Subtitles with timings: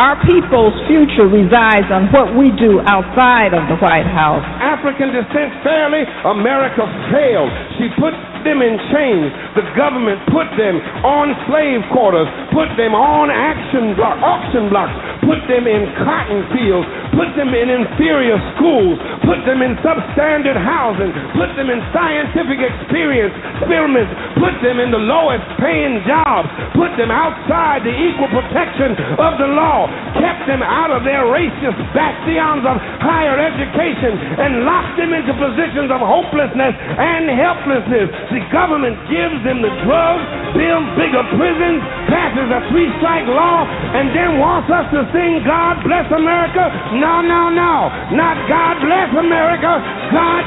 [0.00, 4.44] our people's future resides on what we do outside of the White House.
[4.60, 7.52] African descent fairly, America failed.
[7.76, 9.30] She put them in chains.
[9.54, 15.68] The government put them on slave quarters, put them on action auction blocks, put them
[15.68, 21.68] in cotton fields, put them in inferior schools, put them in substandard housing, put them
[21.68, 27.92] in scientific experience experiments, put them in the lowest paying jobs, put them outside the
[27.92, 29.86] equal protection of the law,
[30.18, 35.92] kept them out of their racist bastions of higher education, and locked them into positions
[35.92, 38.08] of hopelessness and helplessness.
[38.32, 40.24] The government gives them the drugs,
[40.56, 45.82] builds bigger prisons, passes a three strike law, and then wants us to sing God
[45.84, 46.70] bless America?
[47.02, 47.90] No, no, no.
[48.14, 49.74] Not God bless America.
[50.14, 50.44] God.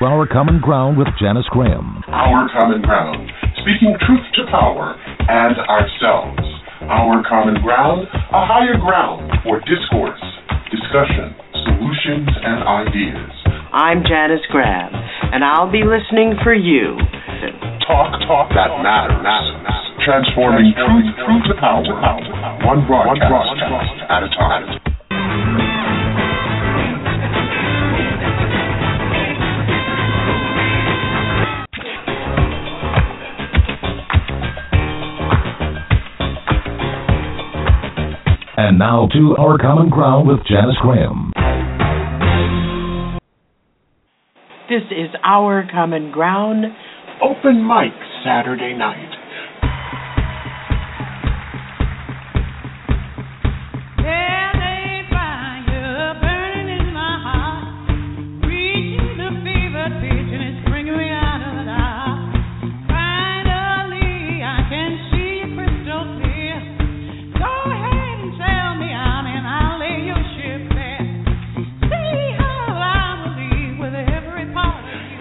[0.00, 2.02] Our Common Ground with Janice Graham.
[2.08, 3.30] Our common ground,
[3.60, 4.98] speaking truth to power
[5.28, 6.57] and ourselves.
[6.88, 10.24] Our common ground, a higher ground for discourse,
[10.72, 11.36] discussion,
[11.68, 13.28] solutions, and ideas.
[13.76, 14.88] I'm Janice Graham,
[15.36, 16.96] and I'll be listening for you.
[17.84, 19.20] Talk, talk that matters.
[20.00, 21.84] Transforming truth, truth to power,
[22.64, 23.60] one broadcast
[24.08, 24.80] at a time.
[38.60, 41.30] And now to Our Common Ground with Janice Graham.
[44.68, 46.64] This is Our Common Ground.
[47.22, 49.17] Open mic Saturday night.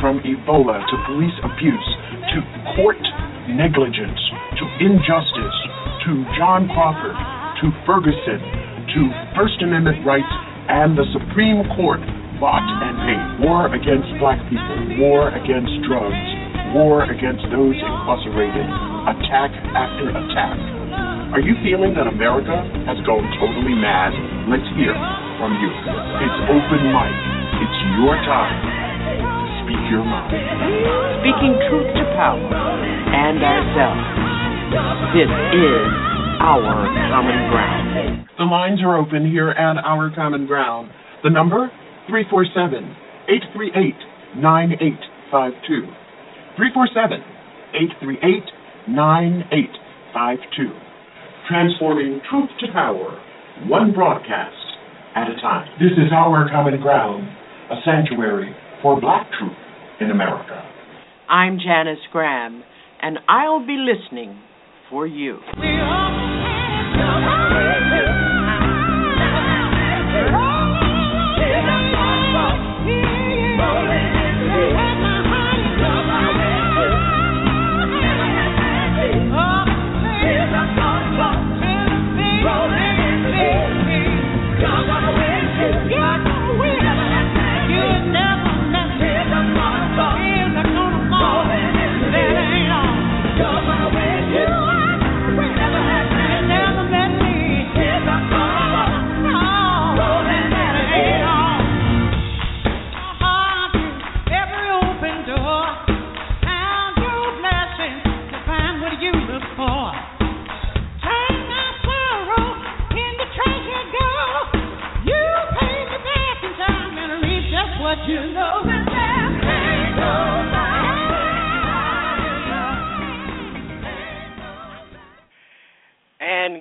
[0.07, 1.89] From Ebola to police abuse
[2.31, 2.39] to
[2.79, 3.03] court
[3.51, 4.15] negligence
[4.55, 5.57] to injustice
[6.07, 9.01] to John Crawford to Ferguson to
[9.35, 10.31] First Amendment rights
[10.71, 11.99] and the Supreme Court
[12.39, 16.27] fought and paid war against black people, war against drugs,
[16.71, 18.63] war against those incarcerated,
[19.11, 20.55] attack after attack.
[21.35, 22.55] Are you feeling that America
[22.87, 24.15] has gone totally mad?
[24.47, 24.95] Let's hear
[25.35, 25.67] from you.
[25.67, 27.15] It's open mic.
[27.59, 28.76] It's your time.
[29.67, 30.31] Speak your mind.
[31.19, 33.99] Speaking truth to power and ourselves.
[35.11, 35.83] This is
[36.39, 38.31] Our Common Ground.
[38.39, 40.87] The lines are open here at Our Common Ground.
[41.21, 41.67] The number
[42.07, 42.79] 347
[43.27, 45.83] 838 9852.
[46.55, 47.19] 347
[48.07, 50.71] 838 9852.
[51.51, 53.19] Transforming truth to power,
[53.67, 54.55] one broadcast
[55.11, 55.67] at a time.
[55.75, 57.27] This is Our Common Ground,
[57.67, 59.51] a sanctuary for black truth
[59.99, 60.63] in America.
[61.29, 62.63] I'm Janice Graham,
[63.01, 64.39] and I'll be listening
[64.89, 65.39] for you.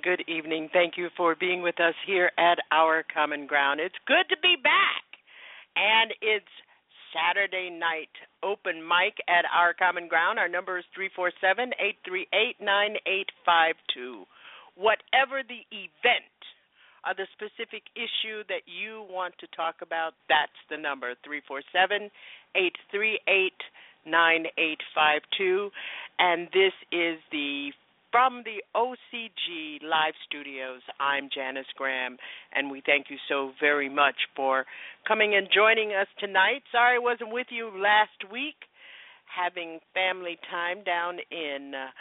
[0.07, 0.71] Good evening.
[0.73, 3.81] Thank you for being with us here at Our Common Ground.
[3.81, 5.03] It's good to be back.
[5.75, 6.47] And it's
[7.11, 10.39] Saturday night open mic at Our Common Ground.
[10.39, 11.75] Our number is 347
[12.07, 14.23] 838 9852.
[14.79, 16.39] Whatever the event
[17.03, 22.15] or the specific issue that you want to talk about, that's the number 347
[22.55, 23.59] 838
[24.07, 25.75] 9852.
[26.23, 27.75] And this is the
[28.17, 32.17] from the OCG Live Studios, I'm Janice Graham,
[32.55, 34.65] and we thank you so very much for
[35.07, 36.63] coming and joining us tonight.
[36.73, 38.57] Sorry I wasn't with you last week,
[39.29, 41.93] having family time down in uh,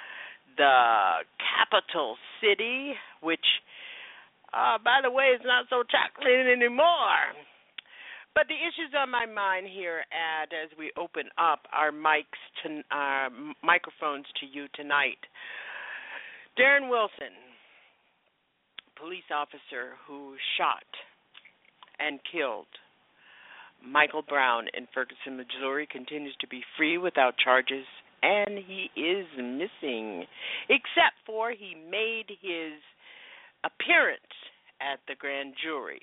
[0.56, 3.44] the capital city, which,
[4.54, 7.36] uh, by the way, is not so chocolate anymore.
[8.34, 12.84] But the issues on my mind here, at as we open up our mics to
[12.92, 13.28] our
[13.64, 15.20] microphones to you tonight,
[16.58, 17.36] Darren Wilson,
[18.98, 20.88] police officer who shot
[22.00, 22.68] and killed
[23.86, 27.86] Michael Brown in Ferguson, Missouri, continues to be free without charges,
[28.24, 30.24] and he is missing,
[30.70, 32.80] except for he made his
[33.66, 34.22] appearance
[34.80, 36.02] at the grand jury.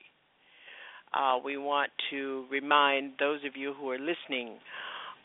[1.14, 4.58] Uh, we want to remind those of you who are listening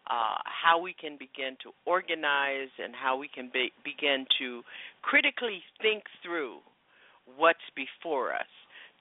[0.06, 4.62] uh, how we can begin to organize, and how we can be, begin to
[5.05, 6.57] critically think through
[7.37, 8.49] what's before us.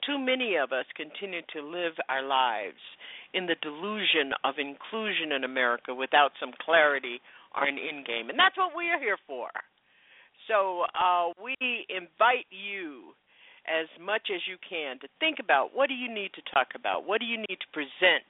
[0.04, 2.84] Too many of us continue to live our lives
[3.32, 7.24] in the delusion of inclusion in America without some clarity
[7.56, 9.49] or an end game, and that's what we are here for.
[10.44, 11.56] So uh, we
[11.88, 13.16] invite you
[13.64, 17.08] as much as you can to think about what do you need to talk about?
[17.08, 18.28] What do you need to present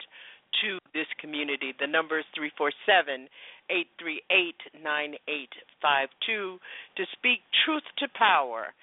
[0.62, 1.74] to this community?
[1.74, 3.26] The number is 347
[3.70, 6.58] 838 9852
[6.96, 8.74] to speak truth to power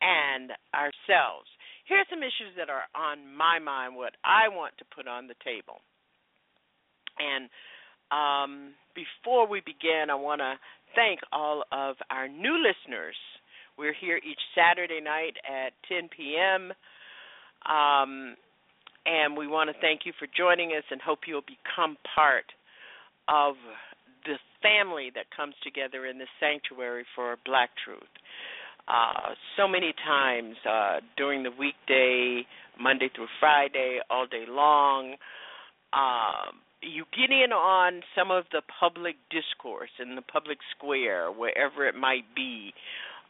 [0.00, 1.48] and ourselves.
[1.86, 5.28] Here are some issues that are on my mind, what I want to put on
[5.28, 5.80] the table.
[7.20, 7.48] And
[8.10, 10.54] um, before we begin, I want to
[10.94, 13.16] thank all of our new listeners
[13.76, 16.72] we're here each Saturday night at 10 p.m.
[17.66, 18.36] Um,
[19.04, 22.46] and we want to thank you for joining us and hope you'll become part
[23.28, 23.54] of
[24.24, 28.02] the family that comes together in the sanctuary for Black Truth.
[28.86, 32.46] Uh, so many times uh, during the weekday,
[32.78, 35.14] Monday through Friday, all day long,
[35.92, 36.52] uh,
[36.82, 41.94] you get in on some of the public discourse in the public square, wherever it
[41.94, 42.74] might be,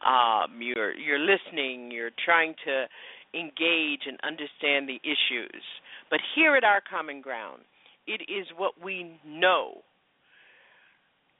[0.05, 2.85] um, you're you're listening, you're trying to
[3.33, 5.63] engage and understand the issues.
[6.09, 7.61] But here at our common ground,
[8.07, 9.83] it is what we know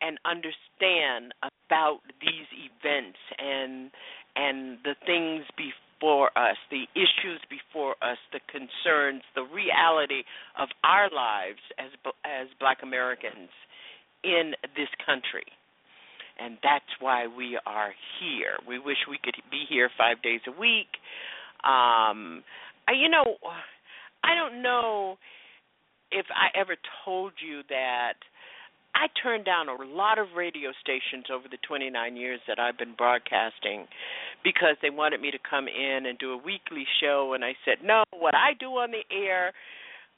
[0.01, 3.91] and understand about these events and
[4.35, 10.23] and the things before us, the issues before us, the concerns, the reality
[10.59, 11.91] of our lives as
[12.25, 13.49] as Black Americans
[14.23, 15.45] in this country
[16.39, 18.57] and that's why we are here.
[18.67, 20.99] We wish we could be here five days a week.
[21.63, 22.43] Um,
[22.87, 23.37] I, you know,
[24.23, 25.17] I don't know
[26.11, 28.13] if I ever told you that
[28.95, 32.95] I turned down a lot of radio stations over the 29 years that I've been
[32.95, 33.87] broadcasting
[34.41, 37.83] because they wanted me to come in and do a weekly show and I said,
[37.83, 39.51] "No, what I do on the air,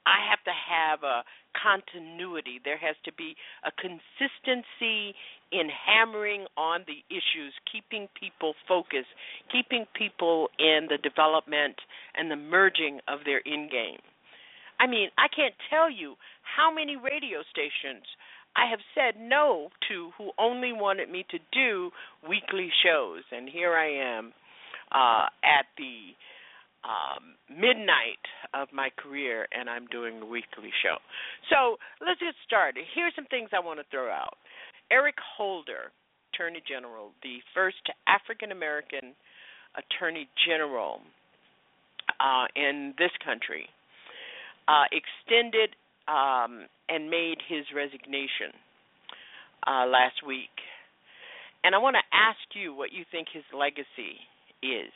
[0.06, 1.24] I have to have a
[1.58, 2.62] continuity.
[2.64, 5.16] There has to be a consistency
[5.52, 9.10] in hammering on the issues, keeping people focused,
[9.52, 11.76] keeping people in the development
[12.16, 14.00] and the merging of their in game.
[14.80, 18.06] I mean, I can't tell you how many radio stations
[18.58, 21.92] I have said no to who only wanted me to do
[22.28, 24.34] weekly shows, and here I am
[24.92, 26.18] uh, at the
[26.84, 28.24] um, midnight
[28.54, 30.98] of my career, and I'm doing a weekly show.
[31.50, 32.84] So let's get started.
[32.96, 34.38] Here's some things I want to throw out.
[34.90, 35.92] Eric Holder,
[36.34, 39.14] Attorney General, the first African American
[39.78, 41.02] Attorney General
[42.20, 43.68] uh, in this country,
[44.68, 45.76] uh, extended
[46.08, 48.56] um, and made his resignation
[49.66, 50.54] uh, last week.
[51.64, 54.24] And I want to ask you what you think his legacy
[54.64, 54.94] is.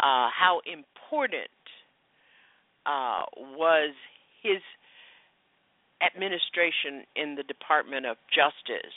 [0.00, 1.50] Uh, how important
[2.86, 3.22] uh,
[3.54, 3.94] was
[4.42, 4.58] his
[6.02, 8.96] administration in the Department of Justice?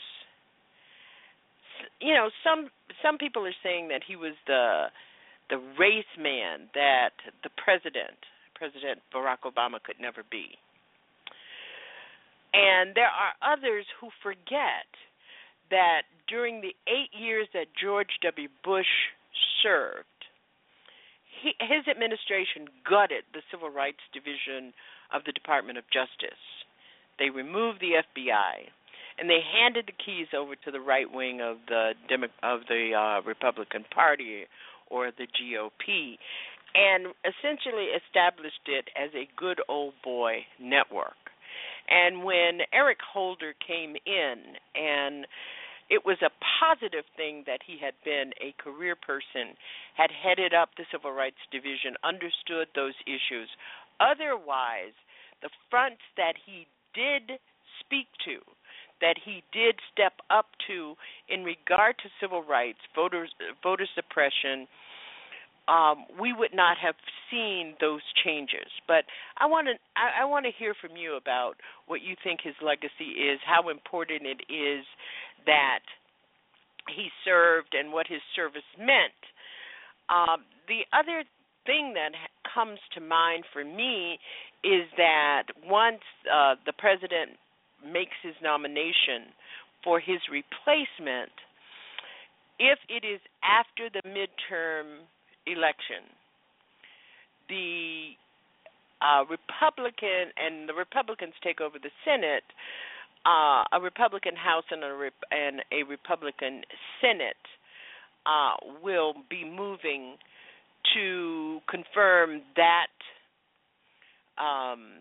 [2.02, 2.70] You know, some
[3.04, 4.88] some people are saying that he was the
[5.50, 7.14] the race man that
[7.44, 8.18] the president,
[8.56, 10.58] President Barack Obama, could never be.
[12.56, 14.88] And there are others who forget
[15.70, 18.48] that during the eight years that George W.
[18.64, 19.12] Bush
[19.62, 20.08] served,
[21.44, 24.72] he, his administration gutted the Civil Rights Division
[25.12, 26.40] of the Department of Justice.
[27.20, 28.72] They removed the FBI,
[29.20, 32.96] and they handed the keys over to the right wing of the Demo- of the
[32.96, 34.46] uh, Republican Party
[34.88, 36.16] or the GOP,
[36.76, 41.16] and essentially established it as a good old boy network.
[41.90, 44.36] And when Eric Holder came in
[44.76, 45.26] and
[45.90, 49.54] it was a positive thing that he had been a career person,
[49.96, 53.50] had headed up the Civil Rights Division, understood those issues.
[54.00, 54.98] Otherwise,
[55.42, 56.66] the fronts that he
[56.96, 57.38] did
[57.80, 58.42] speak to,
[59.02, 60.96] that he did step up to
[61.30, 63.28] in regard to civil rights, voter
[63.62, 64.68] voter suppression,
[65.68, 66.96] um, we would not have
[67.32, 68.70] seen those changes.
[68.88, 69.06] But
[69.40, 71.54] I want to I, I want to hear from you about
[71.88, 74.86] what you think his legacy is, how important it is
[75.46, 75.82] that
[76.96, 79.18] he served, and what his service meant.
[80.10, 81.24] Um, the other
[81.66, 82.12] thing that
[82.54, 84.20] comes to mind for me
[84.64, 87.38] is that once uh, the president
[87.84, 89.34] makes his nomination
[89.84, 91.34] for his replacement,
[92.60, 95.06] if it is after the midterm
[95.48, 96.04] election,
[97.50, 98.18] the
[99.02, 102.44] uh, Republican and the Republicans take over the Senate,
[103.26, 106.62] uh, a Republican House and a Rep- and a Republican
[107.02, 107.36] Senate
[108.26, 110.16] uh, will be moving
[110.94, 112.94] to confirm that
[114.38, 115.00] um,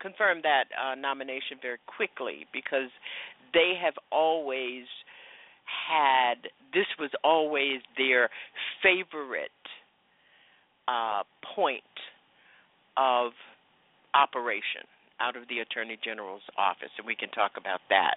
[0.00, 2.90] confirm that uh, nomination very quickly because
[3.54, 4.84] they have always
[5.64, 8.28] had this was always their
[8.82, 9.50] favorite
[10.88, 11.22] uh,
[11.54, 11.82] point
[12.96, 13.32] of
[14.12, 14.84] operation
[15.20, 18.16] out of the Attorney General's office, and we can talk about that.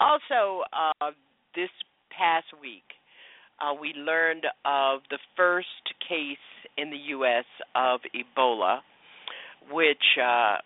[0.00, 1.10] Also, uh,
[1.54, 1.70] this
[2.10, 2.82] past week,
[3.60, 5.68] uh, we learned of the first
[6.08, 7.44] case in the U.S.
[7.76, 8.80] of Ebola,
[9.70, 10.56] which uh,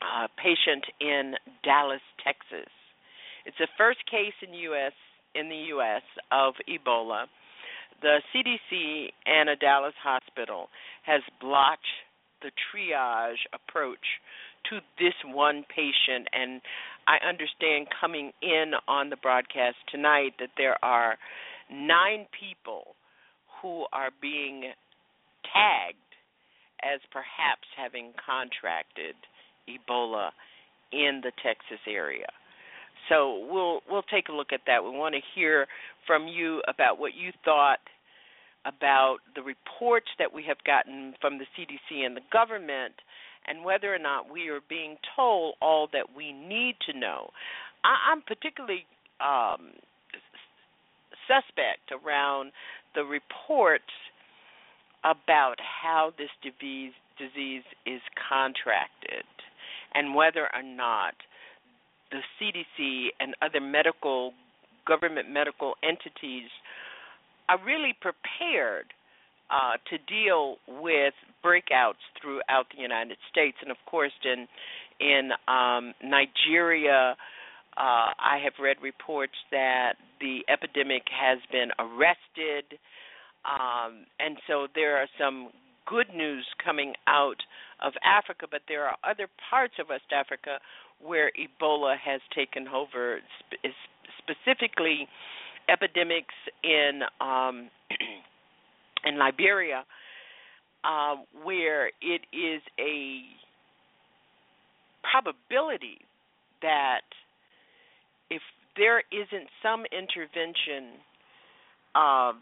[0.00, 2.72] uh, patient in Dallas, Texas.
[3.44, 4.92] It's the first case in U.S
[5.38, 6.02] in the U.S.
[6.32, 7.26] of Ebola,
[8.02, 10.68] the CDC and a Dallas hospital
[11.04, 11.86] has blocked
[12.42, 14.04] the triage approach
[14.70, 16.28] to this one patient.
[16.32, 16.60] And
[17.06, 21.16] I understand coming in on the broadcast tonight that there are
[21.70, 22.94] nine people
[23.62, 24.72] who are being
[25.52, 25.96] tagged
[26.82, 29.16] as perhaps having contracted
[29.68, 30.30] Ebola
[30.92, 32.26] in the Texas area.
[33.08, 34.82] So we'll we'll take a look at that.
[34.82, 35.66] We want to hear
[36.06, 37.80] from you about what you thought
[38.64, 42.94] about the reports that we have gotten from the CDC and the government
[43.46, 47.30] and whether or not we are being told all that we need to know.
[47.84, 48.84] I, am particularly
[49.20, 49.70] um,
[51.26, 52.52] suspect around
[52.94, 53.92] the reports
[55.04, 59.24] about how this disease disease is contracted
[59.94, 61.14] and whether or not
[62.10, 64.32] the CDC and other medical
[64.86, 66.48] government medical entities
[67.48, 68.86] are really prepared
[69.50, 74.46] uh, to deal with breakouts throughout the United States, and of course, in
[74.98, 77.14] in um, Nigeria,
[77.76, 82.78] uh, I have read reports that the epidemic has been arrested,
[83.44, 85.50] um, and so there are some
[85.86, 87.36] good news coming out
[87.84, 90.58] of Africa, but there are other parts of West Africa
[91.02, 93.18] where Ebola has taken over,
[94.18, 95.08] specifically
[95.68, 97.70] epidemics in um,
[99.04, 99.84] in Liberia,
[100.84, 103.20] uh, where it is a
[105.10, 105.98] probability
[106.62, 107.02] that
[108.30, 108.42] if
[108.76, 111.00] there isn't some intervention
[111.94, 112.32] uh,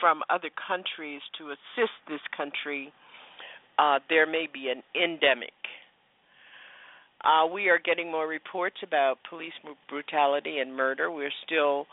[0.00, 2.92] from other countries to assist this country,
[3.78, 5.52] uh, there may be an endemic.
[7.24, 9.52] Uh, we are getting more reports about police
[9.88, 11.10] brutality and murder.
[11.10, 11.86] We're still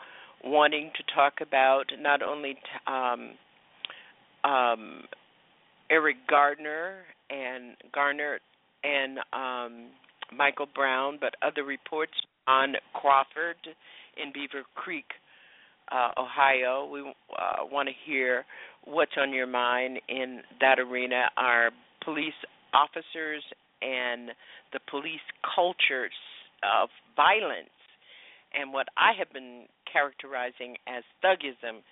[0.44, 3.30] wanting to talk about not only t- um,
[4.44, 5.02] um,
[5.90, 6.98] Eric Gardner
[7.30, 8.38] and Garner
[8.84, 9.90] and um,
[10.36, 12.12] Michael Brown, but other reports
[12.46, 13.56] on Crawford
[14.16, 15.06] in Beaver Creek,
[15.90, 16.88] uh, Ohio.
[16.92, 18.44] We uh, want to hear
[18.84, 21.30] what's on your mind in that arena.
[21.36, 21.70] Our
[22.04, 22.34] police
[22.72, 23.42] officers
[23.86, 24.30] and
[24.72, 25.22] the police
[25.54, 26.10] culture
[26.66, 27.70] of violence
[28.58, 31.82] and what I have been characterizing as thugism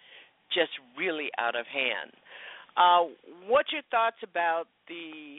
[0.53, 2.13] just really out of hand.
[2.77, 3.15] Uh,
[3.47, 5.39] what's your thoughts about the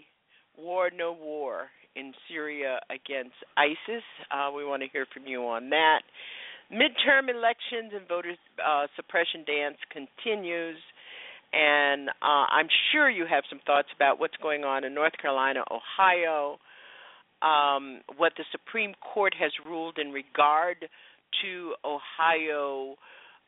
[0.57, 4.03] war, no war in Syria against ISIS?
[4.31, 6.01] Uh, we want to hear from you on that.
[6.71, 8.33] Midterm elections and voter
[8.65, 10.77] uh, suppression dance continues.
[11.53, 15.63] And uh, I'm sure you have some thoughts about what's going on in North Carolina,
[15.71, 16.57] Ohio,
[17.41, 20.77] um, what the Supreme Court has ruled in regard
[21.41, 22.95] to Ohio,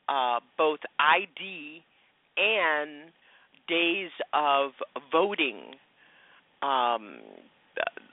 [0.08, 1.84] uh, both ID
[2.38, 3.12] and
[3.67, 4.72] days of
[5.12, 5.76] voting.
[6.62, 7.19] Um,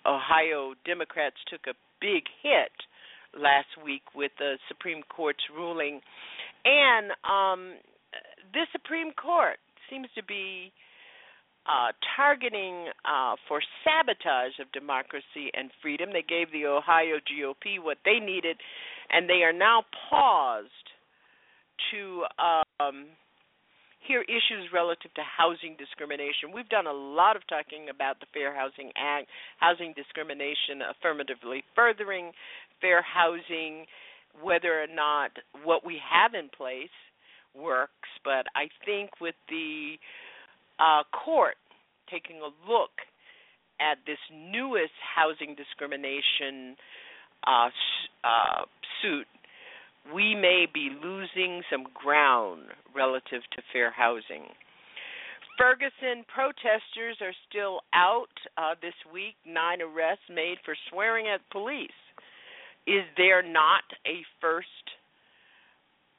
[0.06, 2.72] Ohio Democrats took a big hit
[3.40, 6.00] last week with the Supreme Court's ruling,
[6.64, 7.74] and um,
[8.84, 9.58] Supreme Court
[9.90, 10.72] seems to be
[11.66, 16.10] uh, targeting uh, for sabotage of democracy and freedom.
[16.12, 18.56] They gave the Ohio GOP what they needed,
[19.10, 20.70] and they are now paused
[21.90, 23.06] to um,
[24.06, 26.52] hear issues relative to housing discrimination.
[26.52, 29.26] We've done a lot of talking about the Fair Housing Act,
[29.58, 32.32] housing discrimination affirmatively furthering
[32.80, 33.86] fair housing,
[34.42, 35.30] whether or not
[35.64, 36.92] what we have in place
[37.56, 38.08] works.
[38.24, 39.94] But I think with the
[40.78, 41.56] uh, court
[42.10, 42.90] taking a look
[43.80, 46.76] at this newest housing discrimination
[47.46, 47.68] uh,
[48.22, 48.64] uh,
[49.02, 49.26] suit,
[50.14, 52.62] we may be losing some ground
[52.94, 54.52] relative to fair housing.
[55.56, 59.36] Ferguson protesters are still out uh, this week.
[59.46, 61.90] Nine arrests made for swearing at police.
[62.86, 64.83] Is there not a first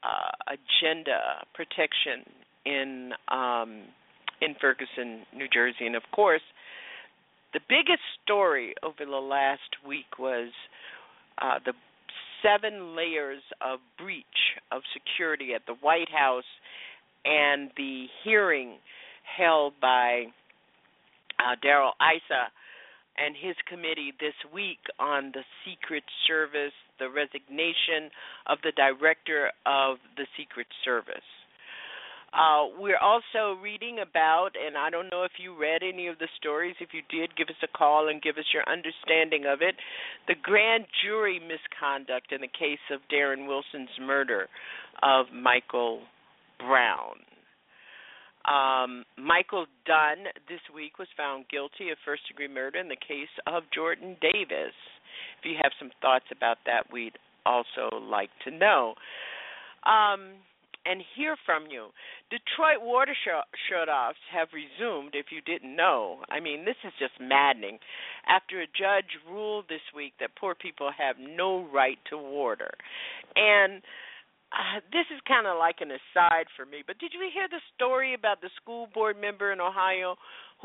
[0.05, 2.23] uh, agenda protection
[2.65, 3.83] in um,
[4.41, 6.41] in Ferguson, New Jersey, and of course,
[7.53, 10.49] the biggest story over the last week was
[11.41, 11.73] uh, the
[12.43, 14.25] seven layers of breach
[14.71, 16.43] of security at the White House
[17.23, 18.75] and the hearing
[19.37, 20.25] held by
[21.39, 22.51] uh, Darrell Issa
[23.17, 28.10] and his committee this week on the Secret Service, the resignation
[28.47, 31.25] of the director of the Secret Service.
[32.36, 36.27] Uh, we're also reading about, and I don't know if you read any of the
[36.36, 36.75] stories.
[36.81, 39.75] If you did, give us a call and give us your understanding of it.
[40.27, 44.47] The grand jury misconduct in the case of Darren Wilson's murder
[45.01, 46.01] of Michael
[46.60, 47.23] Brown.
[48.45, 53.31] Um, Michael Dunn this week was found guilty of first degree murder in the case
[53.47, 54.75] of Jordan Davis.
[55.39, 58.95] If you have some thoughts about that, we'd also like to know.
[59.86, 60.41] Um,
[60.86, 61.89] and hear from you.
[62.30, 66.19] Detroit water sh- shutoffs have resumed, if you didn't know.
[66.30, 67.80] I mean, this is just maddening.
[68.28, 72.71] After a judge ruled this week that poor people have no right to water.
[73.36, 73.82] And
[74.54, 77.62] uh, this is kind of like an aside for me, but did you hear the
[77.75, 80.15] story about the school board member in Ohio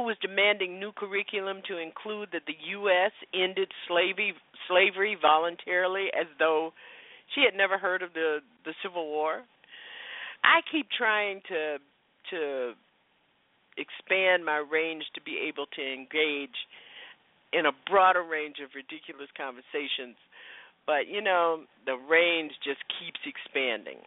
[0.00, 3.12] who was demanding new curriculum to include that the U.S.
[3.34, 4.32] ended slavery
[4.66, 6.72] slavery voluntarily, as though
[7.34, 9.44] she had never heard of the the Civil War?
[10.42, 11.76] I keep trying to
[12.30, 12.72] to
[13.76, 16.56] expand my range to be able to engage
[17.52, 20.16] in a broader range of ridiculous conversations.
[20.86, 24.00] But you know, the range just keeps expanding.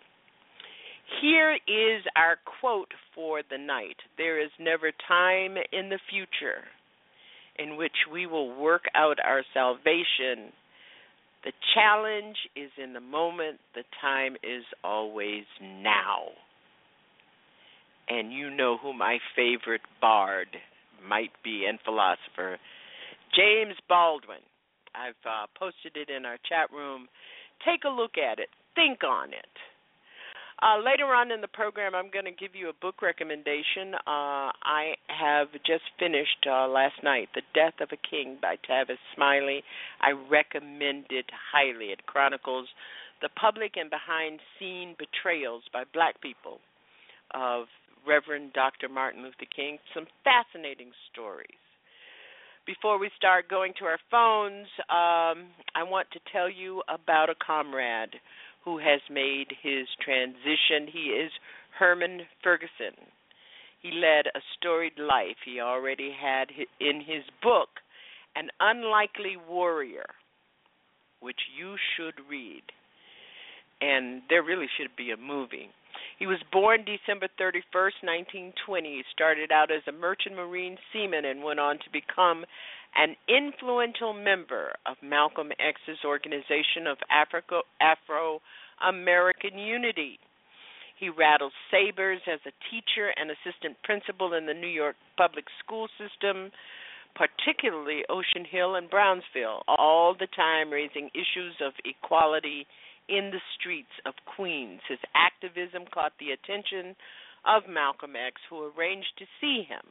[1.21, 6.63] Here is our quote for the night There is never time in the future
[7.59, 10.51] in which we will work out our salvation.
[11.43, 16.29] The challenge is in the moment, the time is always now.
[18.09, 20.47] And you know who my favorite bard
[21.07, 22.57] might be and philosopher,
[23.35, 24.43] James Baldwin.
[24.95, 27.07] I've uh, posted it in our chat room.
[27.65, 29.53] Take a look at it, think on it.
[30.61, 33.95] Uh, later on in the program, I'm going to give you a book recommendation.
[34.07, 39.01] Uh, I have just finished uh, last night, The Death of a King by Tavis
[39.15, 39.63] Smiley.
[39.99, 41.87] I recommend it highly.
[41.87, 42.67] It chronicles
[43.21, 46.59] the public and behind scene betrayals by black people
[47.33, 47.65] of
[48.07, 48.89] Reverend Dr.
[48.89, 49.79] Martin Luther King.
[49.93, 51.57] Some fascinating stories.
[52.65, 57.35] Before we start going to our phones, um, I want to tell you about a
[57.45, 58.15] comrade
[58.65, 60.87] who has made his transition.
[60.91, 61.31] He is
[61.77, 62.95] Herman Ferguson.
[63.81, 65.35] He led a storied life.
[65.45, 66.47] He already had
[66.79, 67.69] in his book
[68.35, 70.05] An Unlikely Warrior,
[71.19, 72.63] which you should read.
[73.81, 75.69] And there really should be a movie.
[76.17, 77.99] He was born December 31st,
[78.55, 78.89] 1920.
[78.89, 82.45] He started out as a merchant marine seaman and went on to become
[82.95, 88.39] an influential member of Malcolm X's Organization of Africa, Afro
[88.85, 90.19] American Unity.
[90.99, 95.87] He rattled sabers as a teacher and assistant principal in the New York public school
[95.97, 96.51] system,
[97.15, 102.65] particularly Ocean Hill and Brownsville, all the time raising issues of equality
[103.09, 104.81] in the streets of Queens.
[104.87, 106.95] His activism caught the attention
[107.45, 109.83] of Malcolm X, who arranged to see him.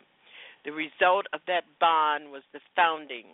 [0.64, 3.26] The result of that bond was the founding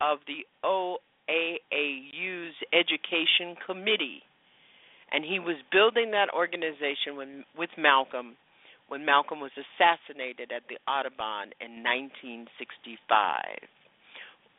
[0.00, 4.22] of the OAAU's Education Committee.
[5.12, 8.36] And he was building that organization when, with Malcolm
[8.88, 13.64] when Malcolm was assassinated at the Audubon in 1965.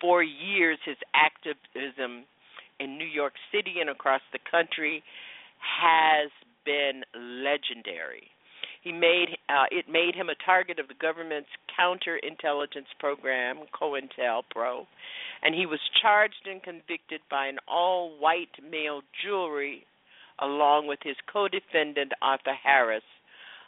[0.01, 2.25] For years, his activism
[2.80, 5.04] in New York City and across the country
[5.62, 6.32] has
[6.65, 8.28] been legendary.
[8.86, 14.86] He made uh, it made him a target of the government's counterintelligence program, COINTELPRO,
[15.41, 19.88] and he was charged and convicted by an all-white male jury,
[20.38, 23.02] along with his co-defendant Arthur Harris,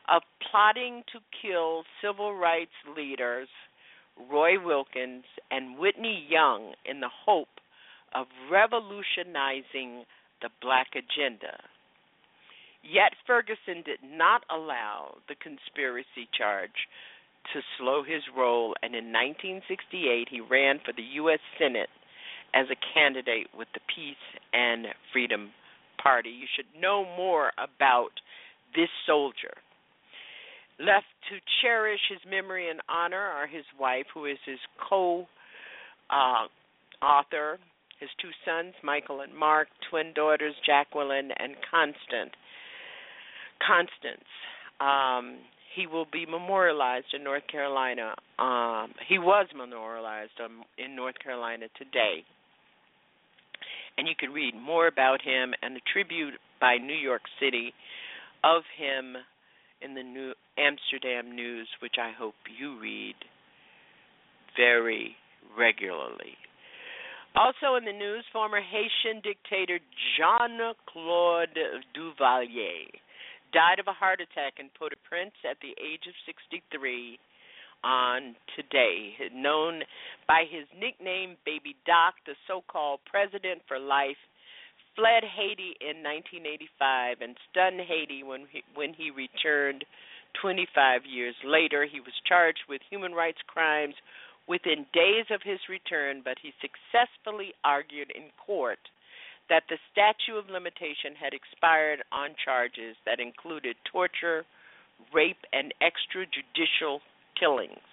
[0.07, 3.49] of plotting to kill civil rights leaders
[4.31, 7.59] Roy Wilkins and Whitney Young in the hope
[8.13, 10.05] of revolutionizing
[10.43, 11.57] the black agenda.
[12.87, 16.87] Yet Ferguson did not allow the conspiracy charge
[17.53, 21.39] to slow his roll, and in 1968 he ran for the U.S.
[21.59, 21.89] Senate
[22.53, 24.15] as a candidate with the Peace
[24.53, 25.51] and Freedom
[26.01, 26.29] Party.
[26.29, 28.11] You should know more about
[28.75, 29.53] this soldier.
[30.79, 35.27] Left to cherish his memory and honor are his wife, who is his co
[36.09, 36.47] uh,
[37.03, 37.59] author,
[37.99, 42.31] his two sons, Michael and Mark, twin daughters, Jacqueline and Constant.
[43.65, 44.27] Constance.
[44.79, 45.39] Um,
[45.75, 48.15] he will be memorialized in North Carolina.
[48.39, 52.25] Um, he was memorialized um, in North Carolina today.
[53.97, 57.73] And you can read more about him and the tribute by New York City
[58.43, 59.15] of him
[59.81, 63.15] in the New Amsterdam News, which I hope you read
[64.55, 65.15] very
[65.57, 66.37] regularly.
[67.35, 69.79] Also in the news, former Haitian dictator
[70.17, 70.57] Jean
[70.91, 71.57] Claude
[71.95, 72.89] Duvalier
[73.53, 77.19] died of a heart attack in Port-au-Prince at the age of 63
[77.83, 79.13] on today.
[79.33, 79.83] Known
[80.27, 84.19] by his nickname Baby Doc, the so-called president for life
[84.95, 89.85] fled Haiti in 1985 and stunned Haiti when he, when he returned
[90.41, 91.85] 25 years later.
[91.85, 93.93] He was charged with human rights crimes
[94.47, 98.79] within days of his return, but he successfully argued in court
[99.49, 104.45] that the statute of limitation had expired on charges that included torture,
[105.13, 106.99] rape, and extrajudicial
[107.39, 107.87] killings.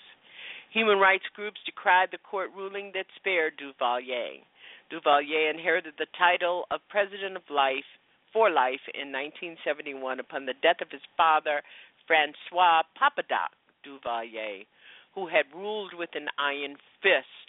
[0.72, 4.42] Human rights groups decried the court ruling that spared Duvalier.
[4.90, 7.86] Duvalier inherited the title of President of Life
[8.32, 11.62] for life in 1971 upon the death of his father,
[12.06, 13.54] Francois Papa Doc
[13.86, 14.66] Duvalier,
[15.14, 17.43] who had ruled with an iron fist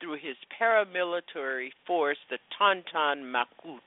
[0.00, 3.80] through his paramilitary force, the Tonton Macoute.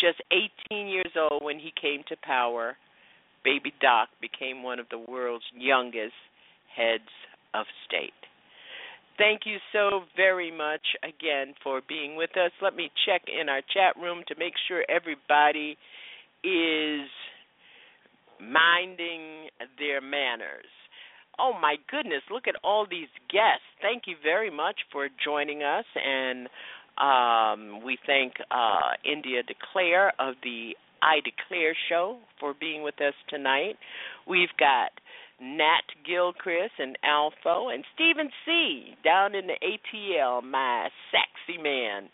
[0.00, 0.22] Just
[0.70, 2.76] 18 years old when he came to power,
[3.44, 6.14] Baby Doc became one of the world's youngest
[6.74, 7.10] heads
[7.54, 8.12] of state.
[9.18, 12.52] Thank you so very much again for being with us.
[12.62, 15.76] Let me check in our chat room to make sure everybody
[16.44, 17.08] is
[18.40, 19.48] minding
[19.78, 20.70] their manners.
[21.38, 23.66] Oh my goodness, look at all these guests.
[23.80, 26.48] Thank you very much for joining us and
[26.98, 33.14] um, we thank uh, India Declare of the I Declare show for being with us
[33.28, 33.76] tonight.
[34.26, 34.90] We've got
[35.40, 42.08] Nat Gilchrist and Alpha and Stephen C down in the ATL, my sexy man.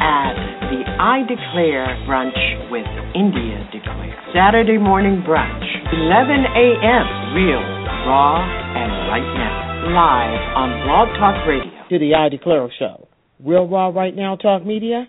[0.01, 0.35] at
[0.73, 2.41] the I Declare brunch
[2.73, 4.17] with India Declare.
[4.35, 7.35] Saturday morning brunch, 11 a.m.
[7.35, 7.63] Real,
[8.07, 9.67] raw, and right now.
[9.87, 11.71] Live on Blog Talk Radio.
[11.91, 13.07] To the I Declare show.
[13.45, 15.07] Real raw right now talk media?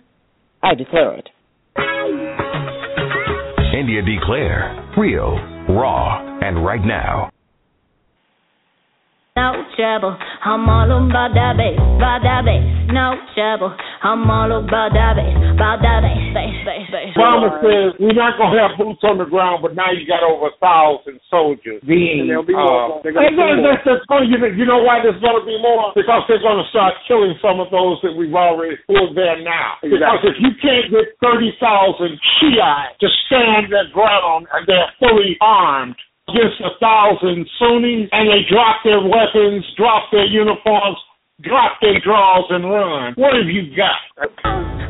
[0.62, 1.28] I declare it.
[3.76, 4.92] India Declare.
[4.96, 5.34] Real,
[5.68, 7.30] raw, and right now
[9.38, 10.18] no trouble.
[10.44, 13.70] I'm all about that bass, about that bass, no trouble.
[13.98, 17.10] I'm all about that bass, about that bass, bass, bass, bass.
[17.18, 20.48] Obama says we're not gonna have boots on the ground, but now you got over
[20.48, 22.30] a thousand soldiers being.
[22.30, 25.58] And be uh, and that's, that's going to, you know why there's going to be
[25.58, 25.90] more?
[25.98, 29.82] Because they're going to start killing some of those that we've already pulled there now.
[29.82, 29.98] Exactly.
[29.98, 35.34] Because if you can't get thirty thousand Shiite to stand their ground and they're fully
[35.42, 41.00] armed against a thousand Sunnis, and they drop their weapons, drop their uniforms,
[41.42, 43.14] drop their draws, and run.
[43.14, 43.94] What have you got?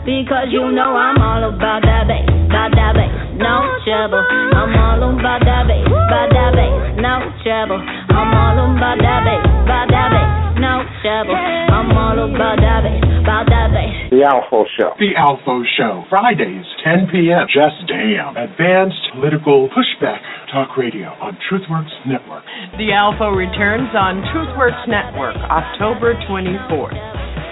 [0.09, 4.25] Because you know I'm all about that bass, about that bass, no trouble.
[4.57, 7.77] I'm all about that bass, about that bass, no trouble.
[7.85, 11.37] I'm all about that bass, about that bass, no trouble.
[11.37, 14.09] I'm all about that bass, about that bass.
[14.09, 14.97] The Alpha Show.
[14.97, 16.09] The Alpha Show.
[16.09, 17.45] Fridays, 10 p.m.
[17.53, 18.33] Just damn.
[18.41, 22.41] Advanced political pushback Talk Radio on TruthWorks Network.
[22.81, 26.97] The Alpha returns on TruthWorks Network October 24th.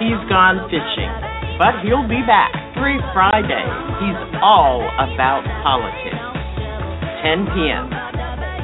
[0.01, 1.13] He's gone fishing,
[1.61, 3.65] but he'll be back every Friday.
[4.01, 6.17] He's all about politics.
[7.21, 7.93] 10 p.m.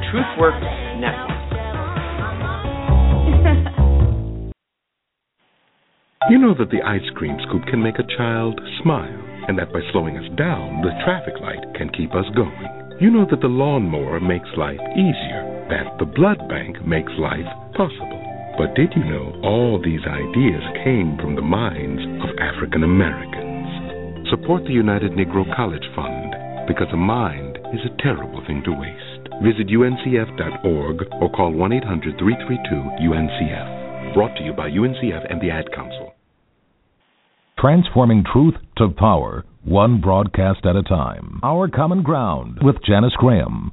[0.10, 0.66] TruthWorks
[0.98, 1.30] Network.
[6.30, 9.82] you know that the ice cream scoop can make a child smile, and that by
[9.92, 12.64] slowing us down, the traffic light can keep us going.
[13.02, 18.24] You know that the lawnmower makes life easier, that the blood bank makes life possible.
[18.56, 24.30] But did you know all these ideas came from the minds of African Americans?
[24.32, 26.32] Support the United Negro College Fund
[26.68, 29.28] because a mind is a terrible thing to waste.
[29.44, 34.14] Visit uncf.org or call 1 800 332 UNCF.
[34.14, 36.13] Brought to you by UNCF and the Ad Council.
[37.60, 41.40] Transforming truth to power one broadcast at a time.
[41.44, 43.72] Our Common Ground with Janice Graham.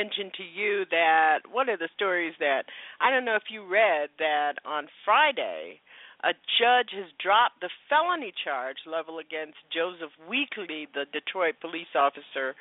[0.00, 2.64] Mention to you that one of the stories that
[3.00, 5.80] I don't know if you read that on Friday,
[6.24, 12.54] a judge has dropped the felony charge level against Joseph Weekley, the Detroit police officer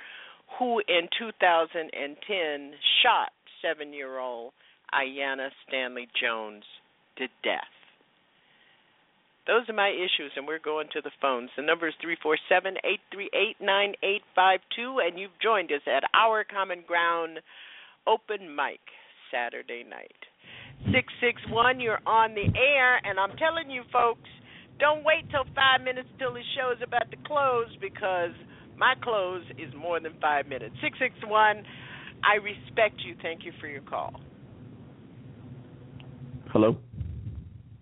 [0.58, 2.74] who in 2010
[3.04, 4.52] shot seven year old
[4.94, 6.64] Aiyana Stanley Jones
[7.18, 7.79] to death.
[9.50, 11.50] Those are my issues, and we're going to the phones.
[11.58, 17.42] The number is 347 838 9852, and you've joined us at Our Common Ground
[18.06, 18.78] Open Mic
[19.34, 20.22] Saturday night.
[20.94, 24.30] 661, you're on the air, and I'm telling you, folks,
[24.78, 28.38] don't wait till five minutes till the show is about to close because
[28.78, 30.78] my close is more than five minutes.
[30.78, 31.66] 661,
[32.22, 33.18] I respect you.
[33.26, 34.14] Thank you for your call.
[36.54, 36.78] Hello.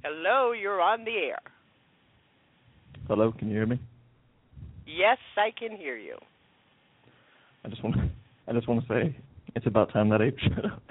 [0.08, 1.44] Hello, you're on the air.
[3.08, 3.80] Hello, can you hear me?
[4.86, 6.18] Yes, I can hear you.
[7.64, 8.10] I just want to,
[8.48, 9.16] I just want to say
[9.56, 10.84] it's about time that ape shut up.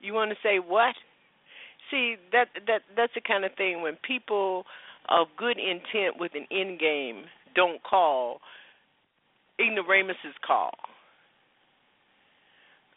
[0.00, 0.94] You want to say what?
[1.90, 4.64] See, that that that's the kind of thing when people
[5.08, 7.24] of good intent with an end game
[7.56, 8.40] don't call.
[9.58, 10.70] ignoramus's call.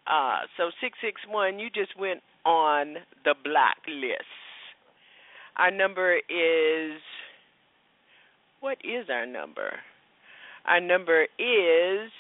[0.06, 4.41] Uh, so 661, you just went on the blacklist.
[5.58, 7.02] Our number is,
[8.60, 9.74] what is our number?
[10.66, 12.12] Our number is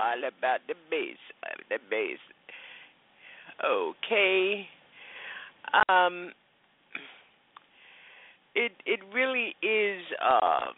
[0.00, 1.16] all about the bass,
[1.70, 2.18] the base.
[3.64, 4.66] Okay.
[5.88, 6.32] Um,
[8.54, 10.72] it it really is uh,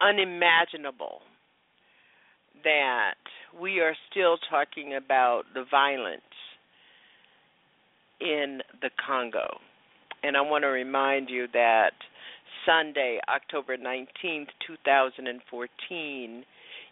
[0.00, 1.20] unimaginable
[2.64, 3.14] that
[3.60, 6.22] we are still talking about the violence
[8.20, 9.58] in the Congo.
[10.22, 11.92] And I want to remind you that
[12.64, 16.44] Sunday, October 19th, 2014,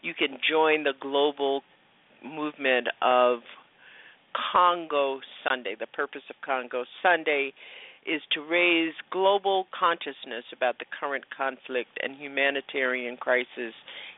[0.03, 1.63] you can join the global
[2.25, 3.41] movement of
[4.53, 5.77] Congo Sunday.
[5.79, 7.53] The purpose of Congo Sunday
[8.07, 13.75] is to raise global consciousness about the current conflict and humanitarian crisis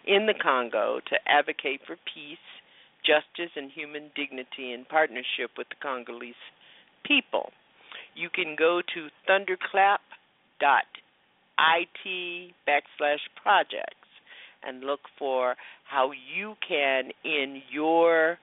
[0.07, 2.39] in the Congo, to advocate for peace,
[3.05, 6.35] justice, and human dignity in partnership with the Congolese
[7.05, 7.51] people.
[8.15, 10.01] You can go to thunderclap.it
[12.69, 13.97] backslash projects
[14.65, 15.57] and look for
[15.89, 18.39] how you can, in your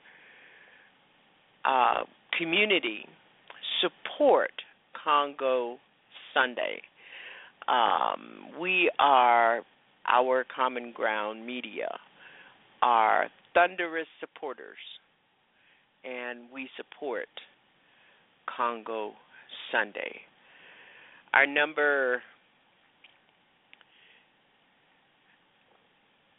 [1.66, 2.04] uh,
[2.38, 3.06] community,
[3.82, 4.52] support
[5.04, 5.78] Congo
[6.34, 6.82] Sunday.
[7.68, 9.62] Um, we are
[10.08, 11.90] our common ground media
[12.82, 14.78] are thunderous supporters,
[16.04, 17.28] and we support
[18.58, 19.14] Congo
[19.72, 20.22] Sunday.
[21.34, 22.22] Our number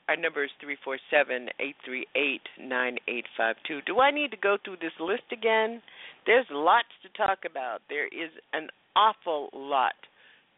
[0.08, 3.80] our number is three four seven eight three eight nine eight five two.
[3.86, 5.80] Do I need to go through this list again?
[6.26, 7.80] There's lots to talk about.
[7.88, 9.94] There is an awful lot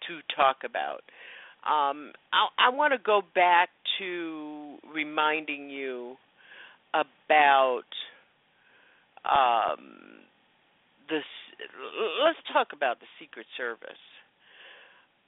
[0.08, 1.02] to talk about.
[1.64, 6.16] Um, I, I want to go back to reminding you
[6.94, 7.82] about
[9.24, 10.24] um,
[11.08, 11.22] this.
[12.24, 14.02] Let's talk about the Secret Service.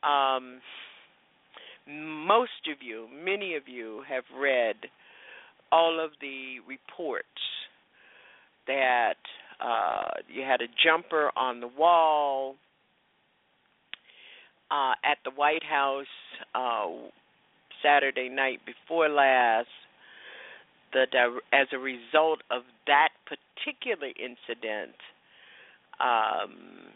[0.03, 0.61] Um,
[1.87, 4.77] most of you, many of you, have read
[5.71, 7.27] all of the reports
[8.67, 9.17] that
[9.61, 12.57] uh, you had a jumper on the wall
[14.71, 16.07] uh, at the White House
[16.55, 16.87] uh,
[17.83, 19.69] Saturday night before last.
[20.93, 21.07] The
[21.53, 24.95] as a result of that particular incident,
[26.01, 26.93] um,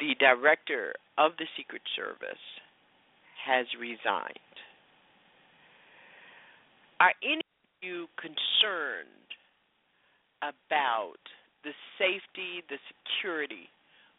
[0.00, 2.44] the director of the Secret Service
[3.44, 4.38] has resigned.
[7.00, 9.08] Are any of you concerned
[10.42, 11.18] about
[11.64, 13.68] the safety, the security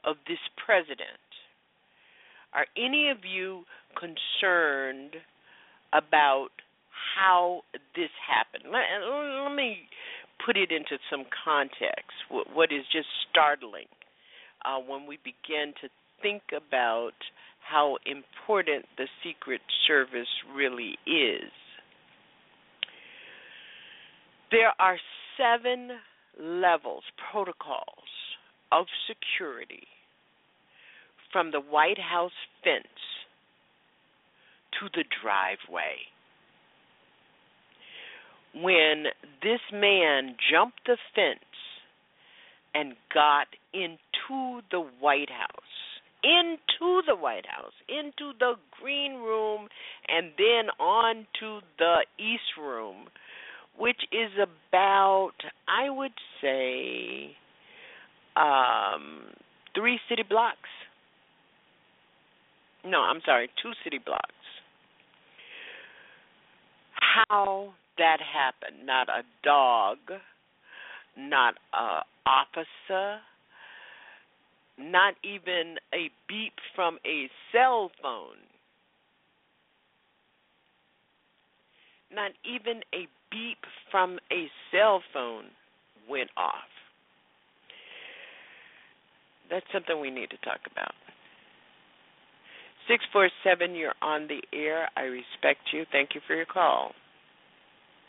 [0.03, 1.19] of this president?
[2.53, 3.63] Are any of you
[3.95, 5.15] concerned
[5.93, 6.49] about
[7.15, 7.62] how
[7.95, 8.71] this happened?
[8.71, 8.83] Let,
[9.43, 9.88] let me
[10.45, 12.15] put it into some context.
[12.30, 13.88] What, what is just startling
[14.65, 15.89] uh, when we begin to
[16.21, 17.13] think about
[17.60, 21.52] how important the Secret Service really is.
[24.52, 24.97] There are
[25.38, 25.89] seven
[26.39, 28.10] levels, protocols
[28.71, 29.88] of security
[31.32, 32.32] from the White House
[32.63, 32.88] fence
[34.80, 35.97] to the driveway.
[38.55, 39.05] When
[39.43, 41.39] this man jumped the fence
[42.73, 45.79] and got into the White House,
[46.23, 49.67] into the White House, into the green room,
[50.07, 53.07] and then on to the East Room,
[53.77, 55.33] which is about,
[55.67, 57.35] I would say,
[58.35, 59.33] um,
[59.75, 60.57] three city blocks.
[62.85, 64.23] No, I'm sorry, two city blocks.
[67.29, 68.86] How that happened?
[68.86, 69.97] Not a dog,
[71.17, 73.19] not a officer,
[74.78, 78.41] not even a beep from a cell phone,
[82.13, 83.59] not even a beep
[83.91, 85.45] from a cell phone
[86.09, 86.53] went off.
[89.49, 90.93] That's something we need to talk about.
[92.88, 94.89] 647, you're on the air.
[94.97, 95.86] I respect you.
[95.91, 96.93] Thank you for your call.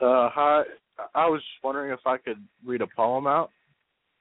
[0.00, 0.62] Uh, hi.
[1.14, 3.50] I was wondering if I could read a poem out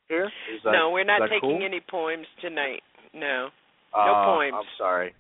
[0.10, 0.30] here?
[0.64, 1.60] That, no, we're not taking cool?
[1.64, 2.82] any poems tonight.
[3.14, 3.50] No,
[3.96, 4.54] uh, no poems.
[4.56, 5.14] I'm sorry.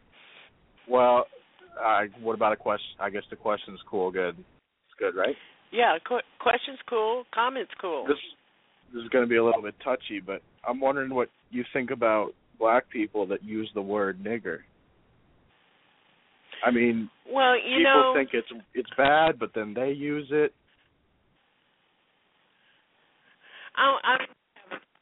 [0.90, 1.28] Well,
[1.80, 2.88] uh, what about a question?
[3.00, 4.12] I guess the question's cool.
[4.12, 4.36] Good.
[4.38, 5.36] It's good, right?
[5.72, 7.24] Yeah, qu- question's cool.
[7.34, 8.06] Comments cool.
[8.08, 8.18] This
[8.94, 11.92] this is going to be a little bit touchy, but I'm wondering what you think
[11.92, 14.60] about black people that use the word nigger.
[16.66, 20.54] I mean, well, you people know, think it's it's bad, but then they use it.
[23.76, 24.28] I, I'm,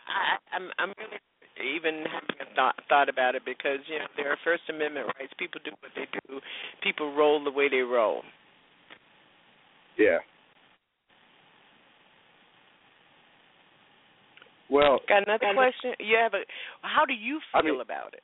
[0.06, 1.20] I, I'm, I'm really
[1.58, 5.34] even having a thought thought about it because you know there are First Amendment rights.
[5.40, 6.40] People do what they do.
[6.84, 8.22] People roll the way they roll.
[9.98, 10.20] Yeah.
[14.70, 15.94] Well, got another question.
[16.00, 16.44] You have a.
[16.82, 18.22] How do you feel I mean, about it?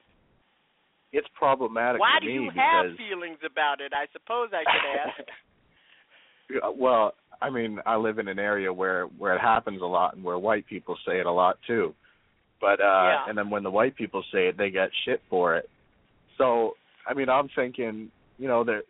[1.13, 2.01] It's problematic.
[2.01, 3.93] Why to do me you have because, feelings about it?
[3.93, 5.29] I suppose I should ask.
[6.77, 10.23] Well, I mean, I live in an area where where it happens a lot, and
[10.23, 11.95] where white people say it a lot too.
[12.59, 13.25] But uh Yeah.
[13.29, 15.69] and then when the white people say it, they get shit for it.
[16.37, 16.75] So
[17.07, 18.83] I mean, I'm thinking, you know, there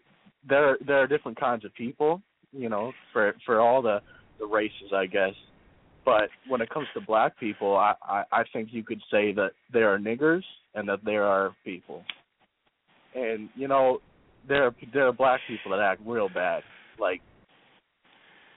[0.49, 2.21] there there are different kinds of people,
[2.51, 4.01] you know, for for all the
[4.39, 5.36] the races, I guess.
[6.03, 9.51] But when it comes to black people, I I, I think you could say that
[9.71, 10.43] there are niggers
[10.76, 12.03] and that there are people.
[13.15, 13.99] And you know,
[14.47, 16.63] there are there are black people that act real bad,
[16.99, 17.21] like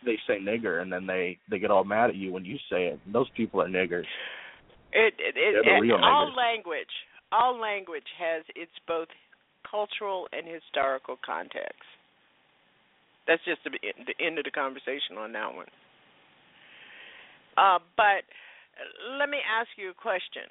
[0.04, 2.86] they say nigger and then they they get all mad at you when you say
[2.86, 3.00] it.
[3.12, 4.04] Those people are niggers.
[4.92, 6.36] It, it, it, the it real all niggers.
[6.36, 6.94] language,
[7.32, 9.08] all language has its both
[9.68, 11.82] cultural and historical context.
[13.26, 15.66] That's just the, the end of the conversation on that one.
[17.58, 18.22] Uh, but
[19.18, 20.46] let me ask you a question.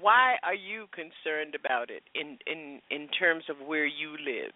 [0.00, 4.52] Why are you concerned about it in in in terms of where you live?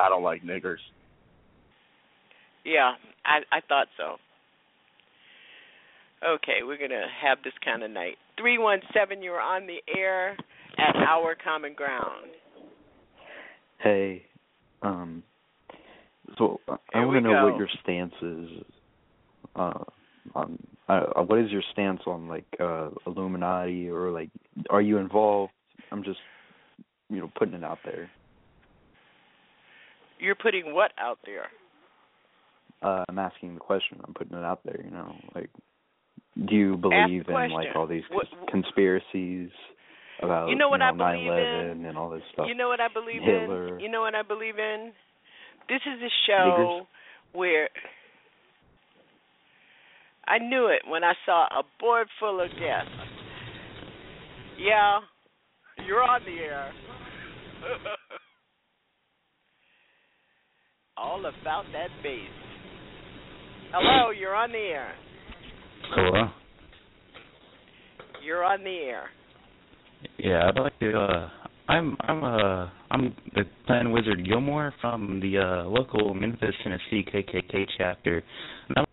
[0.00, 0.78] I don't like niggers.
[2.64, 2.92] Yeah,
[3.24, 4.16] I I thought so.
[6.26, 8.16] Okay, we're gonna have this kind of night.
[8.38, 10.36] Three one seven, you're on the air
[10.78, 12.30] at our common ground.
[13.78, 14.24] Hey,
[14.82, 15.22] um,
[16.38, 17.50] so I want to know go.
[17.50, 18.48] what your stance is.
[19.54, 19.84] Uh,
[20.34, 20.58] on
[20.88, 24.30] uh, what is your stance on like uh Illuminati or like
[24.70, 25.52] are you involved?
[25.90, 26.18] I'm just
[27.08, 28.10] you know putting it out there.
[30.18, 31.46] You're putting what out there?
[32.82, 34.00] Uh, I'm asking the question.
[34.06, 34.80] I'm putting it out there.
[34.84, 35.50] You know, like,
[36.48, 39.50] do you believe in like all these What- cons- conspiracies
[40.22, 42.46] about You know what I believe 9/11 and all this stuff?
[42.48, 43.74] You know what I believe Hitler.
[43.76, 43.80] in?
[43.80, 44.92] You know what I believe in?
[45.68, 46.86] This is a show
[47.32, 47.68] where
[50.28, 52.90] I knew it when I saw a board full of guests.
[54.58, 55.00] Yeah,
[55.86, 56.72] you're on the air.
[60.96, 62.20] All about that bass.
[63.72, 64.94] Hello, you're on the air.
[65.94, 66.28] Hello.
[68.24, 69.10] You're on the air.
[70.18, 70.98] Yeah, I'd like to.
[70.98, 71.28] Uh,
[71.68, 77.66] I'm I'm uh I'm the Klan Wizard Gilmore from the uh local Memphis, Tennessee KKK
[77.76, 78.22] chapter.
[78.68, 78.85] And I'm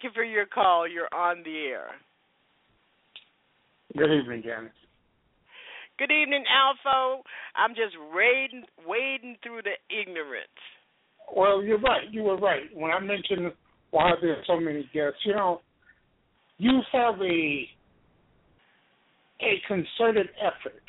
[0.00, 0.86] Thank you for your call.
[0.86, 1.86] You're on the air.
[3.96, 4.70] Good evening, Janice.
[5.98, 7.20] Good evening, Alpha.
[7.56, 10.46] I'm just wading wading through the ignorance.
[11.34, 12.04] Well, you're right.
[12.12, 12.62] You were right.
[12.72, 13.50] When I mentioned
[13.90, 15.62] why there's so many guests, you know,
[16.58, 17.68] you have a
[19.40, 20.82] a concerted effort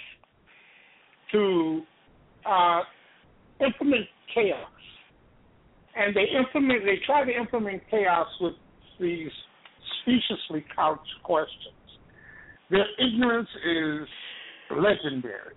[1.31, 1.81] to
[2.45, 2.81] uh,
[3.59, 4.05] implement
[4.35, 4.69] chaos,
[5.95, 6.85] and they implement.
[6.85, 8.53] They try to implement chaos with
[8.99, 9.31] these
[10.01, 11.73] speciously couched questions.
[12.69, 14.07] Their ignorance is
[14.71, 15.55] legendary.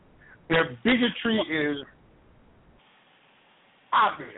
[0.48, 1.78] Their bigotry is
[3.92, 4.30] obvious.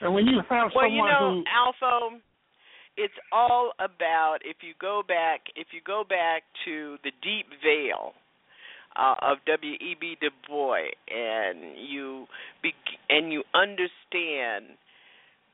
[0.00, 1.42] And when you have Well, someone who well you know,
[1.80, 2.18] who Alpha,
[2.96, 8.12] it's all about if you go back if you go back to the deep veil
[8.96, 9.74] uh, of W.
[9.74, 9.96] E.
[10.00, 10.16] B.
[10.20, 12.26] Du Bois, and you
[12.62, 12.72] be,
[13.08, 14.76] and you understand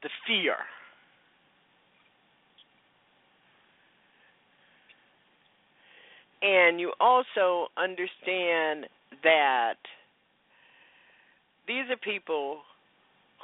[0.03, 0.57] the fear.
[6.43, 8.87] And you also understand
[9.23, 9.75] that
[11.67, 12.61] these are people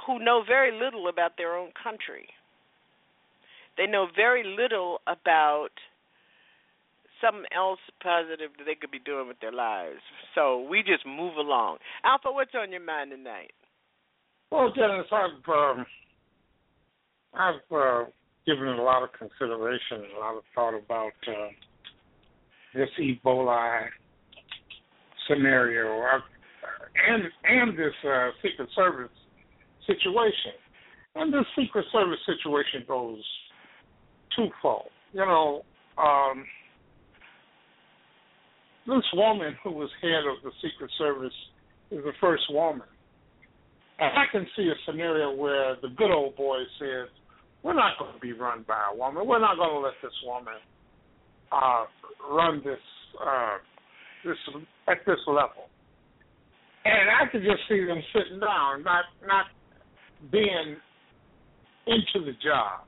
[0.06, 2.28] who know very little about their own country.
[3.76, 5.70] They know very little about
[7.20, 10.00] something else positive that they could be doing with their lives.
[10.34, 11.78] So we just move along.
[12.04, 13.52] Alpha, what's on your mind tonight?
[14.50, 15.86] Well, Janice, I've um,
[17.34, 18.04] I've uh,
[18.46, 21.48] given it a lot of consideration, a lot of thought about uh,
[22.76, 23.86] this Ebola
[25.28, 26.02] scenario,
[27.08, 29.10] and and this uh, Secret Service
[29.86, 30.52] situation.
[31.14, 33.22] And this Secret Service situation goes
[34.36, 34.90] twofold.
[35.12, 35.62] You know,
[35.96, 36.44] um,
[38.86, 41.32] this woman who was head of the Secret Service
[41.90, 42.86] is the first woman.
[43.98, 47.08] And I can see a scenario where the good old boy says,
[47.62, 49.26] we're not going to be run by a woman.
[49.26, 50.54] We're not going to let this woman
[51.52, 51.84] uh,
[52.30, 52.78] run this
[53.24, 53.56] uh,
[54.24, 54.36] this
[54.88, 55.68] at this level,
[56.84, 59.46] and I could just see them sitting down, not not
[60.30, 60.76] being
[61.86, 62.80] into the job.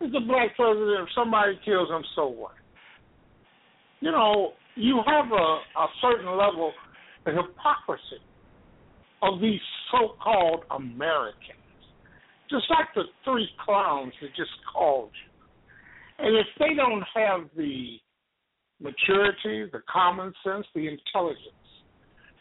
[0.00, 1.02] It's a black president.
[1.02, 2.52] If somebody kills him, so what?
[4.00, 6.72] You know, you have a, a certain level
[7.26, 8.22] of hypocrisy
[9.22, 9.60] of these
[9.90, 11.60] so-called Americans,
[12.48, 15.29] just like the three clowns that just called you.
[16.22, 17.96] And if they don't have the
[18.80, 21.54] maturity, the common sense, the intelligence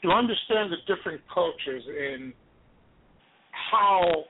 [0.02, 2.34] to understand the different cultures and
[3.72, 4.24] how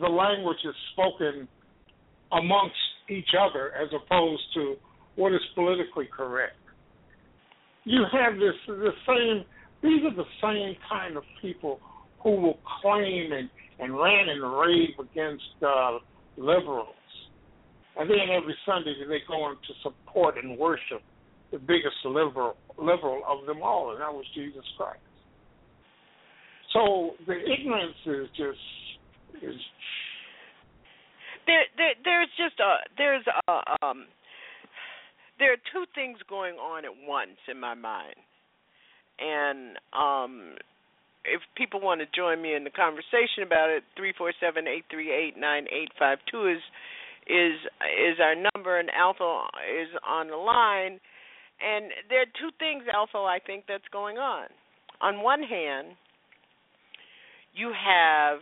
[0.00, 1.48] the language is spoken
[2.32, 2.76] amongst
[3.10, 4.76] each other as opposed to
[5.16, 6.56] what is politically correct.
[7.84, 9.44] You have this the same
[9.82, 11.80] these are the same kind of people
[12.22, 13.48] who will claim and,
[13.78, 15.98] and rant and rave against uh,
[16.36, 16.94] liberals.
[17.98, 21.02] And then every Sunday they go on to support and worship
[21.50, 25.00] the biggest liberal liberal of them all, and that was Jesus Christ.
[26.72, 29.54] So the ignorance is just is
[31.46, 34.06] there, there there's just a there's a um
[35.38, 38.14] there are two things going on at once in my mind
[39.18, 40.54] and um
[41.24, 44.84] if people want to join me in the conversation about it three four seven eight
[44.90, 46.60] three eight nine eight five two is
[47.28, 49.44] is is our number and Alpha
[49.80, 51.00] is on the line.
[51.60, 54.46] And there are two things Alpha I think that's going on.
[55.00, 55.88] On one hand
[57.54, 58.40] you have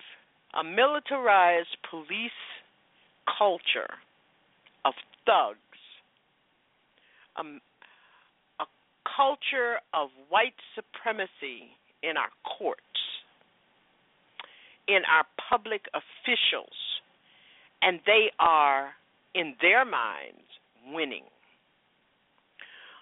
[0.55, 2.31] a militarized police
[3.39, 3.89] culture
[4.85, 4.95] of
[5.27, 5.59] thugs
[8.61, 8.65] a
[9.17, 11.73] culture of white supremacy
[12.03, 12.81] in our courts,
[14.89, 16.77] in our public officials,
[17.83, 18.91] and they are,
[19.35, 20.47] in their minds,
[20.93, 21.25] winning.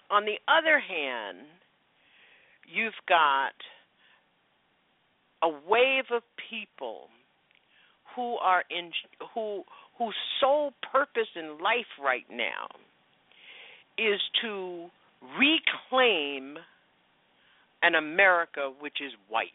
[0.09, 1.47] On the other hand,
[2.67, 3.53] you've got
[5.43, 7.07] a wave of people
[8.15, 8.91] who are in
[9.33, 9.63] who
[9.97, 12.67] whose sole purpose in life right now
[13.97, 14.87] is to
[15.39, 16.57] reclaim
[17.81, 19.49] an America which is white.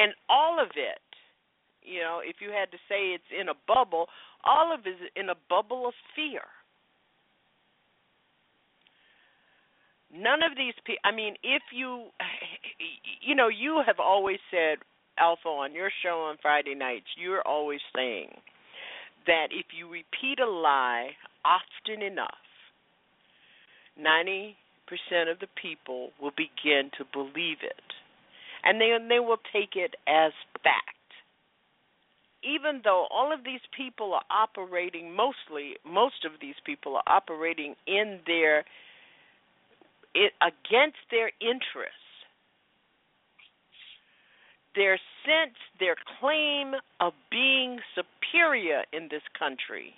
[0.00, 1.04] And all of it,
[1.82, 4.06] you know, if you had to say it's in a bubble,
[4.44, 6.40] all of it is in a bubble of fear.
[10.12, 12.08] None of these people, I mean, if you,
[13.20, 14.78] you know, you have always said,
[15.18, 18.30] Alpha, on your show on Friday nights, you're always saying
[19.26, 21.10] that if you repeat a lie
[21.44, 22.40] often enough,
[24.00, 24.54] 90%
[25.30, 27.99] of the people will begin to believe it.
[28.64, 30.32] And they, they will take it as
[30.62, 30.96] fact.
[32.42, 37.74] Even though all of these people are operating, mostly, most of these people are operating
[37.86, 38.64] in their,
[40.14, 42.00] it, against their interests
[44.74, 49.94] their sense, their claim of being superior in this country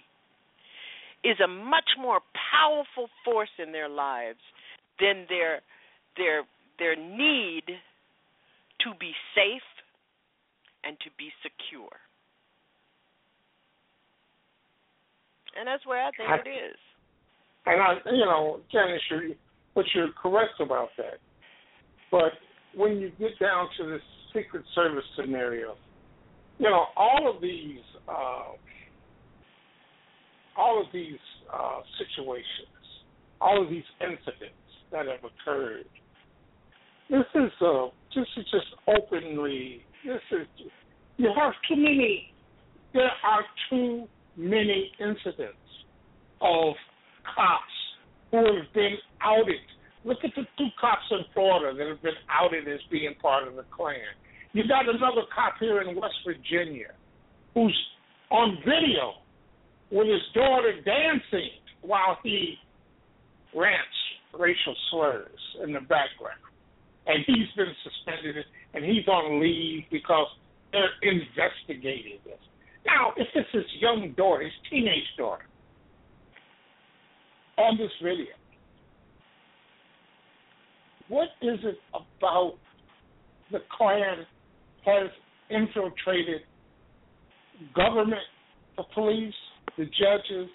[1.24, 2.20] is a much more
[2.60, 4.40] powerful force in their lives
[4.98, 5.60] than their
[6.16, 6.42] their
[6.78, 7.64] their need
[8.84, 9.68] to be safe
[10.84, 11.92] and to be secure.
[15.58, 16.78] And that's where I think I, it is.
[17.66, 19.22] And I, you know, Janice, you're,
[19.74, 21.20] but you're correct about that.
[22.10, 22.32] But
[22.74, 24.02] when you get down to this
[24.34, 25.76] Secret Service scenario.
[26.58, 28.52] You know, all of these, uh,
[30.56, 31.18] all of these
[31.52, 32.44] uh, situations,
[33.40, 34.54] all of these incidents
[34.90, 35.86] that have occurred.
[37.10, 39.84] This is uh, this is just openly.
[40.04, 40.46] This is
[41.16, 42.32] you have too many.
[42.94, 44.06] There are too
[44.36, 45.56] many incidents
[46.40, 46.74] of
[47.34, 47.62] cops
[48.30, 49.60] who have been outed.
[50.04, 53.54] Look at the two cops in Florida that have been outed as being part of
[53.54, 53.96] the Klan.
[54.52, 56.88] You got another cop here in West Virginia
[57.54, 57.78] who's
[58.30, 59.14] on video
[59.90, 61.50] with his daughter dancing
[61.82, 62.56] while he
[63.54, 63.78] rants
[64.38, 66.40] racial slurs in the background.
[67.06, 68.44] And he's been suspended
[68.74, 70.26] and he's on leave because
[70.72, 72.38] they're investigating this.
[72.86, 75.44] Now, if it's his young daughter, his teenage daughter,
[77.58, 78.32] on this video,
[81.08, 82.54] what is it about
[83.50, 84.26] the Klan
[84.86, 85.10] has
[85.50, 86.40] infiltrated
[87.74, 88.22] government,
[88.76, 89.34] the police,
[89.76, 90.48] the judges.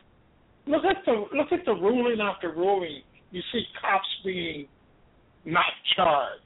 [0.66, 3.02] Look at the look at the ruling after ruling.
[3.32, 4.68] You see cops being
[5.48, 6.43] not charged,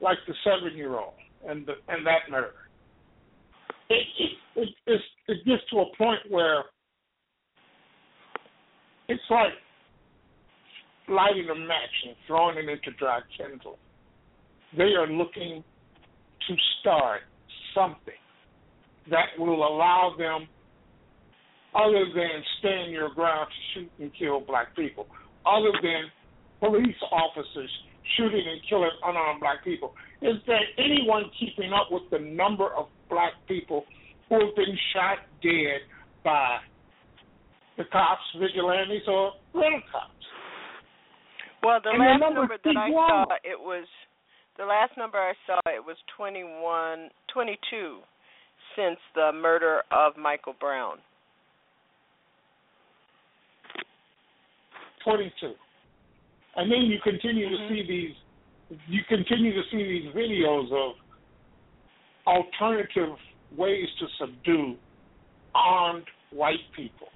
[0.00, 1.14] like the seven-year-old
[1.46, 2.54] and the, and that murder.
[3.90, 4.06] It,
[4.56, 6.64] it, it, it gets to a point where
[9.08, 9.52] it's like
[11.08, 13.76] lighting a match and throwing it into dry kindling.
[14.78, 15.64] They are looking
[16.48, 17.22] to start
[17.74, 18.14] something
[19.10, 20.46] that will allow them,
[21.74, 25.06] other than stand your ground to shoot and kill black people,
[25.44, 26.04] other than
[26.60, 27.70] police officers
[28.16, 32.86] shooting and killing unarmed black people, is there anyone keeping up with the number of
[33.10, 33.84] black people
[34.28, 35.82] who have been shot dead
[36.24, 36.58] by
[37.76, 40.12] the cops, vigilantes, or rental cops?
[41.62, 43.86] Well, the And last the numbers number that I saw, it was
[44.58, 47.98] the last number I saw it was 21, 22
[48.76, 50.98] since the murder of Michael Brown.
[55.04, 55.52] 22.
[56.56, 57.68] And then you continue Mm-hmm.
[57.68, 58.14] to see these
[58.88, 60.94] you continue to see these videos of
[62.26, 63.16] alternative
[63.56, 64.76] ways to subdue
[65.54, 67.08] armed white people.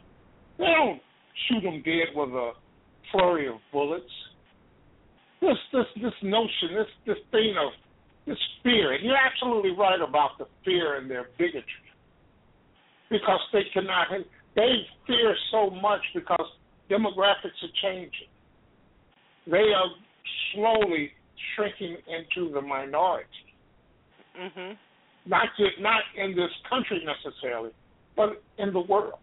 [0.59, 1.01] They don't
[1.49, 2.53] shoot them dead with a
[3.11, 4.05] flurry of bullets.
[5.41, 7.73] This this this notion, this this thing of
[8.27, 11.65] this fear, and you're absolutely right about the fear and their bigotry.
[13.09, 14.09] Because they cannot
[14.55, 16.47] they fear so much because
[16.91, 18.29] demographics are changing.
[19.47, 19.91] They are
[20.53, 21.13] slowly
[21.55, 23.29] shrinking into the minority.
[24.37, 24.77] Mhm.
[25.25, 27.73] Not just, not in this country necessarily,
[28.15, 29.19] but in the world.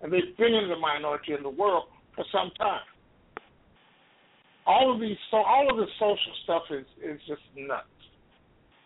[0.00, 2.86] And they've been in the minority in the world for some time.
[4.66, 7.86] All of these so all of this social stuff is is just nuts.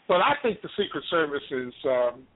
[0.07, 2.26] But I think the Secret Service is um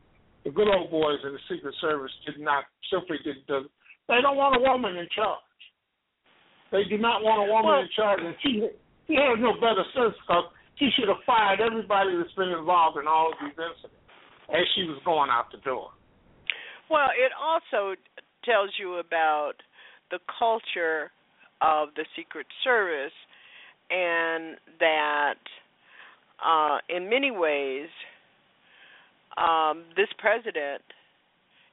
[0.45, 4.57] the good old boys in the Secret Service did not simply did they don't want
[4.57, 5.46] a woman in charge.
[6.71, 8.69] They do not want a woman Well- in charge, and she
[9.07, 13.07] she has no better sense because she should have fired everybody that's been involved in
[13.07, 13.95] all of these incidents
[14.49, 15.91] as she was going out the door.
[16.91, 17.95] Well, it also
[18.45, 19.55] tells you about
[20.11, 21.11] the culture
[21.61, 23.15] of the Secret Service
[23.91, 25.39] and that
[26.45, 27.89] uh, in many ways
[29.37, 30.83] um, this president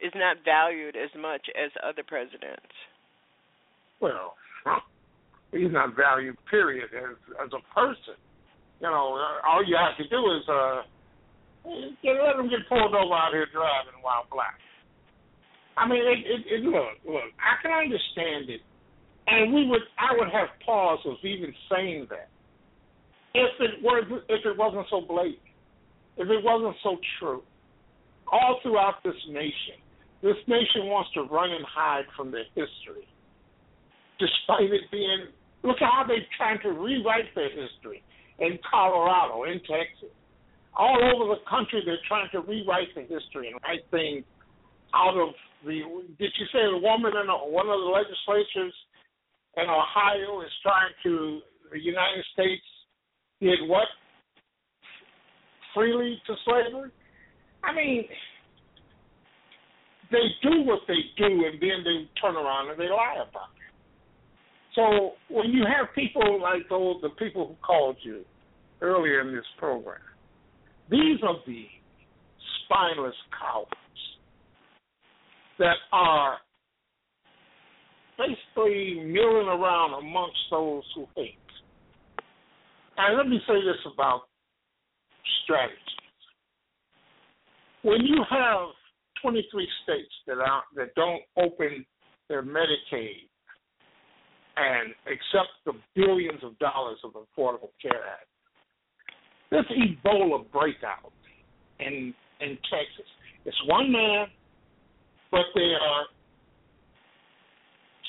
[0.02, 2.74] is not valued as much as other presidents.
[4.00, 4.36] Well,
[5.52, 8.18] he's not valued, period, as as a person.
[8.82, 10.82] You know, uh, all you have to do is uh,
[11.66, 14.60] let him get pulled over out here driving while black.
[15.78, 18.62] I mean, it, it, it look, look, I can understand it,
[19.28, 22.30] and we would, I would have pause of even saying that
[23.34, 25.40] if it was, if it wasn't so blatant,
[26.18, 27.42] if it wasn't so true.
[28.32, 29.78] All throughout this nation,
[30.22, 33.06] this nation wants to run and hide from their history,
[34.20, 35.28] despite it being.
[35.64, 38.04] Look at how they're trying to rewrite their history
[38.40, 40.12] in Colorado, in Texas,
[40.76, 41.82] all over the country.
[41.86, 44.26] They're trying to rewrite the history and write things
[44.94, 45.34] out of
[45.66, 45.82] the.
[46.20, 48.76] Did you say the woman in a, one of the legislatures
[49.58, 51.40] in Ohio is trying to
[51.72, 52.64] the United States
[53.42, 53.88] did what
[55.74, 56.92] freely to slavery?
[57.64, 58.06] I mean,
[60.12, 63.63] they do what they do, and then they turn around and they lie about it.
[64.76, 68.24] So when you have people like those, the people who called you
[68.82, 70.00] earlier in this program,
[70.90, 71.66] these are the
[72.66, 73.70] spineless cowards
[75.60, 76.38] that are
[78.18, 81.38] basically milling around amongst those who hate.
[82.98, 84.24] And let me say this about
[85.44, 85.78] strategies.
[87.84, 88.70] When you have
[89.22, 91.86] 23 states that are that don't open
[92.30, 93.30] their Medicaid
[94.58, 98.28] and accept the billions of dollars of the Affordable Care Act,
[99.52, 101.14] this Ebola breakout
[101.80, 103.10] in in Texas,
[103.46, 104.28] it's one man,
[105.32, 106.06] but they are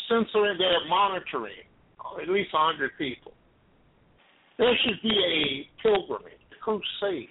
[0.08, 1.64] censoring, they're monitoring
[2.20, 3.32] at least 100 people.
[4.58, 7.28] There should be a pilgrimage, a crusade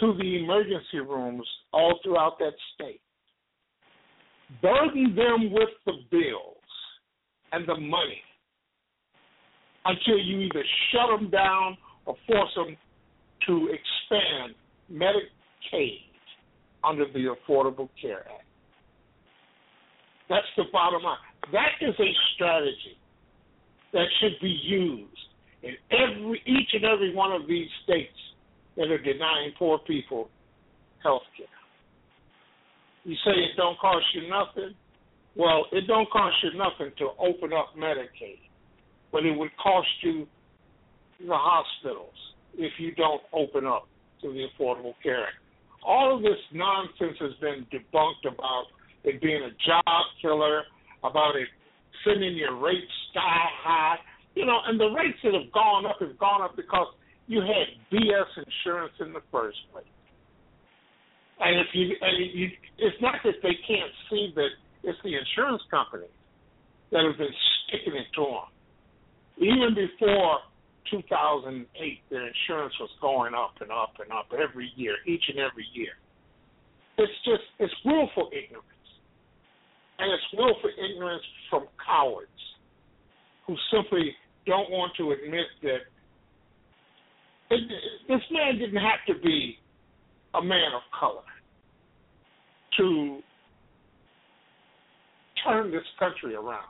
[0.00, 3.00] to the emergency rooms all throughout that state.
[4.62, 6.56] Burden them with the bills
[7.56, 8.20] and the money
[9.86, 12.76] until you either shut them down or force them
[13.46, 14.54] to expand
[14.92, 16.00] Medicaid
[16.84, 18.44] under the Affordable Care Act.
[20.28, 21.16] That's the bottom line.
[21.52, 22.98] That is a strategy
[23.92, 25.10] that should be used
[25.62, 28.18] in every each and every one of these states
[28.76, 30.28] that are denying poor people
[31.02, 31.46] health care.
[33.04, 34.74] You say it don't cost you nothing.
[35.36, 38.40] Well, it don't cost you nothing to open up Medicaid,
[39.12, 40.26] but it would cost you
[41.20, 42.14] the hospitals
[42.56, 43.86] if you don't open up
[44.22, 45.36] to the Affordable Care Act.
[45.84, 48.64] All of this nonsense has been debunked about
[49.04, 50.62] it being a job killer,
[51.04, 51.48] about it
[52.04, 53.96] sending your rates sky high.
[54.34, 56.88] You know, and the rates that have gone up have gone up because
[57.26, 59.84] you had BS insurance in the first place.
[61.40, 64.48] And if you, and you, it's not that they can't see that
[64.86, 66.14] it's the insurance companies
[66.92, 67.34] that have been
[67.66, 68.48] sticking it to them.
[69.42, 70.38] Even before
[70.90, 71.66] 2008,
[72.08, 75.98] their insurance was going up and up and up every year, each and every year.
[76.98, 78.64] It's just, it's willful ignorance.
[79.98, 82.30] And it's willful ignorance from cowards
[83.46, 84.14] who simply
[84.46, 85.82] don't want to admit that
[87.50, 87.60] it,
[88.08, 89.58] this man didn't have to be
[90.34, 91.26] a man of color
[92.78, 93.20] to
[95.46, 96.64] turn this country around.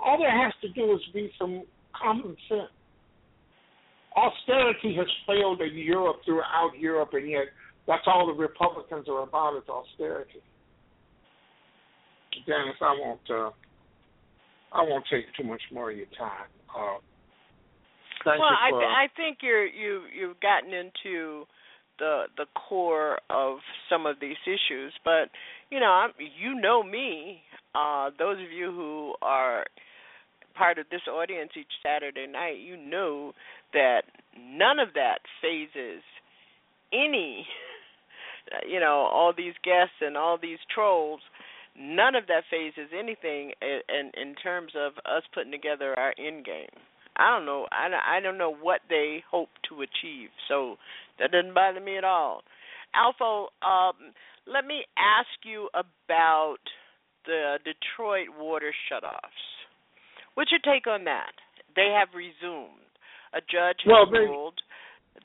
[0.00, 1.62] All there has to do is be some
[1.94, 2.70] common sense.
[4.16, 7.46] Austerity has failed in Europe throughout Europe, and yet
[7.86, 10.42] that's all the Republicans are about is austerity.
[12.46, 13.20] Janice, I won't.
[13.30, 13.50] Uh,
[14.72, 16.48] I won't take too much more of your time.
[16.68, 16.98] Uh,
[18.26, 21.44] well, I th- I think you're you you've gotten into
[21.98, 23.58] the the core of
[23.88, 25.30] some of these issues, but
[25.70, 27.42] you know I'm, you know me.
[27.76, 29.64] Uh, those of you who are
[30.54, 33.32] part of this audience each Saturday night, you know
[33.74, 34.02] that
[34.38, 36.02] none of that fazes
[36.92, 37.46] any.
[38.64, 41.20] You know all these guests and all these trolls
[41.78, 46.44] none of that fazes anything in, in in terms of us putting together our end
[46.44, 46.72] game.
[47.16, 47.66] I don't know.
[47.70, 50.30] I I don't know what they hope to achieve.
[50.48, 50.76] So
[51.18, 52.42] that doesn't bother me at all.
[52.94, 54.12] Alpha, um,
[54.46, 56.58] let me ask you about
[57.26, 59.44] the Detroit water shutoffs.
[60.34, 61.32] What's your take on that?
[61.74, 62.86] They have resumed.
[63.34, 64.60] A judge has well, they, ruled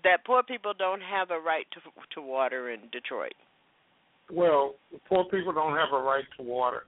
[0.03, 1.79] that poor people don't have a right to
[2.15, 3.33] to water in Detroit
[4.31, 4.75] well,
[5.07, 6.83] poor people don't have a right to water,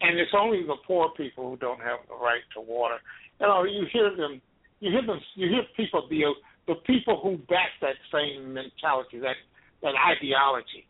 [0.00, 2.96] and it's only the poor people who don't have the right to water.
[3.40, 4.40] You know, you hear them,
[4.80, 6.22] you hear them, you hear people the
[6.66, 9.36] the people who back that same mentality, that
[9.82, 10.86] that ideology.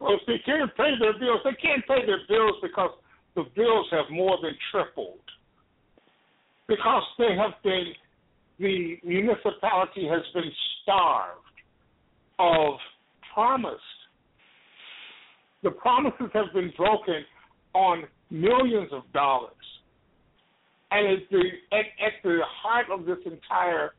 [0.00, 2.90] Well, if they can't pay their bills, they can't pay their bills because
[3.34, 5.18] the bills have more than tripled.
[6.68, 7.92] Because they have been,
[8.58, 10.50] the municipality has been
[10.82, 11.40] starved
[12.38, 12.74] of
[13.34, 13.80] promise
[15.62, 17.24] the promises have been broken
[17.74, 19.52] on millions of dollars.
[20.90, 21.42] And at the,
[21.72, 23.90] at, at the heart of this entire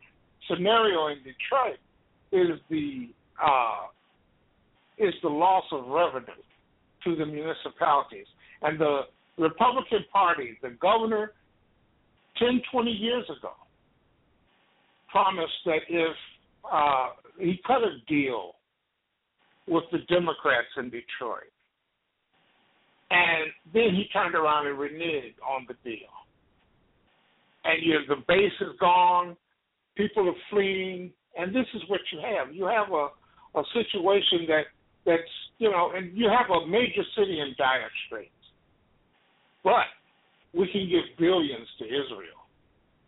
[0.50, 1.80] scenario in Detroit
[2.32, 3.10] is the
[3.43, 3.88] uh,
[5.00, 6.43] is the loss of revenue
[7.04, 8.28] to the municipalities.
[8.62, 9.02] And the
[9.38, 11.34] Republican Party, the governor,
[12.38, 13.54] 10, 20 years ago,
[15.10, 16.16] promised that if
[16.72, 17.08] uh,
[17.39, 18.56] he cut a deal
[19.68, 21.52] with the Democrats in Detroit.
[23.12, 26.10] And then he turned around and reneged on the deal.
[27.64, 29.36] And you the base is gone,
[29.95, 32.54] people are fleeing, and this is what you have.
[32.54, 33.08] You have a,
[33.60, 34.64] a situation that
[35.06, 35.22] that's
[35.58, 38.32] you know, and you have a major city in dire straits.
[39.64, 39.88] But
[40.54, 42.47] we can give billions to Israel,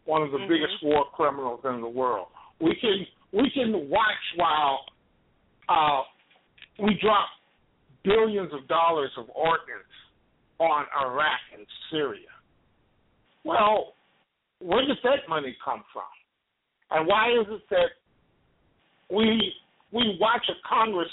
[0.06, 0.50] one of the mm-hmm.
[0.50, 2.28] biggest war criminals in the world.
[2.60, 4.80] We can we can watch while
[5.70, 6.02] uh,
[6.84, 7.28] we drop
[8.04, 9.92] billions of dollars of ordnance
[10.60, 12.30] on Iraq and Syria.
[13.44, 13.94] Well,
[14.60, 16.04] where does that money come from?
[16.92, 17.92] And why is it that
[19.10, 19.54] we
[19.92, 21.10] we watch a Congress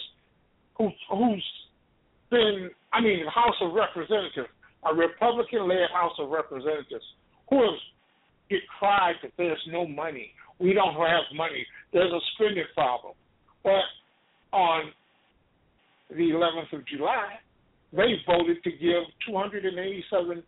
[0.79, 1.45] who who's
[2.31, 4.49] been I mean House of Representatives,
[4.89, 7.05] a Republican led House of Representatives,
[7.51, 10.31] who has cried that there's no money.
[10.59, 11.67] We don't have money.
[11.93, 13.15] There's a spending problem.
[13.63, 13.85] But
[14.53, 14.93] on
[16.11, 17.35] the 11th of July,
[17.93, 20.43] they voted to give 287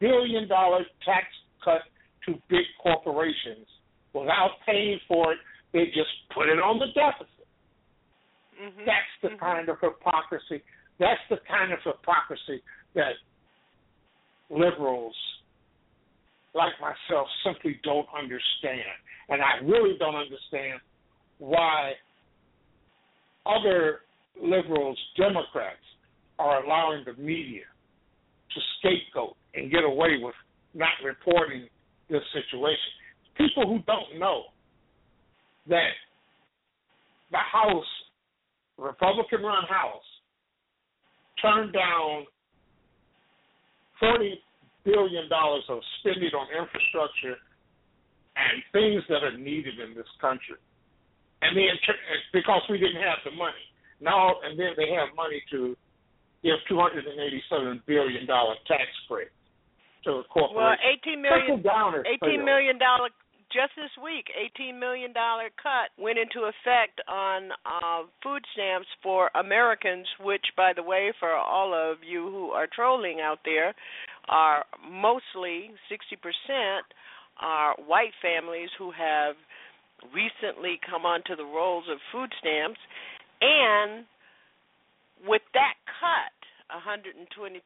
[0.00, 1.26] billion dollar tax
[1.64, 1.82] cut
[2.26, 3.66] to big corporations
[4.12, 5.38] without paying for it.
[5.72, 7.31] They just put it on the deficit.
[8.62, 8.84] Mm-hmm.
[8.86, 9.44] That's the mm-hmm.
[9.44, 10.62] kind of hypocrisy.
[10.98, 12.62] That's the kind of hypocrisy
[12.94, 13.12] that
[14.50, 15.14] liberals
[16.54, 18.94] like myself simply don't understand.
[19.28, 20.80] And I really don't understand
[21.38, 21.92] why
[23.46, 24.00] other
[24.40, 25.82] liberals, Democrats,
[26.38, 27.62] are allowing the media
[28.54, 30.34] to scapegoat and get away with
[30.74, 31.68] not reporting
[32.08, 32.92] this situation.
[33.36, 34.44] People who don't know
[35.68, 35.92] that
[37.30, 37.84] the House,
[38.78, 40.08] Republican run House,
[41.40, 42.24] turned down
[44.02, 44.34] $40
[44.84, 47.36] billion of spending on infrastructure
[48.34, 50.56] and things that are needed in this country.
[51.42, 51.74] And then,
[52.32, 53.66] because we didn't have the money.
[54.00, 55.76] Now and then they have money to
[56.42, 59.28] give two hundred and eighty seven billion dollar tax break.
[60.04, 60.58] to a corporation.
[60.58, 63.10] Well, eighteen million, down eighteen million dollar
[63.52, 69.30] just this week, eighteen million dollar cut went into effect on uh, food stamps for
[69.34, 73.74] Americans, which, by the way, for all of you who are trolling out there,
[74.28, 76.86] are mostly sixty percent
[77.40, 79.34] are white families who have
[80.14, 82.80] recently come onto the rolls of food stamps,
[83.40, 84.04] and
[85.26, 86.34] with that cut,
[86.74, 87.60] 122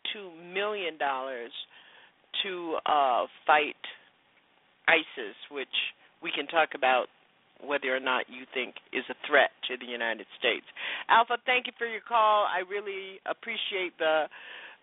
[0.52, 1.52] million dollars
[2.42, 3.76] to uh, fight
[4.88, 5.76] ISIS, which
[6.22, 7.06] we can talk about
[7.64, 10.66] whether or not you think is a threat to the United States.
[11.08, 12.44] Alpha, thank you for your call.
[12.44, 14.26] I really appreciate the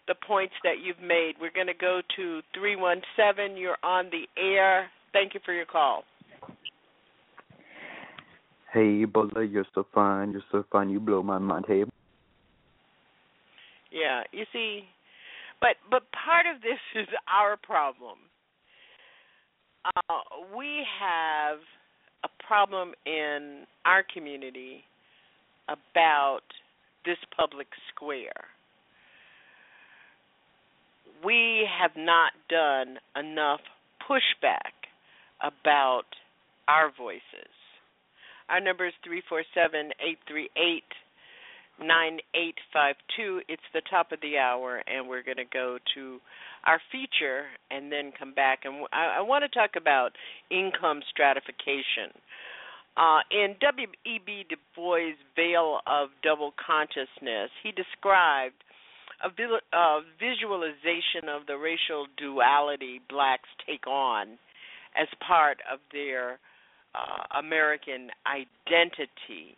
[0.07, 1.35] the points that you've made.
[1.39, 3.55] We're going to go to 317.
[3.55, 4.89] You're on the air.
[5.13, 6.03] Thank you for your call.
[8.73, 10.31] Hey, Ebola, you're so fine.
[10.31, 10.89] You're so fine.
[10.89, 11.65] You blow my mind.
[11.67, 11.83] Hey.
[13.91, 14.81] Yeah, you see,
[15.61, 18.17] but but part of this is our problem.
[19.85, 20.13] Uh,
[20.55, 21.59] we have
[22.23, 24.83] a problem in our community
[25.67, 26.41] about
[27.05, 28.47] this public square.
[31.23, 33.59] We have not done enough
[34.09, 34.71] pushback
[35.41, 36.07] about
[36.67, 37.51] our voices.
[38.49, 40.83] Our number is 347 838
[41.79, 43.41] 9852.
[43.49, 46.19] It's the top of the hour, and we're going to go to
[46.65, 48.59] our feature and then come back.
[48.63, 50.11] And I, I want to talk about
[50.49, 52.13] income stratification.
[52.95, 54.45] Uh, in W.E.B.
[54.49, 58.55] Du Bois' Veil of Double Consciousness, he described
[59.23, 59.29] a
[60.19, 64.37] visualization of the racial duality blacks take on
[64.99, 66.39] as part of their
[66.93, 69.55] uh, American identity.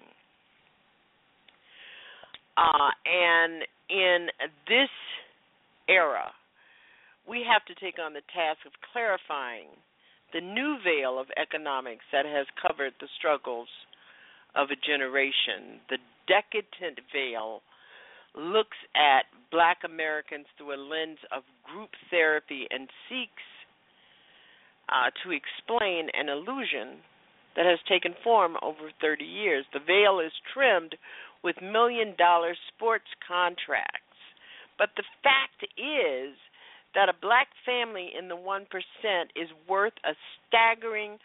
[2.56, 4.28] Uh, and in
[4.68, 4.90] this
[5.90, 6.32] era,
[7.28, 9.70] we have to take on the task of clarifying
[10.34, 13.70] the new veil of economics that has covered the struggles
[14.56, 15.80] of a generation.
[15.90, 17.62] The decadent veil
[18.36, 23.46] looks at black Americans through a lens of group therapy and seeks
[24.90, 27.00] uh, to explain an illusion
[27.56, 29.66] that has taken form over 30 years.
[29.74, 30.96] The veil is trimmed
[31.44, 34.02] with million dollar sports contracts.
[34.78, 36.36] But the fact is
[36.96, 38.66] that a black family in the 1%
[39.36, 40.16] is worth a
[40.48, 41.20] staggering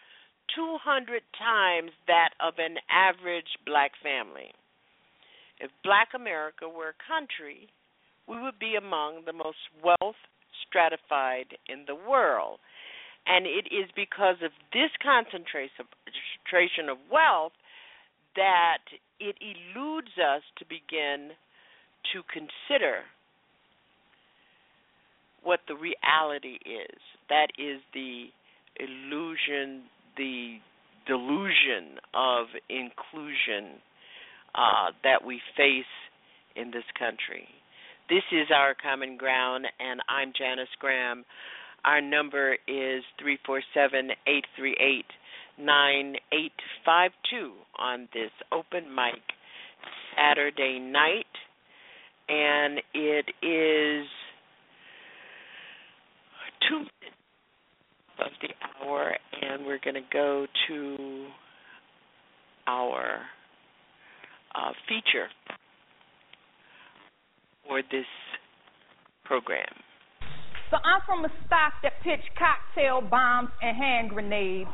[0.55, 4.51] 200 times that of an average black family.
[5.59, 7.69] If black America were a country,
[8.27, 10.19] we would be among the most wealth
[10.67, 12.59] stratified in the world.
[13.25, 17.53] And it is because of this concentration of wealth
[18.35, 18.83] that
[19.19, 21.31] it eludes us to begin
[22.11, 23.05] to consider
[25.43, 26.99] what the reality is.
[27.29, 28.25] That is the
[28.79, 29.83] illusion,
[30.17, 30.57] the
[31.07, 33.79] delusion of inclusion
[34.55, 35.85] uh, that we face
[36.55, 37.47] in this country.
[38.09, 41.23] This is our common ground, and I'm Janice Graham.
[41.85, 45.05] Our number is 347 838
[45.57, 49.21] 9852 on this open mic
[50.15, 51.25] Saturday night.
[52.29, 54.07] And it is
[56.71, 56.85] two
[58.23, 58.49] of the
[58.83, 61.27] hour, and we're going to go to
[62.67, 63.19] our
[64.55, 65.27] uh, feature
[67.67, 68.05] for this
[69.25, 69.65] program.
[70.69, 74.69] So I'm from a stock that pitch cocktail bombs and hand grenades.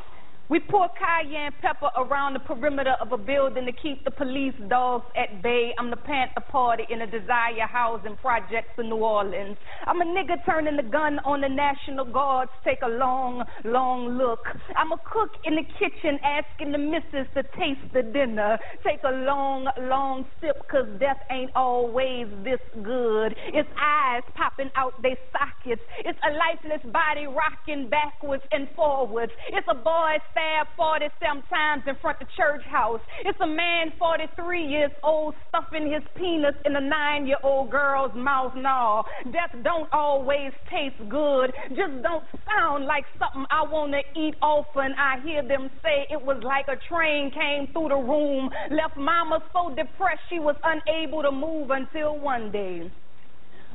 [0.50, 5.04] We pour cayenne pepper around the perimeter of a building to keep the police dogs
[5.18, 5.74] at bay.
[5.78, 9.58] I'm the Panther Party in a Desire housing project for New Orleans.
[9.86, 12.50] I'm a nigga turning the gun on the National Guards.
[12.64, 14.40] Take a long, long look.
[14.78, 18.58] I'm a cook in the kitchen asking the missus to taste the dinner.
[18.88, 23.36] Take a long, long sip, cause death ain't always this good.
[23.52, 25.82] It's eyes popping out they sockets.
[26.06, 29.34] It's a lifeless body rocking backwards and forwards.
[29.52, 33.02] It's a boy stabbed 40 sometimes in front of church house.
[33.26, 38.12] It's a man 43 years old stuffing his penis in a nine year old girl's
[38.16, 38.54] mouth.
[38.56, 41.52] No, death don't always taste good.
[41.70, 44.94] Just don't sound like something I want to eat often.
[44.98, 49.40] I hear them say it was like a train came through the room, left mama
[49.54, 52.92] so depressed she was unable to move until one day.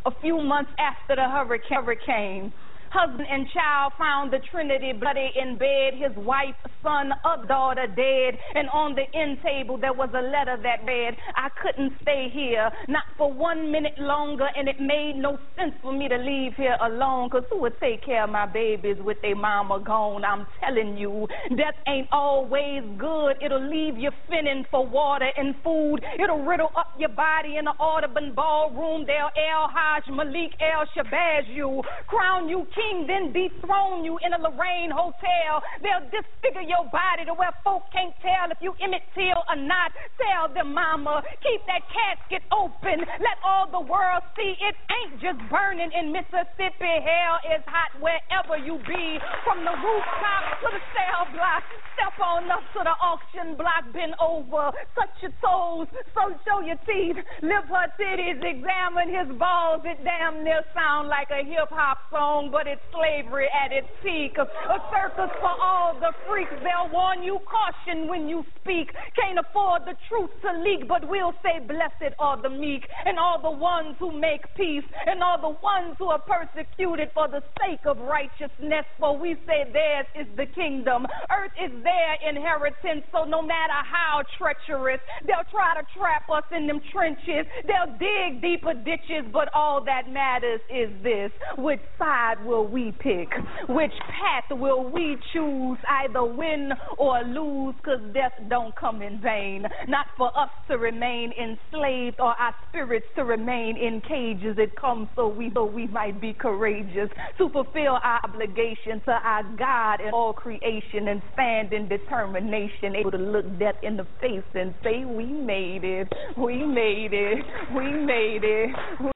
[0.04, 2.52] A few months after the hurricane,
[2.92, 5.96] Husband and child found the Trinity bloody in bed.
[5.96, 8.36] His wife, son, a daughter dead.
[8.54, 12.68] And on the end table there was a letter that read, I couldn't stay here,
[12.88, 16.76] not for one minute longer, and it made no sense for me to leave here
[16.84, 17.30] alone.
[17.30, 20.22] Cause who would take care of my babies with their mama gone?
[20.22, 21.26] I'm telling you,
[21.56, 23.36] death ain't always good.
[23.40, 26.04] It'll leave you finning for water and food.
[26.22, 29.06] It'll riddle up your body in the Audubon ballroom.
[29.06, 34.40] They'll El Hajj Malik El Shabazz you, crown you king, then dethrone you in a
[34.40, 35.62] Lorraine hotel.
[35.82, 39.92] They'll disfigure your body to where folk can't tell if you Emmett Till or not.
[40.18, 43.04] Tell them, mama, keep that casket open.
[43.20, 46.94] Let all the world see it ain't just burning in Mississippi.
[47.02, 49.18] Hell is hot wherever you be.
[49.44, 51.62] From the rooftop to the cell block.
[51.94, 53.84] Step on up to the auction block.
[53.92, 54.72] Bend over.
[54.96, 55.86] Touch your toes.
[56.16, 57.20] So show your teeth.
[57.42, 58.40] Lift her titties.
[58.40, 59.82] Examine his balls.
[59.84, 64.38] It damn near sound like a hip hop song, but slavery at its peak.
[64.38, 64.46] A
[64.92, 66.52] circus for all the freaks.
[66.62, 68.92] They'll warn you caution when you speak.
[69.16, 73.40] Can't afford the truth to leak, but we'll say blessed are the meek and all
[73.40, 77.84] the ones who make peace and all the ones who are persecuted for the sake
[77.86, 78.84] of righteousness.
[78.98, 81.06] For we say theirs is the kingdom.
[81.30, 83.04] Earth is their inheritance.
[83.12, 87.46] So no matter how treacherous, they'll try to trap us in them trenches.
[87.66, 91.30] They'll dig deeper ditches, but all that matters is this.
[91.58, 93.28] Which side will we pick?
[93.68, 95.78] Which path will we choose?
[95.88, 99.64] Either win or lose, cause death don't come in vain.
[99.88, 104.56] Not for us to remain enslaved or our spirits to remain in cages.
[104.58, 109.42] It comes so we so we might be courageous to fulfill our obligation to our
[109.58, 114.42] God and all creation and stand in determination, able to look death in the face
[114.54, 117.44] and say, We made it, we made it,
[117.74, 119.12] we made it.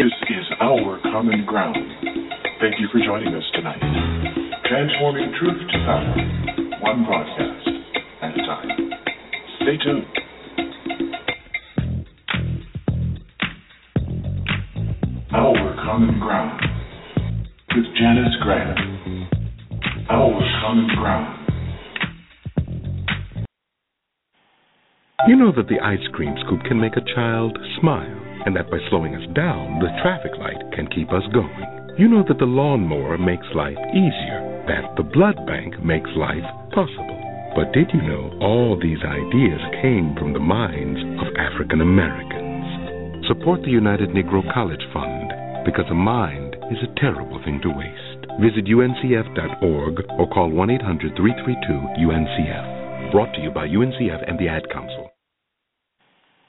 [0.00, 1.76] This is our common ground.
[2.58, 3.78] Thank you for joining us tonight.
[4.64, 6.16] Transforming truth to power,
[6.80, 7.68] one broadcast
[8.22, 8.68] at a time.
[9.60, 10.06] Stay tuned.
[15.34, 16.62] Our common ground
[17.76, 19.28] with Janice Graham.
[20.08, 21.36] Our common ground.
[25.28, 28.78] You know that the ice cream scoop can make a child smile, and that by
[28.88, 31.96] slowing us down, the traffic light can keep us going.
[31.98, 37.20] You know that the lawnmower makes life easier, that the blood bank makes life possible.
[37.54, 43.26] But did you know all these ideas came from the minds of African Americans?
[43.26, 45.32] Support the United Negro College Fund
[45.64, 48.26] because a mind is a terrible thing to waste.
[48.40, 53.12] Visit uncf.org or call 1 800 332 UNCF.
[53.12, 55.09] Brought to you by UNCF and the Ad Council.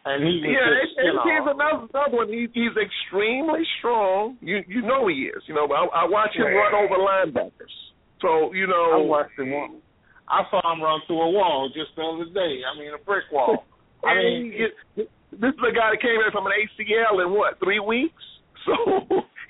[0.04, 2.28] And he yeah, just, and, you and know, here's another, another one.
[2.34, 4.38] He, he's extremely strong.
[4.42, 5.46] You you know he is.
[5.46, 6.58] You know, I, I watch him Yeah.
[6.58, 7.76] run over linebackers.
[8.22, 9.78] So you know, I watched him run.
[10.26, 12.66] I saw him run through a wall just the other day.
[12.66, 13.66] I mean, a brick wall.
[14.04, 14.58] I mean,
[14.98, 18.22] this is a guy that came in from an ACL in what three weeks.
[18.62, 18.78] So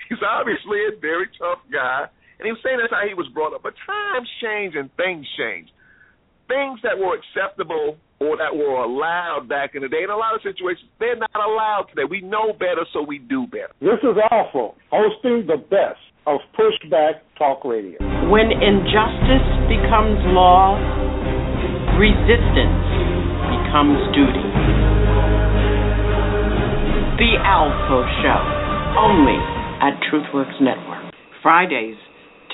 [0.07, 2.07] he's obviously a very tough guy.
[2.39, 3.59] And he was saying that's how he was brought up.
[3.61, 5.67] But times change and things change.
[6.47, 10.37] Things that were acceptable or that were allowed back in the day, in a lot
[10.37, 12.05] of situations, they're not allowed today.
[12.05, 13.73] We know better, so we do better.
[13.81, 14.77] this is awful.
[14.93, 15.97] Hosting the best
[16.29, 17.97] of pushback talk radio.
[18.29, 20.77] When injustice becomes law,
[21.97, 22.85] resistance
[23.49, 24.45] becomes duty.
[27.17, 28.41] The Alpha Show,
[29.01, 29.37] only
[29.81, 31.09] at TruthWorks Network.
[31.41, 31.97] Fridays,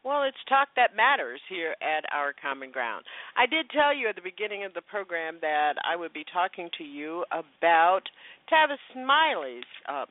[0.06, 3.06] well, it's talk that matters here at our common ground.
[3.36, 6.70] I did tell you at the beginning of the program that I would be talking
[6.78, 8.02] to you about
[8.46, 10.06] Tavis Smiley's um,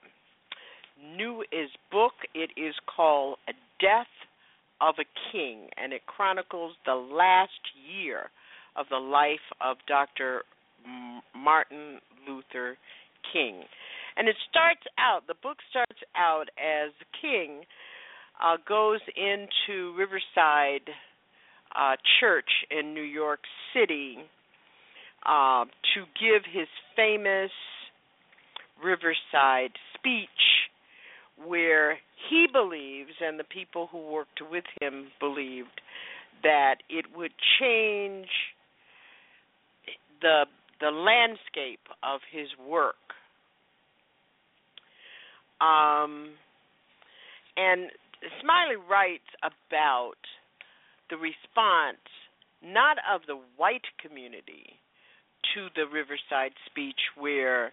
[1.17, 2.15] new is book.
[2.35, 3.39] It is called
[3.81, 4.11] Death
[4.81, 7.53] of a King, and it chronicles the last
[7.89, 8.31] year
[8.75, 10.43] of the life of Dr.
[11.37, 12.77] Martin Luther
[13.33, 13.63] King.
[14.17, 17.63] And it starts out, the book starts out as king
[18.43, 20.89] uh, goes into Riverside
[21.75, 23.41] uh, Church in New York
[23.73, 24.19] City
[25.27, 27.51] uh, to give his famous
[28.83, 30.29] Riverside speech,
[31.45, 35.81] where he believes, and the people who worked with him believed,
[36.43, 38.29] that it would change
[40.21, 40.45] the
[40.81, 42.97] the landscape of his work.
[45.61, 46.31] Um,
[47.57, 47.91] and
[48.41, 50.19] Smiley writes about
[51.11, 52.03] the response
[52.63, 54.79] not of the white community
[55.55, 57.73] to the Riverside speech, where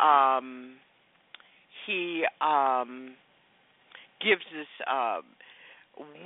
[0.00, 0.76] um,
[1.86, 3.14] he um,
[4.20, 5.20] gives this uh,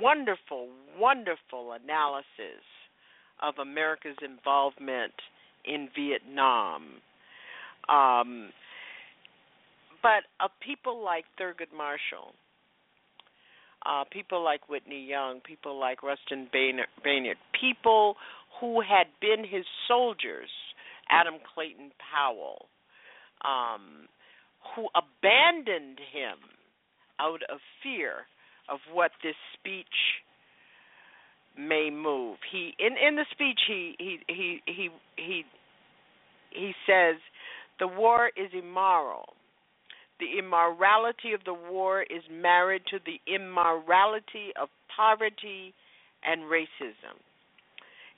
[0.01, 2.63] wonderful, wonderful analysis
[3.41, 5.13] of America's involvement
[5.65, 6.83] in Vietnam.
[7.89, 8.49] Um,
[10.01, 12.33] but of people like Thurgood Marshall,
[13.85, 18.15] uh, people like Whitney Young, people like Rustin Bayard, people
[18.59, 20.49] who had been his soldiers,
[21.09, 22.67] Adam Clayton Powell,
[23.43, 24.07] um,
[24.75, 26.37] who abandoned him
[27.19, 28.27] out of fear
[28.69, 30.21] of what this speech
[31.57, 32.37] may move.
[32.51, 35.43] He in in the speech he he he he he
[36.51, 37.15] he says
[37.79, 39.33] the war is immoral.
[40.19, 45.73] The immorality of the war is married to the immorality of poverty
[46.23, 47.17] and racism.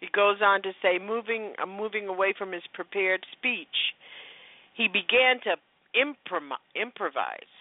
[0.02, 3.96] He goes on to say, moving uh, moving away from his prepared speech,
[4.76, 5.56] he began to
[5.96, 7.54] improm- improvise.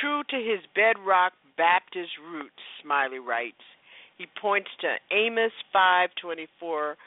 [0.00, 3.64] True to his bedrock Baptist roots, Smiley writes,
[4.20, 6.98] he points to Amos 5:24,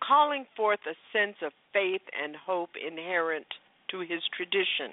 [0.00, 3.46] calling forth a sense of faith and hope inherent
[3.88, 4.90] to his tradition.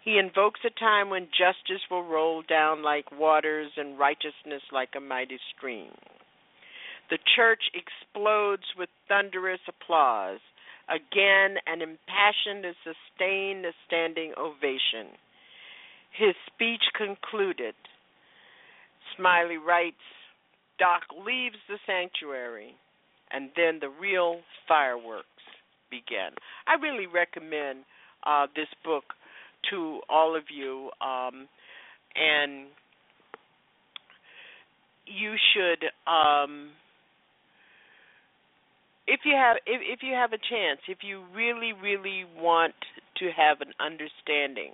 [0.00, 5.00] He invokes a time when justice will roll down like waters and righteousness like a
[5.00, 5.90] mighty stream.
[7.10, 10.38] The church explodes with thunderous applause.
[10.88, 15.18] Again, an impassioned and sustained standing ovation.
[16.12, 17.74] His speech concluded.
[19.16, 19.96] Smiley writes,
[20.78, 22.74] Doc leaves the sanctuary,
[23.30, 25.26] and then the real fireworks
[25.90, 26.30] begin.
[26.66, 27.84] I really recommend
[28.24, 29.04] uh, this book
[29.70, 31.48] to all of you, um,
[32.14, 32.66] and
[35.06, 36.70] you should, um,
[39.06, 42.74] if you have, if, if you have a chance, if you really, really want
[43.18, 44.72] to have an understanding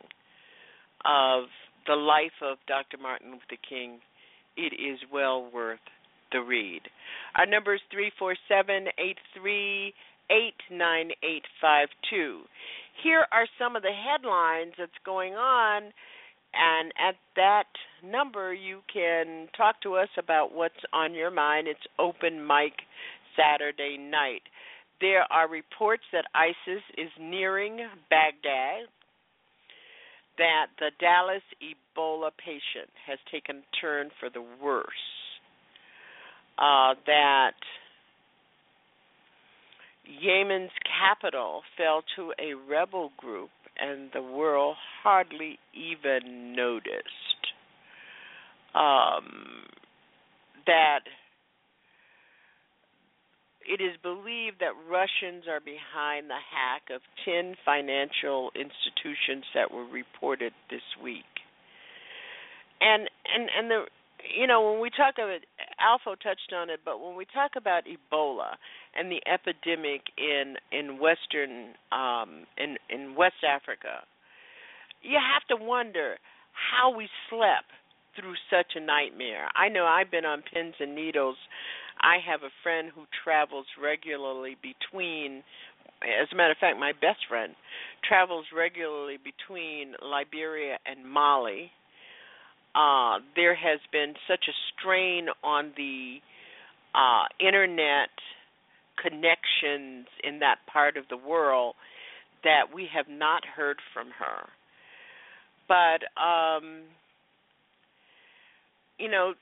[1.04, 1.44] of
[1.86, 2.96] the life of Dr.
[3.00, 3.98] Martin Luther King,
[4.56, 5.80] it is well worth
[6.32, 6.82] the read.
[7.36, 9.94] Our number is three four seven eight three
[10.30, 12.42] eight nine eight five two.
[13.02, 15.82] Here are some of the headlines that's going on,
[16.54, 17.68] and at that
[18.04, 21.68] number you can talk to us about what's on your mind.
[21.68, 22.72] It's open mic
[23.36, 24.42] Saturday night.
[25.00, 28.86] There are reports that ISIS is nearing Baghdad,
[30.42, 34.84] that the Dallas Ebola patient has taken a turn for the worse,
[36.58, 37.54] uh, that
[40.04, 44.74] Yemen's capital fell to a rebel group and the world
[45.04, 47.06] hardly even noticed.
[48.74, 49.70] Um,
[50.66, 51.00] that
[53.66, 59.86] it is believed that Russians are behind the hack of 10 financial institutions that were
[59.86, 61.24] reported this week.
[62.80, 63.84] And and and the
[64.36, 65.44] you know when we talk of it
[65.78, 68.54] Alpha touched on it, but when we talk about Ebola
[68.94, 74.02] and the epidemic in in western um in in West Africa,
[75.02, 76.16] you have to wonder
[76.52, 77.70] how we slept
[78.16, 79.48] through such a nightmare.
[79.54, 81.36] I know I've been on pins and needles
[82.00, 85.42] I have a friend who travels regularly between
[86.02, 87.54] as a matter of fact, my best friend
[88.02, 91.70] travels regularly between Liberia and Mali.
[92.74, 96.16] Uh, there has been such a strain on the
[96.94, 98.10] uh, internet
[99.00, 101.74] connections in that part of the world
[102.44, 104.48] that we have not heard from her.
[105.68, 106.82] but um,
[108.98, 109.34] you know,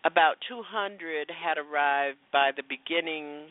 [0.04, 3.50] About 200 had arrived by the beginning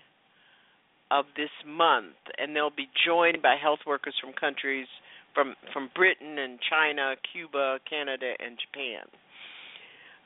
[1.12, 4.88] of this month, and they'll be joined by health workers from countries
[5.34, 9.06] from from Britain and China, Cuba, Canada, and Japan.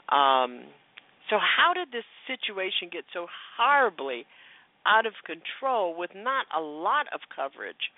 [0.08, 0.64] Um,
[1.32, 3.26] so, how did this situation get so
[3.58, 4.26] horribly
[4.86, 7.90] out of control with not a lot of coverage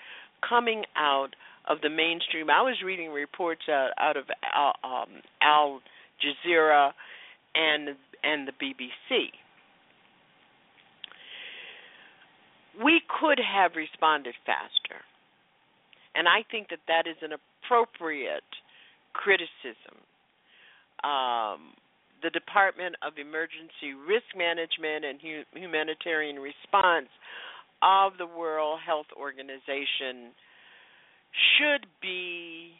[0.48, 1.36] coming out
[1.68, 2.52] of the mainstream?
[2.52, 5.10] I was reading reports out, out of Al, um,
[5.42, 5.82] Al
[6.22, 6.92] Jazeera
[7.56, 9.34] and and the BBC.
[12.86, 15.02] We could have responded faster.
[16.16, 18.44] And I think that that is an appropriate
[19.14, 19.98] criticism.
[21.04, 21.74] Um,
[22.24, 25.20] the Department of Emergency Risk Management and
[25.54, 27.12] Humanitarian Response
[27.84, 30.32] of the World Health Organization
[31.60, 32.72] should be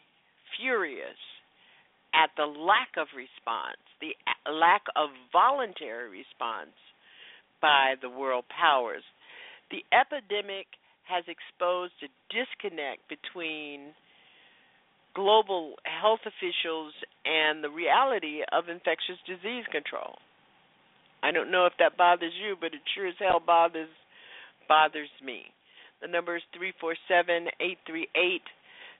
[0.56, 1.20] furious
[2.14, 4.16] at the lack of response, the
[4.50, 6.72] lack of voluntary response
[7.60, 9.02] by the world powers.
[9.70, 10.66] The epidemic
[11.04, 13.92] has exposed a disconnect between
[15.14, 20.16] global health officials and the reality of infectious disease control.
[21.22, 23.88] I don't know if that bothers you, but it sure as hell bothers
[24.68, 25.44] bothers me.
[26.02, 28.44] The number is three four seven eight three eight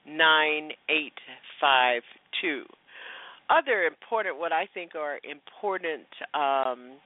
[0.07, 1.17] nine eight
[1.61, 2.01] five
[2.41, 2.63] two.
[3.49, 6.97] Other important, what I think are important um,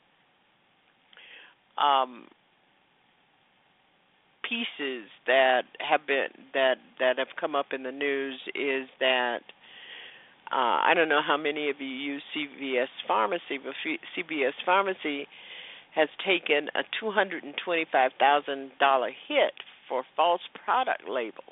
[1.77, 2.27] um,
[4.43, 9.41] pieces that have been that that have come up in the news is that
[10.51, 13.73] uh, I don't know how many of you use CVS Pharmacy, but
[14.17, 15.27] CVS Pharmacy
[15.95, 19.53] has taken a two hundred and twenty-five thousand dollar hit
[19.87, 21.43] for false product labels.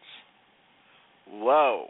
[1.30, 1.90] Whoa!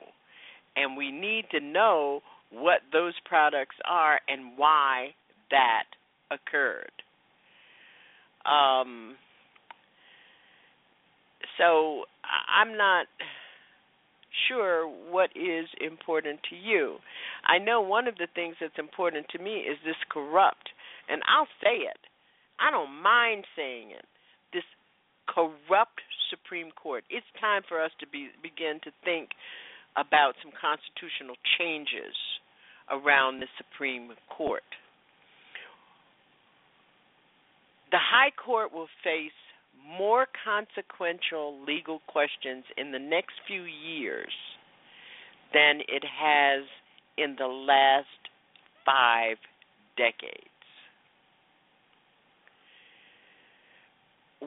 [0.75, 2.21] And we need to know
[2.51, 5.09] what those products are and why
[5.51, 5.85] that
[6.31, 6.91] occurred.
[8.45, 9.15] Um,
[11.57, 12.03] so
[12.53, 13.07] I'm not
[14.47, 16.97] sure what is important to you.
[17.45, 20.69] I know one of the things that's important to me is this corrupt,
[21.09, 21.99] and I'll say it.
[22.59, 24.05] I don't mind saying it.
[24.53, 24.64] This
[25.27, 27.03] corrupt Supreme Court.
[27.09, 29.30] It's time for us to be begin to think
[29.95, 32.15] about some constitutional changes
[32.89, 34.68] around the Supreme Court.
[37.91, 39.35] The High Court will face
[39.97, 44.31] more consequential legal questions in the next few years
[45.53, 46.63] than it has
[47.17, 48.07] in the last
[48.85, 49.37] five
[49.97, 50.47] decades.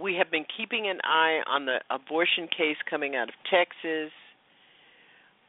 [0.01, 4.12] We have been keeping an eye on the abortion case coming out of Texas.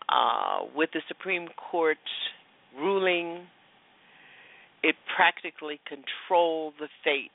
[0.09, 1.99] Uh, with the Supreme Court's
[2.77, 3.45] ruling,
[4.83, 7.31] it practically controlled the fate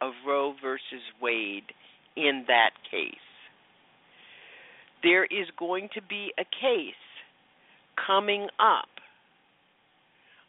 [0.00, 1.72] of Roe versus Wade
[2.16, 3.14] in that case.
[5.02, 6.94] There is going to be a case
[8.06, 8.88] coming up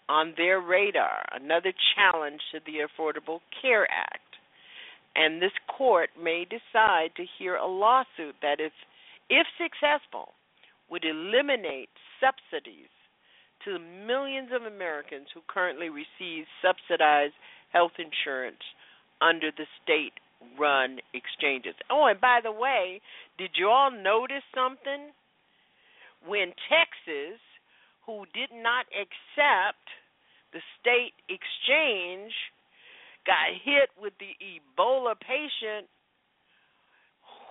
[0.08, 4.22] on their radar, another challenge to the Affordable Care Act.
[5.16, 8.74] And this court may decide to hear a lawsuit that, if,
[9.30, 10.34] if successful,
[10.90, 11.90] would eliminate
[12.20, 12.92] subsidies
[13.64, 17.34] to the millions of Americans who currently receive subsidized
[17.74, 18.62] health insurance
[19.22, 20.14] under the state
[20.60, 21.76] run exchanges.
[21.90, 23.02] Oh, and by the way,
[23.38, 25.12] did you all notice something?
[26.26, 27.40] When Texas,
[28.06, 29.86] who did not accept
[30.54, 32.32] the state exchange
[33.26, 35.90] got hit with the Ebola patient,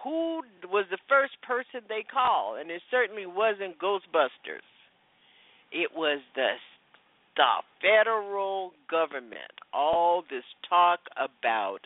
[0.02, 2.58] who was the first person they called?
[2.60, 4.66] And it certainly wasn't Ghostbusters.
[5.72, 6.54] It was the
[7.36, 9.52] the federal government.
[9.72, 11.80] All this talk about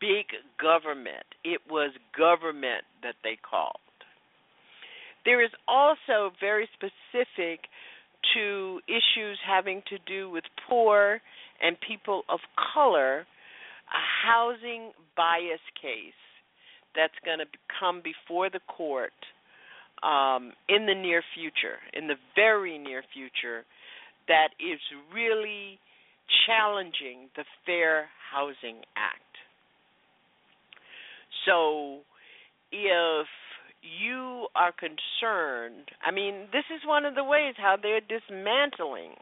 [0.00, 0.26] big
[0.60, 1.26] government.
[1.44, 3.76] It was government that they called.
[5.24, 7.60] There is also very specific
[8.34, 11.20] to issues having to do with poor
[11.62, 12.40] and people of
[12.74, 16.18] color, a housing bias case
[16.94, 17.46] that's going to
[17.78, 19.12] come before the court
[20.02, 23.64] um, in the near future, in the very near future,
[24.28, 24.80] that is
[25.12, 25.78] really
[26.46, 29.32] challenging the Fair Housing Act.
[31.46, 32.00] So
[32.70, 33.26] if
[33.82, 39.14] you are concerned, I mean, this is one of the ways how they're dismantling.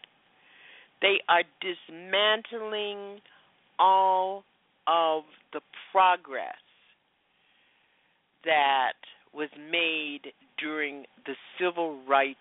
[1.01, 3.21] They are dismantling
[3.79, 4.45] all
[4.87, 5.61] of the
[5.93, 6.55] progress
[8.45, 8.93] that
[9.33, 12.39] was made during the civil rights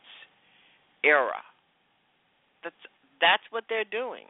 [1.03, 1.41] era.
[2.63, 2.75] That's
[3.21, 4.25] that's what they're doing.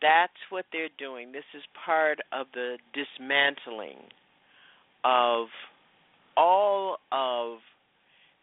[0.00, 1.32] That's what they're doing.
[1.32, 3.98] This is part of the dismantling
[5.04, 5.48] of
[6.36, 7.58] all of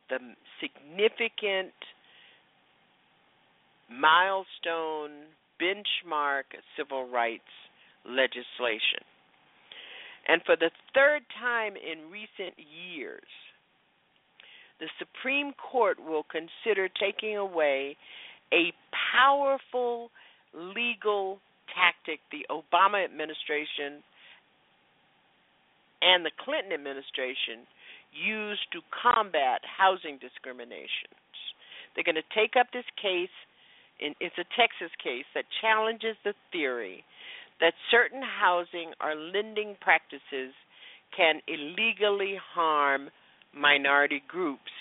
[0.09, 0.19] the
[0.59, 1.73] significant
[3.89, 6.43] milestone benchmark
[6.77, 7.43] civil rights
[8.05, 9.05] legislation.
[10.27, 13.23] And for the third time in recent years,
[14.79, 17.95] the Supreme Court will consider taking away
[18.53, 18.73] a
[19.15, 20.11] powerful
[20.53, 21.39] legal
[21.73, 24.03] tactic the Obama administration
[26.01, 27.65] and the Clinton administration
[28.13, 31.19] used to combat housing discriminations.
[31.93, 33.33] They're going to take up this case,
[33.99, 37.03] it's a Texas case that challenges the theory
[37.59, 40.51] that certain housing or lending practices
[41.15, 43.09] can illegally harm
[43.55, 44.71] minority groups,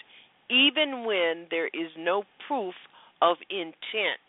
[0.51, 2.75] even when there is no proof
[3.23, 4.21] of intent.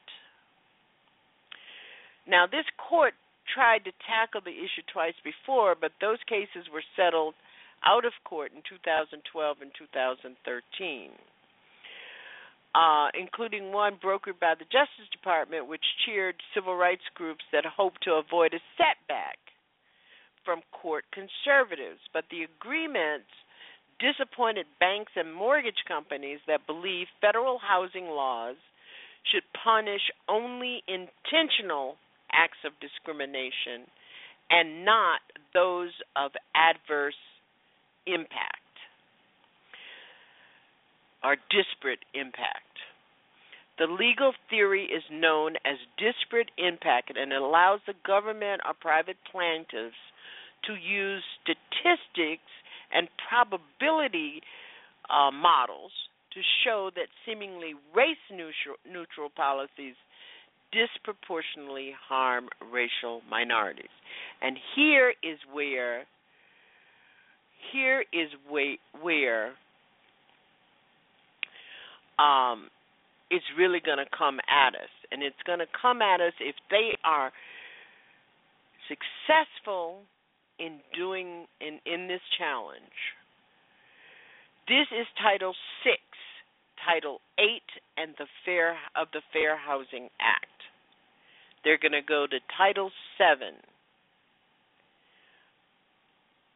[2.28, 3.14] Now, this court
[3.54, 7.36] tried to tackle the issue twice before, but those cases were settled
[7.86, 9.22] out of court in 2012
[9.62, 11.12] and 2013.
[12.76, 18.04] Uh, including one brokered by the Justice Department, which cheered civil rights groups that hoped
[18.04, 19.40] to avoid a setback
[20.44, 22.04] from court conservatives.
[22.12, 23.32] But the agreements
[24.00, 28.56] disappointed banks and mortgage companies that believe federal housing laws
[29.32, 31.96] should punish only intentional
[32.32, 33.88] acts of discrimination
[34.50, 35.22] and not
[35.54, 37.18] those of adverse
[38.06, 38.62] impact
[41.24, 42.62] or disparate impact.
[43.80, 49.18] The legal theory is known as disparate impact and it allows the government or private
[49.32, 50.00] plaintiffs
[50.68, 52.52] to use statistics
[52.94, 54.42] and probability
[55.10, 55.92] uh, models
[56.34, 59.96] to show that seemingly race neutral, policies
[60.72, 63.94] disproportionately harm racial minorities.
[64.42, 66.04] And here is where
[67.72, 68.30] here is
[69.02, 69.54] where
[72.20, 72.70] um,
[73.32, 76.56] it's really going to come at us, and it's going to come at us if
[76.70, 77.32] they are
[78.88, 80.02] successful
[80.60, 83.00] in doing in in this challenge.
[84.68, 85.54] This is Title
[85.84, 86.02] Six,
[86.84, 90.56] Title Eight, and the Fair of the Fair Housing Act.
[91.64, 93.56] They're going to go to Title 7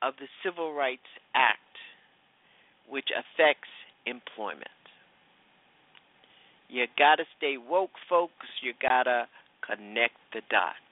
[0.04, 1.60] of the Civil Rights Act,
[2.88, 3.70] which affects
[4.06, 4.70] employment.
[6.70, 8.46] You got to stay woke, folks.
[8.62, 9.28] You got to
[9.66, 10.89] connect the dots.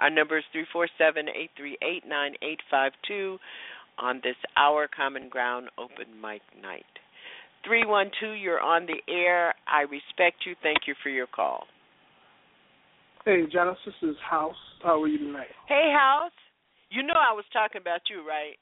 [0.00, 3.38] Our number is 347 838 9852
[3.98, 6.88] on this Our Common Ground Open Mic Night.
[7.68, 9.52] 312, you're on the air.
[9.68, 10.56] I respect you.
[10.62, 11.68] Thank you for your call.
[13.26, 14.56] Hey, Janice, this is House.
[14.82, 15.52] How are you tonight?
[15.68, 16.32] Hey, House.
[16.88, 18.56] You know I was talking about you, right?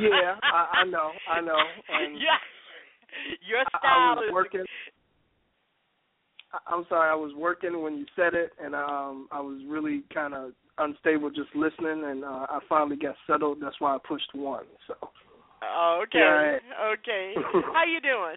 [0.00, 1.60] yeah, I, I know, I know.
[1.92, 2.40] And yeah,
[3.46, 4.64] your style I, I was is working.
[6.66, 10.34] I'm sorry, I was working when you said it, and um, I was really kind
[10.34, 13.58] of unstable just listening, and uh, I finally got settled.
[13.60, 14.64] That's why I pushed one.
[14.86, 14.94] So.
[16.02, 16.58] Okay.
[16.68, 17.34] Yeah, okay.
[17.72, 18.36] How you doing?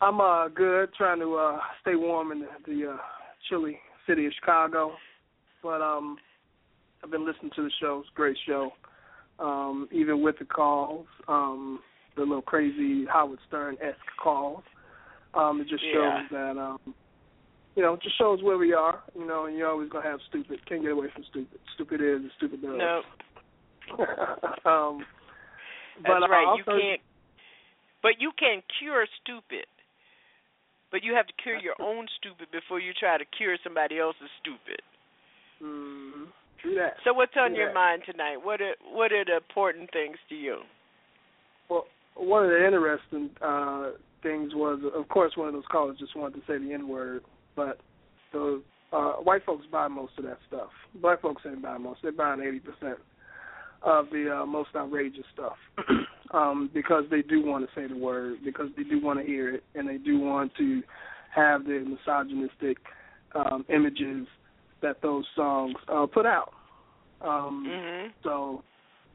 [0.00, 2.96] I'm uh good, trying to uh stay warm in the, the uh
[3.48, 4.92] chilly city of Chicago.
[5.62, 6.18] But um
[7.02, 8.00] I've been listening to the show.
[8.00, 8.72] It's a great show.
[9.38, 11.80] Um, even with the calls, um,
[12.16, 14.62] the little crazy Howard Stern esque calls.
[15.36, 15.92] Um, it just Yeah.
[15.92, 16.94] shows that um,
[17.74, 19.02] you know, it just shows where we are.
[19.14, 20.64] You know, and you're always gonna have stupid.
[20.66, 21.58] Can't get away from stupid.
[21.74, 22.76] Stupid is and stupid does.
[22.76, 23.02] No,
[24.64, 25.06] um,
[26.02, 26.46] that's but right.
[26.48, 27.00] I You can't,
[28.02, 29.66] but you can cure stupid.
[30.92, 34.30] But you have to cure your own stupid before you try to cure somebody else's
[34.40, 34.80] stupid.
[35.62, 36.28] Mm,
[36.76, 36.94] that.
[37.04, 38.38] So what's on your mind tonight?
[38.42, 40.60] What are what are the important things to you?
[41.68, 41.84] Well,
[42.14, 43.90] one of the interesting uh,
[44.26, 47.22] things was, of course, one of those callers just wanted to say the N word,
[47.54, 47.78] but
[48.32, 48.62] the
[48.92, 50.70] uh, white folks buy most of that stuff.
[51.00, 52.98] Black folks ain't buying most; they're buying eighty percent
[53.82, 55.56] of the uh, most outrageous stuff
[56.34, 59.54] um, because they do want to say the word, because they do want to hear
[59.54, 60.82] it, and they do want to
[61.34, 62.78] have the misogynistic
[63.34, 64.26] um, images
[64.82, 66.50] that those songs uh, put out.
[67.20, 68.12] Um, Mhm.
[68.22, 68.62] so,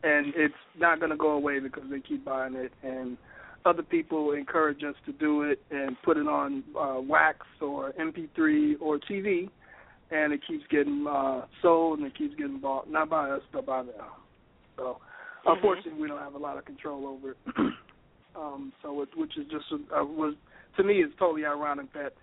[0.03, 3.17] and it's not going to go away because they keep buying it, and
[3.65, 8.75] other people encourage us to do it and put it on uh, wax or MP3
[8.79, 9.49] or TV,
[10.11, 13.65] and it keeps getting uh, sold and it keeps getting bought, not by us but
[13.65, 13.95] by them.
[14.77, 14.99] So,
[15.45, 15.55] Mhm.
[15.55, 17.37] unfortunately, we don't have a lot of control over it.
[18.35, 20.35] um, so, it, which is just uh, was
[20.77, 22.13] to me, it's totally ironic that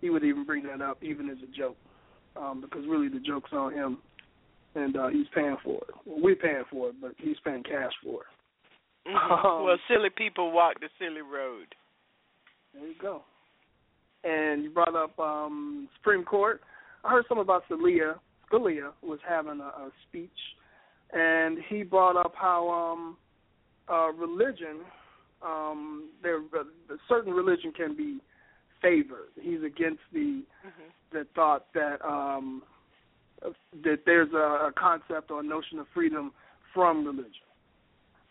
[0.00, 1.76] he would even bring that up, even as a joke,
[2.36, 3.98] um, because really the joke's on him,
[4.74, 5.94] and uh, he's paying for it.
[6.06, 8.26] Well, we're paying for it, but he's paying cash for it.
[9.08, 9.44] Mhm.
[9.44, 11.74] Um, well, silly people walk the silly road.
[12.74, 13.22] There you go.
[14.24, 16.60] And you brought up um Supreme Court.
[17.04, 18.18] I heard something about Scalia.
[18.50, 20.30] Scalia was having a, a speech,
[21.12, 23.16] and he brought up how um
[23.88, 24.80] uh religion,
[25.42, 26.64] um there a
[27.08, 28.18] certain religion can be
[28.82, 29.30] favored.
[29.40, 30.42] He's against the
[31.12, 32.62] the thought that um
[33.84, 36.32] that there's a, a concept or a notion of freedom
[36.74, 37.47] from religion.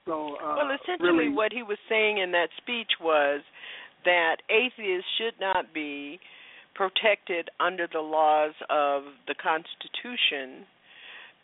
[0.08, 3.42] So uh, well, essentially, really, what he was saying in that speech was
[4.06, 6.18] that atheists should not be
[6.74, 10.64] protected under the laws of the Constitution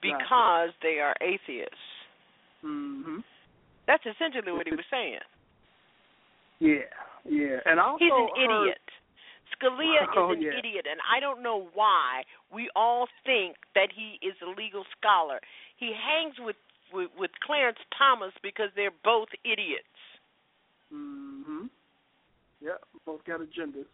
[0.01, 1.83] because they are atheists.
[2.61, 3.19] hmm
[3.87, 5.19] That's essentially what he was saying.
[6.59, 6.87] Yeah,
[7.27, 8.81] yeah, and also He's an heard- idiot.
[9.59, 10.57] Scalia Oh, is an yeah.
[10.59, 12.23] idiot, and I don't know why
[12.53, 15.39] we all think that he is a legal scholar.
[15.77, 16.55] He hangs with
[16.93, 19.97] with, with Clarence Thomas because they're both idiots.
[20.91, 21.65] hmm
[22.61, 23.89] Yeah, both got agendas.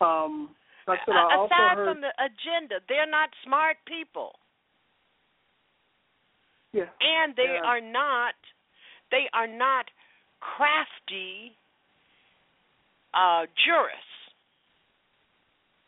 [0.00, 0.50] Um,
[0.86, 1.88] like I said, I A- also Aside heard.
[1.88, 4.32] from the agenda, they're not smart people,
[6.72, 7.64] yeah, and they Yeah.
[7.64, 8.34] are not
[9.10, 9.86] they are not
[10.40, 11.56] crafty
[13.14, 14.14] uh, jurists.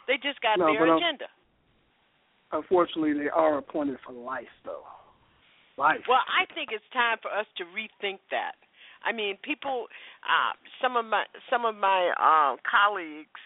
[0.07, 1.27] They just got No, their um, agenda.
[2.53, 4.85] unfortunately, they are appointed for life, though.
[5.77, 6.09] Life.
[6.09, 8.57] Well, I think it's time for us to rethink that.
[9.05, 9.87] I mean, people,
[10.25, 13.41] uh, some of my some of my uh, colleagues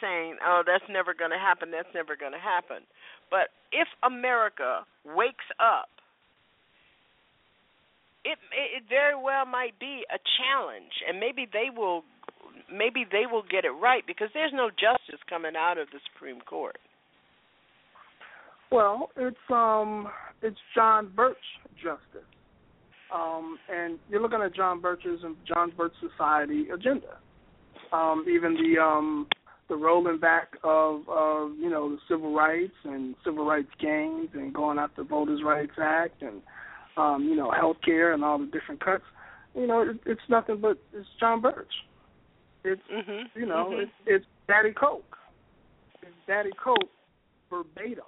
[0.00, 1.70] saying, "Oh, that's never going to happen.
[1.70, 2.86] That's never going to happen."
[3.28, 5.90] But if America wakes up,
[8.24, 12.04] it it very well might be a challenge, and maybe they will
[12.72, 16.40] maybe they will get it right because there's no justice coming out of the Supreme
[16.40, 16.78] Court.
[18.70, 20.08] Well, it's um,
[20.42, 21.36] it's John Birch
[21.82, 22.28] justice,
[23.14, 27.18] um, and you're looking at John Birch's and John Birch Society agenda.
[27.92, 29.26] Um, even the um,
[29.68, 34.52] the rolling back of of you know the civil rights and civil rights gains and
[34.52, 36.42] going after the Voters' Rights Act and
[36.96, 39.04] um, you know health care and all the different cuts.
[39.54, 41.72] You know, it, it's nothing but it's John Birch.
[42.64, 43.38] It's Mm-hmm.
[43.38, 45.04] you know it's it's Daddy Koch.
[46.02, 46.88] It's Daddy Koch
[47.50, 48.04] verbatim.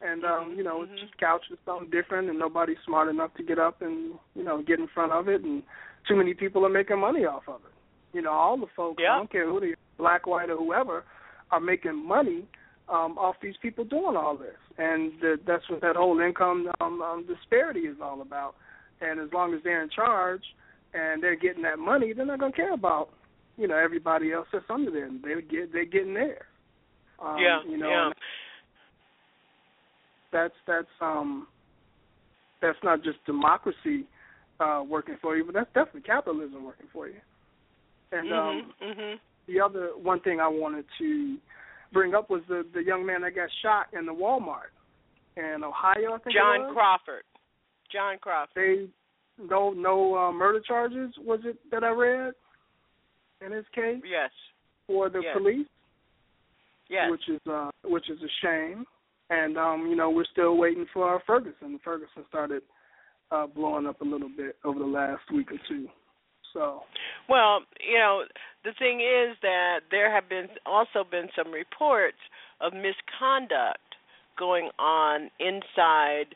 [0.00, 1.14] And um, you know, it's just
[1.50, 4.88] with something different and nobody's smart enough to get up and, you know, get in
[4.92, 5.62] front of it and
[6.06, 8.16] too many people are making money off of it.
[8.16, 11.04] You know, all the folks, I don't care who they are, black, white or whoever,
[11.50, 12.44] are making money
[12.88, 14.56] um off these people doing all this.
[14.78, 18.54] And the, that's what that whole income um, um disparity is all about.
[19.00, 20.42] And as long as they're in charge
[20.94, 23.08] and they're getting that money, they're not gonna care about,
[23.56, 25.22] you know, everybody else that's under them.
[25.24, 26.46] They get they're getting there.
[27.18, 28.10] Um, yeah, you know, yeah.
[30.32, 31.46] That's that's um
[32.62, 34.04] that's not just democracy
[34.60, 37.20] uh working for you, but that's definitely capitalism working for you.
[38.12, 39.14] And um mhm, mhm.
[39.48, 41.36] the other one thing I wanted to
[41.92, 44.72] bring up was the the young man that got shot in the Walmart
[45.36, 46.72] in Ohio, I think John.
[46.72, 47.22] Crawford.
[47.92, 48.54] John Crawford.
[48.56, 48.86] They
[49.38, 52.32] no no uh, murder charges was it that I read
[53.44, 54.30] in his case Yes.
[54.86, 55.36] for the Yes.
[55.36, 55.66] police,
[56.88, 57.10] Yes.
[57.10, 58.86] which is uh which is a shame.
[59.30, 61.80] And um, you know, we're still waiting for our Ferguson.
[61.84, 62.62] Ferguson started
[63.30, 65.88] uh blowing up a little bit over the last week or two.
[66.52, 66.80] So,
[67.28, 68.22] well, you know,
[68.64, 72.16] the thing is that there have been also been some reports
[72.60, 73.78] of misconduct
[74.38, 76.34] going on inside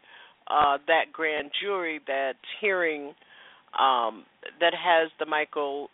[0.48, 3.14] uh that grand jury that's hearing
[3.78, 4.24] um
[4.58, 5.88] that has the Michael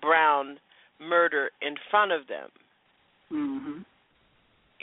[0.00, 0.58] Brown
[1.00, 2.48] murder in front of them.
[3.32, 3.84] mhm.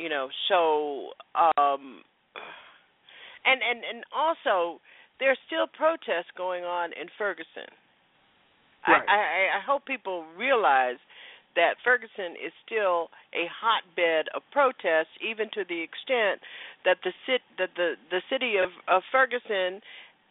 [0.01, 2.01] You know, so um
[3.45, 4.81] and and and also
[5.19, 7.69] there's still protests going on in Ferguson.
[8.87, 9.05] Right.
[9.07, 10.97] I, I I hope people realize
[11.55, 16.41] that Ferguson is still a hotbed of protests, even to the extent
[16.85, 19.81] that the cit that the the city of, of Ferguson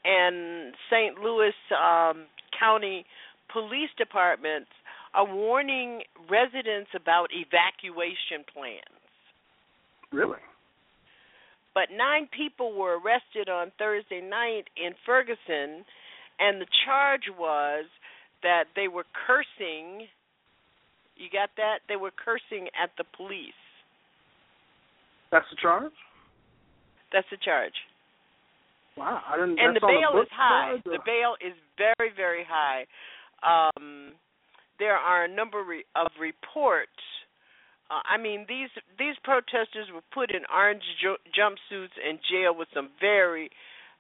[0.04, 1.18] and St.
[1.20, 2.26] Louis um,
[2.58, 3.04] County
[3.52, 4.70] police departments
[5.14, 8.99] are warning residents about evacuation plans.
[10.12, 10.38] Really?
[11.74, 15.84] But nine people were arrested on Thursday night in Ferguson,
[16.38, 17.84] and the charge was
[18.42, 20.08] that they were cursing.
[21.16, 21.80] You got that?
[21.88, 23.54] They were cursing at the police.
[25.30, 25.92] That's the charge.
[27.12, 27.74] That's the charge.
[28.96, 29.58] Wow, I didn't.
[29.60, 30.72] And the bail is high.
[30.72, 32.86] charge, The bail is very, very high.
[33.46, 34.12] Um,
[34.78, 36.90] there are a number of reports.
[37.90, 42.68] Uh, I mean, these these protesters were put in orange ju- jumpsuits in jail with
[42.72, 43.50] some very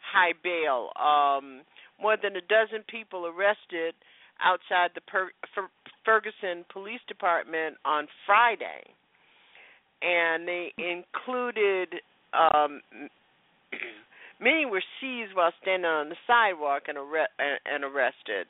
[0.00, 0.90] high bail.
[0.96, 1.62] Um,
[2.00, 3.94] more than a dozen people arrested
[4.42, 5.68] outside the per- Fer-
[6.04, 8.82] Ferguson Police Department on Friday,
[10.00, 12.00] and they included
[12.32, 12.80] um,
[14.40, 18.46] many were seized while standing on the sidewalk and, arre- and, and arrested,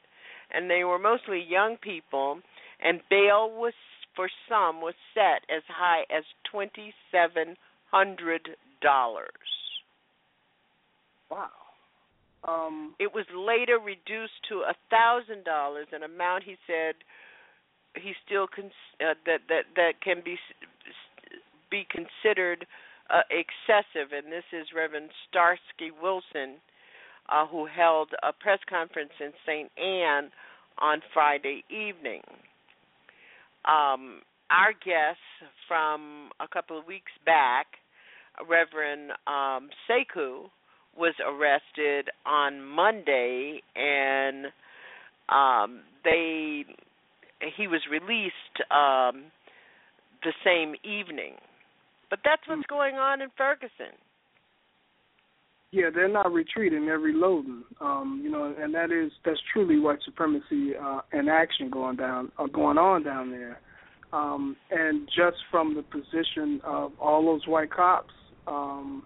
[0.53, 2.41] and they were mostly young people.
[2.83, 3.75] And bail was
[4.17, 7.57] for some was set as high as twenty seven
[7.91, 8.49] hundred
[8.83, 9.29] dollars.
[11.31, 11.51] Wow.
[12.45, 16.95] Um, It was later reduced to a thousand dollars, an amount he said
[17.95, 20.39] he still cons- uh, that that that can be
[21.71, 22.67] be considered
[23.11, 24.13] uh, excessive.
[24.13, 26.61] And this is Reverend Starsky Wilson,
[27.29, 29.71] uh, who held a press conference in St.
[29.79, 30.31] Ann
[30.79, 32.23] on Friday evening.
[33.65, 35.19] Um, our guest
[35.69, 37.67] from a couple of weeks back,
[38.49, 40.51] Reverend um, Sekou,
[40.97, 44.47] was arrested on Monday, and
[45.29, 46.65] um, they
[47.57, 48.35] he was released
[48.71, 49.31] um,
[50.23, 51.35] the same evening.
[52.11, 53.95] But that's what's going on in Ferguson.
[55.73, 57.63] Yeah, they're not retreating; they're reloading.
[57.81, 62.33] Um, you know, and that is that's truly white supremacy uh, in action going down,
[62.39, 63.61] uh, going on down there.
[64.13, 68.13] Um, and just from the position of all those white cops
[68.49, 69.05] um,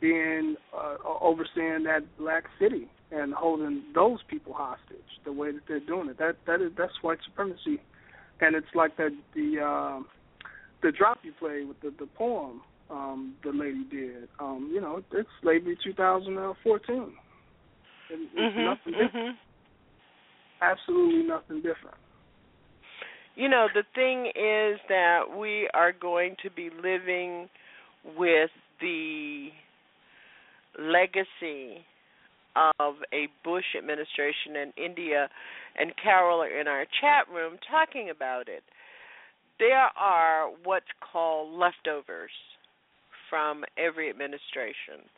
[0.00, 5.80] being uh, overseeing that black city and holding those people hostage, the way that they're
[5.80, 7.80] doing it, that that is that's white supremacy,
[8.42, 10.02] and it's like that the uh,
[10.82, 12.60] the drop you played with the the poem
[12.90, 14.28] um, the lady did.
[14.40, 17.12] Um, you know, it's slavery 2014.
[18.10, 19.14] And it's Mhm, nothing different.
[19.14, 19.38] mhm.
[20.60, 21.96] Absolutely nothing different.
[23.36, 27.48] You know, the thing is that we are going to be living
[28.16, 28.50] with
[28.80, 29.50] the
[30.78, 31.84] legacy
[32.80, 35.28] of a Bush administration in India,
[35.78, 38.64] and Carol are in our chat room talking about it.
[39.58, 42.30] There are what's called leftovers
[43.30, 45.08] from every administration.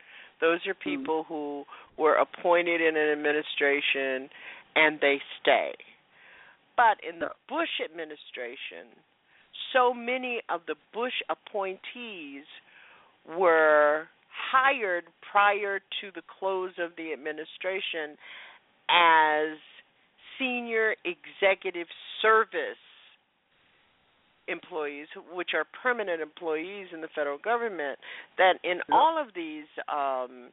[0.41, 0.91] Those are hmm.
[0.91, 1.65] people who
[1.97, 4.29] were appointed in an administration
[4.77, 5.73] and they stay.
[6.77, 8.89] But in the Bush administration,
[9.73, 12.45] so many of the Bush appointees
[13.29, 14.09] were
[14.53, 18.17] hired prior to the close of the administration
[18.89, 19.59] as
[20.39, 21.87] senior executive
[22.21, 22.81] service
[24.49, 27.99] employees which are permanent employees in the federal government
[28.39, 30.51] that in all of these um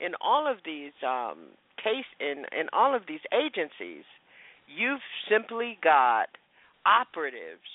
[0.00, 1.38] in all of these um
[1.82, 4.04] case in in all of these agencies
[4.66, 5.00] you've
[5.30, 6.28] simply got
[6.84, 7.68] operatives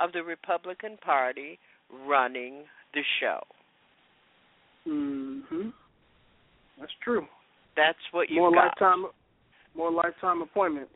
[0.00, 1.58] of the Republican Party
[2.06, 3.40] running the show.
[4.86, 5.72] Mhm.
[6.78, 7.26] That's true.
[7.76, 8.66] That's what you more got.
[8.66, 9.06] lifetime,
[9.74, 10.94] more lifetime appointments,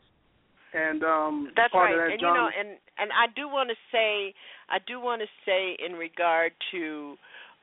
[0.73, 1.93] and um, That's part right.
[1.93, 4.33] of that and John, you know, and and I do want to say,
[4.69, 7.15] I do want to say in regard to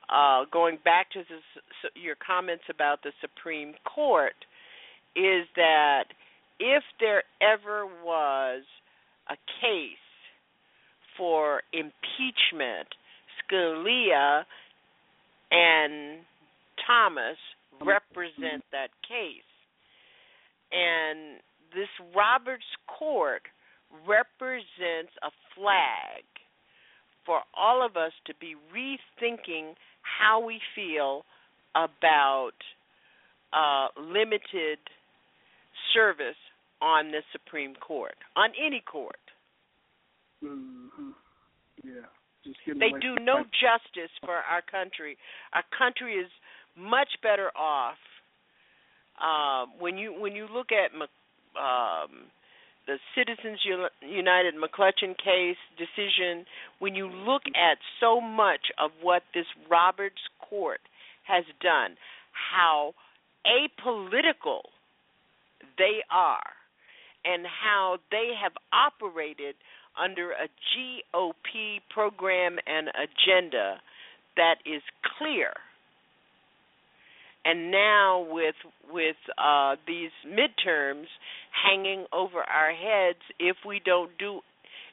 [0.09, 4.35] uh, going back to this, your comments about the Supreme Court,
[5.15, 6.05] is that
[6.59, 8.63] if there ever was
[9.29, 10.07] a case
[11.17, 12.87] for impeachment,
[13.43, 14.43] Scalia
[15.51, 16.19] and
[16.85, 17.37] Thomas
[17.81, 19.43] represent that case.
[20.71, 21.39] And
[21.73, 23.43] this Roberts Court
[24.07, 26.23] represents a flag
[27.25, 31.23] for all of us to be rethinking how we feel
[31.75, 32.57] about
[33.53, 34.79] uh, limited
[35.93, 36.39] service
[36.81, 39.15] on the Supreme Court, on any court.
[40.43, 41.09] Mm-hmm.
[41.83, 42.07] Yeah.
[42.65, 45.17] They do no justice for our country.
[45.53, 46.29] Our country is
[46.77, 47.97] much better off
[49.21, 50.97] uh, when you when you look at
[51.57, 52.29] um,
[52.87, 53.59] the Citizens
[54.01, 56.45] United McCutcheon case decision.
[56.79, 60.79] When you look at so much of what this Roberts Court
[61.27, 61.97] has done,
[62.31, 62.93] how
[63.45, 64.61] apolitical
[65.77, 66.53] they are,
[67.25, 69.55] and how they have operated
[70.01, 73.81] under a GOP program and agenda
[74.37, 74.81] that is
[75.17, 75.51] clear.
[77.47, 78.59] And now with
[78.91, 81.07] with uh, these midterms
[81.63, 84.41] hanging over our heads, if we don't do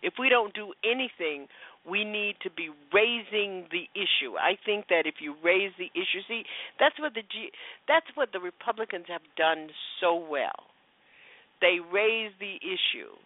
[0.03, 1.49] if we don't do anything,
[1.85, 4.39] we need to be raising the issue.
[4.39, 6.45] I think that if you raise the issue, see,
[6.79, 7.51] that's what the G,
[7.89, 9.71] that's what the Republicans have done
[10.01, 10.71] so well.
[11.61, 13.19] They raise the issue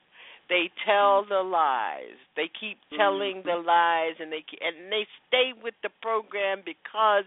[0.49, 2.17] they tell the lies.
[2.37, 7.25] They keep telling the lies, and they and they stay with the program because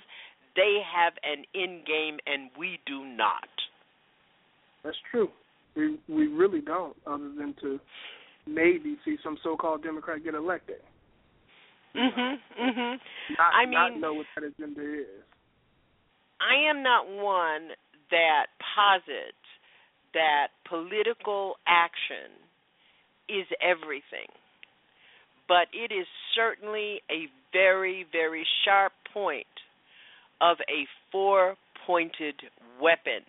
[0.55, 3.49] they have an end game, and we do not.
[4.83, 5.29] That's true.
[5.75, 7.79] We we really don't, other than to
[8.45, 10.81] maybe see some so-called Democrat get elected.
[11.95, 12.41] Mhm.
[12.57, 13.01] Mhm.
[13.37, 15.23] Not, I mean, not know what that agenda is.
[16.39, 17.75] I am not one
[18.09, 19.37] that posits
[20.13, 22.31] that political action
[23.29, 24.27] is everything.
[25.47, 29.47] But it is certainly a very, very sharp point
[30.41, 31.55] of a four
[31.85, 32.35] pointed
[32.81, 33.21] weapon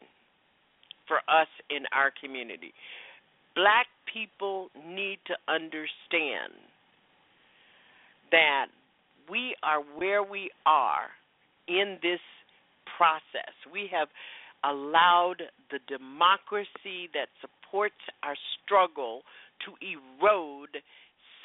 [1.07, 2.73] for us in our community.
[3.55, 6.53] Black people need to understand
[8.31, 8.67] that
[9.31, 11.09] we are where we are
[11.69, 12.21] in this
[12.97, 13.53] process.
[13.73, 14.09] We have
[14.65, 19.23] allowed the democracy that supports our struggle
[19.67, 20.83] to erode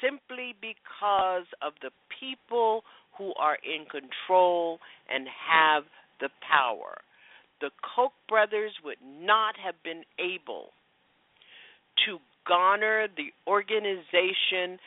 [0.00, 1.90] simply because of the
[2.20, 2.82] people
[3.18, 4.78] who are in control
[5.12, 5.82] and have
[6.20, 6.98] the power.
[7.60, 10.70] The Koch brothers would not have been able
[12.06, 14.78] to garner the organization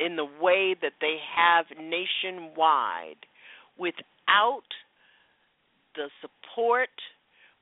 [0.00, 3.22] in the way that they have nationwide
[3.78, 4.66] without
[5.94, 6.90] the support,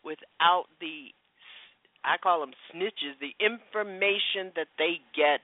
[0.04, 1.12] without the
[2.02, 5.40] I call them snitches, the information that they get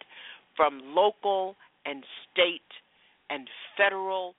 [0.56, 1.54] from local
[1.84, 2.02] and
[2.32, 2.62] state
[3.28, 3.46] and
[3.76, 4.34] federal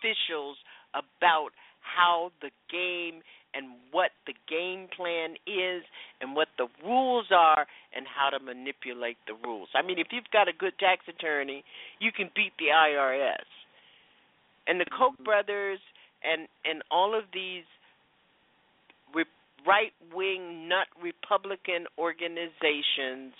[0.00, 0.56] officials
[0.94, 1.50] about
[1.80, 3.22] how the game
[3.52, 5.82] and what the game plan is
[6.20, 9.68] and what the rules are and how to manipulate the rules.
[9.74, 11.64] I mean, if you've got a good tax attorney,
[11.98, 13.48] you can beat the IRS.
[14.68, 15.24] And the Koch mm-hmm.
[15.24, 15.80] brothers
[16.22, 17.64] and and all of these
[19.66, 23.34] right wing nut Republican organizations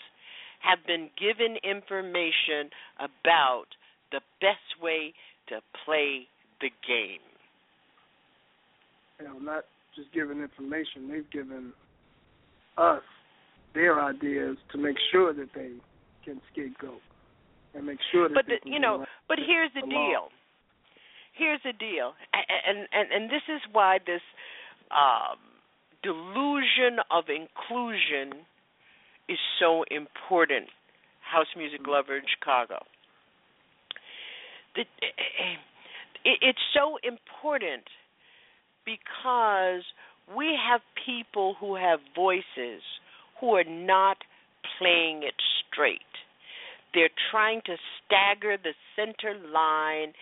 [0.60, 2.68] have been given information
[2.98, 3.66] about
[4.12, 5.14] the best way
[5.48, 6.26] to play
[6.60, 7.20] the game.
[9.18, 9.64] You know, not
[9.94, 11.72] just giving information, they've given
[12.78, 13.02] us
[13.74, 15.70] their ideas to make sure that they
[16.24, 17.00] can scapegoat
[17.74, 20.28] and make sure that But the, you know, but here's the deal.
[21.36, 22.14] Here's the deal.
[22.32, 24.22] And and and this is why this
[24.90, 25.38] um
[26.02, 28.40] delusion of inclusion
[29.28, 30.66] is so important,
[31.20, 31.92] house music mm-hmm.
[31.92, 32.82] lover in Chicago.
[34.74, 35.56] The, eh, eh, eh,
[36.24, 37.84] it's so important
[38.84, 39.82] because
[40.36, 42.82] we have people who have voices
[43.40, 44.18] who are not
[44.78, 45.34] playing it
[45.72, 46.00] straight.
[46.94, 50.12] They're trying to stagger the center line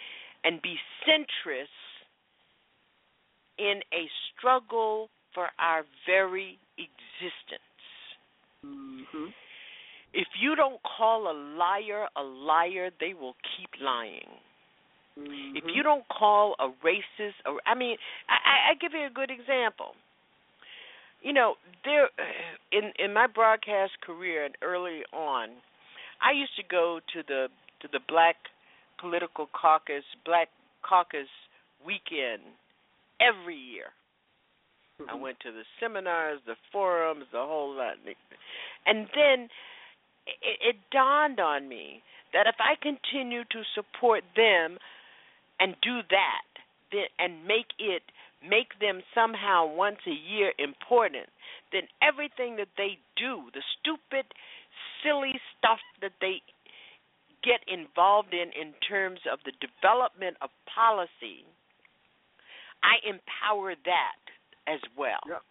[0.45, 0.77] and be
[1.07, 1.67] centrist
[3.59, 7.63] in a struggle for our very existence.
[8.65, 9.27] Mm-hmm.
[10.15, 14.29] If you don't call a liar a liar, they will keep lying.
[15.19, 15.57] Mm-hmm.
[15.57, 17.97] If you don't call a racist, or I mean,
[18.29, 19.93] I, I give you a good example.
[21.23, 21.55] You know,
[21.85, 22.09] there
[22.73, 25.49] in in my broadcast career and early on,
[26.23, 27.49] I used to go to the
[27.83, 28.37] to the Black
[29.01, 30.49] Political Caucus, Black
[30.83, 31.29] Caucus
[31.85, 32.43] weekend
[33.21, 33.91] every year.
[35.09, 37.95] I went to the seminars, the forums, the whole lot.
[38.85, 39.49] And then
[40.27, 44.79] it, it dawned on me that if I continue to support them
[45.61, 46.49] and do that,
[47.19, 48.03] and make it
[48.43, 51.27] make them somehow once a year important,
[51.73, 54.25] then everything that they do, the stupid,
[55.03, 56.39] silly stuff that they
[57.43, 61.47] get involved in in terms of the development of policy,
[62.83, 64.23] I empower that
[64.67, 65.23] as well.
[65.27, 65.43] Yeah.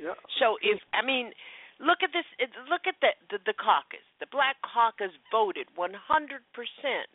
[0.00, 0.16] Yeah.
[0.40, 1.30] So if I mean,
[1.78, 2.24] look at this.
[2.72, 4.04] Look at the the, the caucus.
[4.18, 5.92] The Black Caucus voted 100
[6.56, 7.08] percent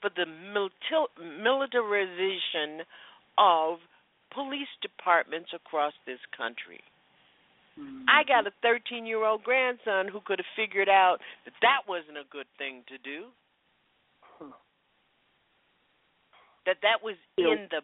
[0.00, 0.26] for the
[1.42, 2.84] militarization
[3.38, 3.78] of
[4.32, 6.80] police departments across this country.
[7.78, 8.04] Mm-hmm.
[8.08, 12.18] I got a 13 year old grandson who could have figured out that that wasn't
[12.18, 13.26] a good thing to do.
[14.38, 14.52] Huh.
[16.66, 17.52] That that was Yeah.
[17.52, 17.82] in the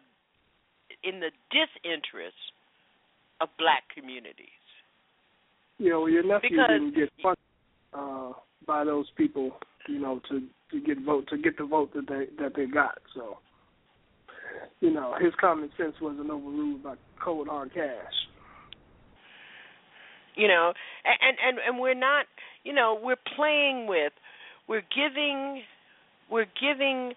[1.03, 2.35] in the disinterest
[3.41, 4.49] of black communities.
[5.77, 7.43] You know, your nephew Because- didn't get funded
[7.93, 8.33] uh,
[8.65, 12.25] by those people, you know, to to get vote to get the vote that they
[12.43, 12.99] that they got.
[13.15, 13.37] So,
[14.79, 18.13] you know, his common sense wasn't overruled by cold hard cash.
[20.37, 20.71] you know
[21.03, 22.25] and and and we're not
[22.63, 24.13] you know we're playing with
[24.69, 25.63] we're giving
[26.31, 27.13] we're giving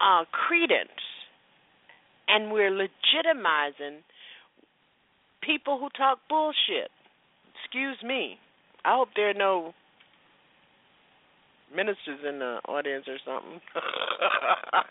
[0.00, 1.02] uh credence
[2.28, 3.98] and we're legitimizing
[5.42, 6.90] people who talk bullshit
[7.60, 8.38] excuse me
[8.84, 9.74] i hope there are no
[11.74, 13.60] ministers in the audience or something.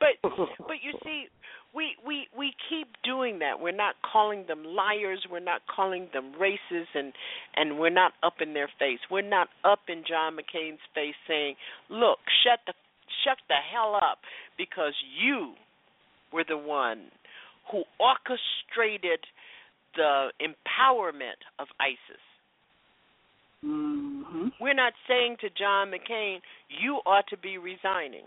[0.00, 0.16] But
[0.58, 1.26] but you see
[1.74, 3.60] we we we keep doing that.
[3.60, 5.24] We're not calling them liars.
[5.30, 7.12] We're not calling them racist and
[7.54, 8.98] and we're not up in their face.
[9.10, 11.54] We're not up in John McCain's face saying
[11.90, 12.72] look shut the
[13.24, 14.18] shut the hell up
[14.56, 15.52] because you
[16.32, 17.10] were the one
[17.70, 19.20] who orchestrated
[19.96, 22.22] the empowerment of ISIS
[23.64, 24.48] Mm-hmm.
[24.60, 26.38] we're not saying to John McCain
[26.68, 28.24] you ought to be resigning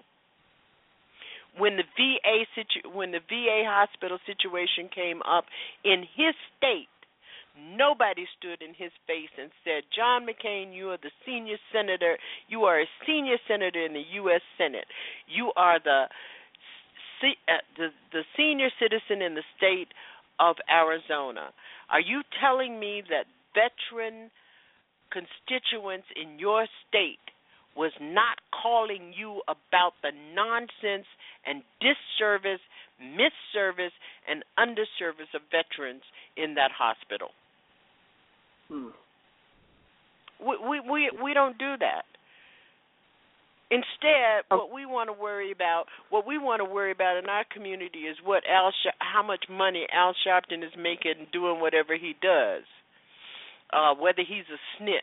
[1.57, 5.45] when the VA situ- when the VA hospital situation came up
[5.83, 6.89] in his state,
[7.77, 12.17] nobody stood in his face and said, "John McCain, you are the senior senator.
[12.47, 14.41] You are a senior senator in the U.S.
[14.57, 14.87] Senate.
[15.27, 16.09] You are the
[17.47, 19.93] uh, the, the senior citizen in the state
[20.39, 21.53] of Arizona.
[21.89, 24.29] Are you telling me that veteran
[25.13, 27.21] constituents in your state
[27.75, 31.07] was not calling you about the nonsense
[31.45, 32.61] and disservice,
[33.01, 33.93] misservice,
[34.29, 36.03] and underservice of veterans
[36.37, 37.29] in that hospital.
[38.69, 38.89] Hmm.
[40.39, 42.03] We we we, we don't do that.
[43.71, 47.43] Instead, what we want to worry about, what we want to worry about in our
[47.51, 52.13] community is what Al, Sha- how much money Al Sharpton is making doing whatever he
[52.21, 52.61] does,
[53.73, 55.01] uh, whether he's a snitch.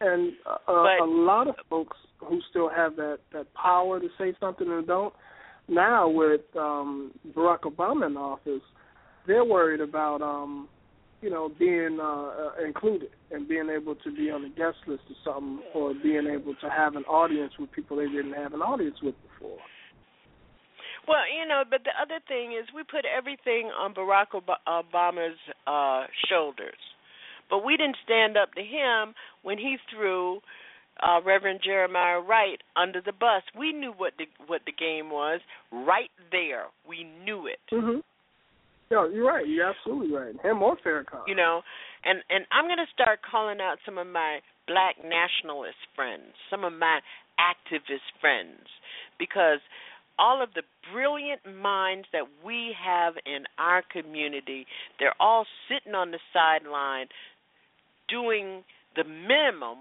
[0.00, 4.34] And uh, But- a lot of folks who still have that that power to say
[4.40, 5.12] something and don't
[5.68, 8.62] now with um Barack Obama in office,
[9.26, 10.68] they're worried about um
[11.22, 15.02] you know being uh, uh included and being able to be on the guest list
[15.10, 18.60] or something or being able to have an audience with people they didn't have an
[18.62, 19.58] audience with before.
[21.08, 26.06] Well, you know, but the other thing is we put everything on Barack Obama's uh
[26.28, 26.80] shoulders.
[27.48, 30.40] But we didn't stand up to him when he threw
[31.02, 33.42] uh Reverend Jeremiah Wright under the bus.
[33.56, 36.66] We knew what the what the game was right there.
[36.88, 37.60] We knew it.
[37.72, 38.02] Mhm.
[38.90, 39.46] Yeah, you're right.
[39.46, 40.34] You're absolutely right.
[40.44, 41.26] Him or Farrakhan.
[41.26, 41.62] You know,
[42.04, 46.64] and and I'm going to start calling out some of my black nationalist friends, some
[46.64, 47.00] of my
[47.38, 48.66] activist friends
[49.18, 49.60] because
[50.18, 50.62] all of the
[50.92, 54.66] brilliant minds that we have in our community,
[54.98, 57.06] they're all sitting on the sideline
[58.08, 58.62] doing
[58.94, 59.78] the minimum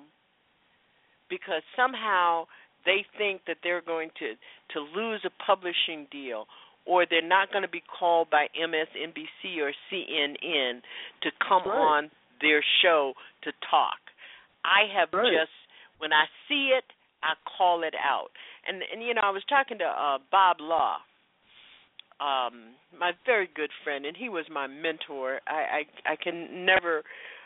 [1.29, 2.45] because somehow
[2.85, 4.33] they think that they're going to
[4.73, 6.45] to lose a publishing deal
[6.85, 10.81] or they're not going to be called by MSNBC or CNN
[11.23, 11.77] to come Right.
[11.77, 13.13] on their show
[13.43, 13.97] to talk.
[14.63, 15.31] I have Right.
[15.31, 15.51] just
[15.97, 16.83] when I see it,
[17.23, 18.31] I call it out.
[18.67, 20.97] And and you know, I was talking to uh Bob Law,
[22.19, 25.39] um, my very good friend, and he was my mentor.
[25.47, 27.03] I I, I can never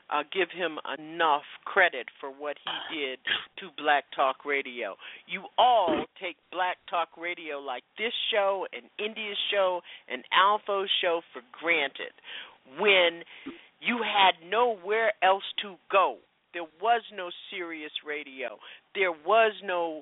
[0.10, 3.20] uh, give him enough credit for what he did
[3.60, 4.96] to Black Talk Radio.
[5.28, 11.22] You all take Black Talk Radio like this show and India's show and Alpha's show
[11.32, 12.14] for granted
[12.80, 13.22] when
[13.80, 16.18] you had nowhere else to go.
[16.54, 18.58] There was no serious Radio.
[18.96, 20.02] There was no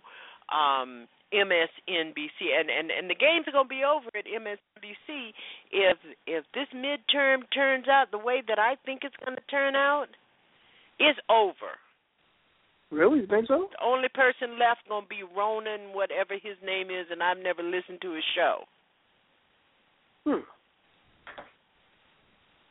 [0.49, 5.33] um MSNBC and and and the games are going to be over at MSNBC
[5.71, 9.75] if if this midterm turns out the way that I think it's going to turn
[9.75, 10.07] out
[10.99, 11.77] it's over.
[12.89, 13.19] Really?
[13.19, 13.67] You think so?
[13.69, 17.61] The only person left going to be Ronan whatever his name is and I've never
[17.61, 18.63] listened to his show.
[20.23, 20.47] Hmm.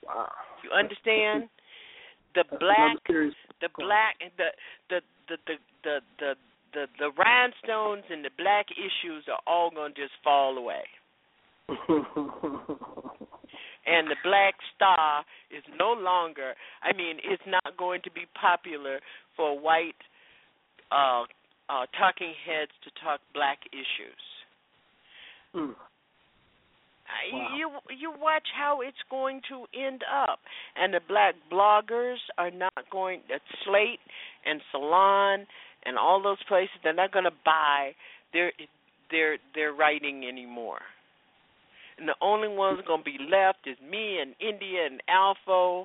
[0.07, 0.32] Wow.
[0.65, 1.51] You understand?
[2.35, 4.48] The black, the black, the
[4.90, 6.35] the the the the the
[6.73, 10.85] the, the rhinestones and the black issues are all going to just fall away.
[13.87, 19.01] and the black star is no longer i mean it's not going to be popular
[19.37, 19.99] for white
[20.93, 21.25] uh
[21.69, 24.23] uh talking heads to talk black issues.
[25.55, 25.73] Uh,
[27.33, 27.55] Wow.
[27.57, 30.41] you you watch how it's going to end up
[30.75, 34.01] and the black bloggers are not going at slate
[34.45, 35.47] and salon
[35.87, 37.93] and all those places they're not going to buy
[38.33, 38.53] their
[39.11, 40.81] their their writing anymore
[41.99, 45.85] and the only ones going to be left is me and India and Alpha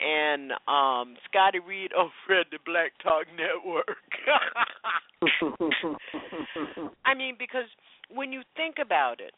[0.00, 3.98] and um Scotty Reed over at the Black Talk Network.
[7.04, 7.66] I mean, because
[8.12, 9.34] when you think about it,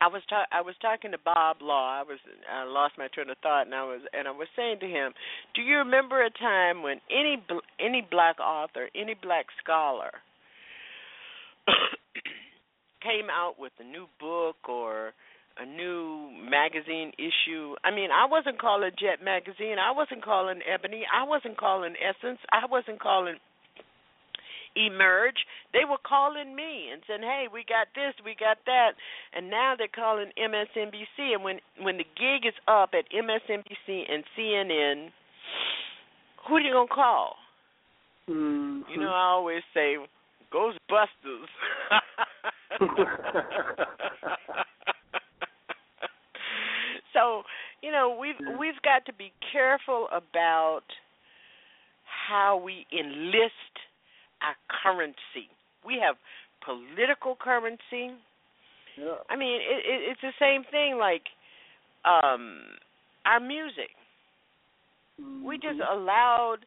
[0.00, 2.00] I was ta- I was talking to Bob Law.
[2.00, 2.18] I was
[2.50, 5.12] I lost my train of thought, and I was and I was saying to him,
[5.54, 10.12] "Do you remember a time when any bl- any black author, any black scholar,
[13.02, 15.12] came out with a new book or
[15.58, 17.74] a new magazine issue.
[17.84, 22.38] I mean, I wasn't calling Jet magazine, I wasn't calling Ebony, I wasn't calling Essence,
[22.50, 23.36] I wasn't calling
[24.76, 25.46] Emerge.
[25.72, 28.92] They were calling me and saying, "Hey, we got this, we got that,"
[29.32, 31.34] and now they're calling MSNBC.
[31.34, 35.12] And when when the gig is up at MSNBC and CNN,
[36.46, 37.36] who are you gonna call?
[38.28, 38.88] Mhm.
[38.88, 39.96] You know, I always say
[40.52, 41.48] Ghostbusters.
[47.12, 47.44] so,
[47.82, 50.84] you know, we've we've got to be careful about
[52.04, 53.52] how we enlist
[54.42, 55.48] our currency.
[55.84, 56.16] We have
[56.64, 58.16] political currency.
[58.98, 59.22] Yeah.
[59.28, 61.22] I mean, it, it, it's the same thing like
[62.04, 62.62] um
[63.24, 63.90] our music.
[65.44, 66.58] We just allowed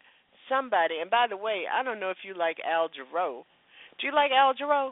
[0.49, 0.99] somebody.
[1.01, 3.43] And by the way, I don't know if you like Al Jarreau.
[3.99, 4.91] Do you like Al Jarreau,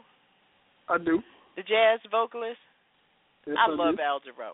[0.88, 1.20] I do.
[1.56, 2.58] the jazz vocalist?
[3.46, 4.02] Yes, I I love do.
[4.02, 4.52] Al Jarreau.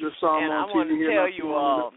[0.00, 1.92] Just saw him and on I want to tell you all,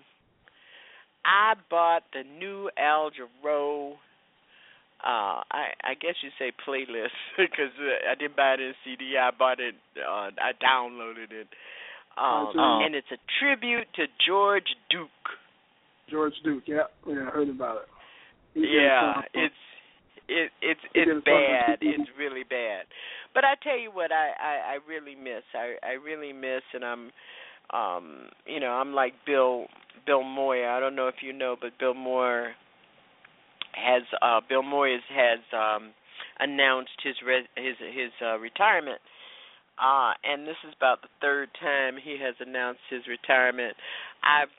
[1.24, 3.94] I bought the new Al Jarreau.
[5.06, 9.14] Uh, I I guess you say playlist because uh, I didn't buy it in CD.
[9.22, 9.76] I bought it.
[9.96, 11.48] Uh, I downloaded it,
[12.18, 12.60] um, see.
[12.60, 15.10] and it's a tribute to George Duke.
[16.10, 16.64] George Duke.
[16.66, 17.88] Yeah, yeah, I heard about it.
[18.56, 19.54] He yeah, it's
[20.28, 21.78] it it's it's bad.
[21.82, 22.86] It's really bad.
[23.36, 25.44] But I tell you what, I I, I really miss.
[25.54, 27.12] I I really miss, and I'm,
[27.72, 29.68] um, you know, I'm like Bill
[30.08, 30.68] Bill Moyer.
[30.68, 32.54] I don't know if you know, but Bill Moore
[33.76, 35.92] has uh Bill Moyers has um
[36.40, 39.00] announced his re- his his uh, retirement.
[39.78, 43.76] Uh and this is about the third time he has announced his retirement.
[44.24, 44.54] I've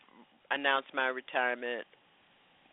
[0.51, 1.87] announced my retirement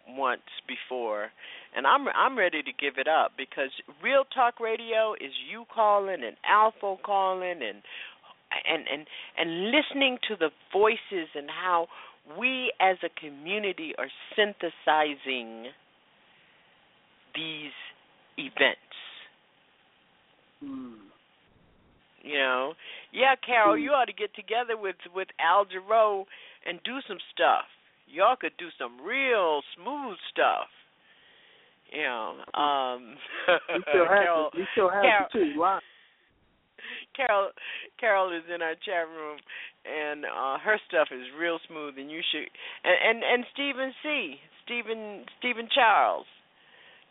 [0.08, 1.32] once before
[1.76, 3.72] and I'm I'm ready to give it up because
[4.04, 7.82] real talk radio is you calling and Alpha calling and
[8.68, 9.08] and and
[9.38, 11.88] and listening to the voices and how
[12.38, 15.68] we as a community are synthesizing
[17.36, 17.76] these
[18.38, 18.80] events.
[20.60, 20.94] Hmm.
[22.24, 22.74] You know,
[23.12, 26.24] yeah, Carol, you ought to get together with with Al Jarreau
[26.66, 27.68] and do some stuff.
[28.08, 30.72] Y'all could do some real smooth stuff.
[31.92, 33.16] You know, um,
[33.70, 34.58] You still have Carol, to.
[34.58, 35.60] You still have Carol, to too.
[35.60, 35.80] Why?
[37.16, 37.50] Carol
[38.00, 39.40] Carol is in our chat room
[39.86, 42.48] and uh her stuff is real smooth and you should
[42.84, 44.36] and and, and Stephen C.
[44.66, 46.26] Stephen Stephen Charles.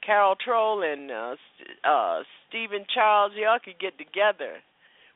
[0.04, 1.36] Carol Troll and uh
[1.88, 4.58] uh Stephen Charles y'all could get together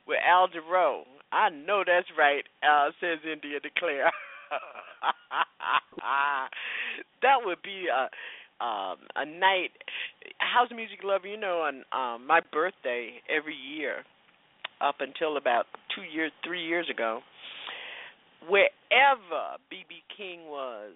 [0.07, 1.03] with Al Jarreau.
[1.31, 4.11] I know that's right, uh says India Declare.
[7.21, 8.09] that would be a
[8.63, 9.71] um a night
[10.39, 14.03] house music lover, you know, on um my birthday every year
[14.81, 15.65] up until about
[15.95, 17.21] two years, three years ago,
[18.47, 20.93] wherever BB King was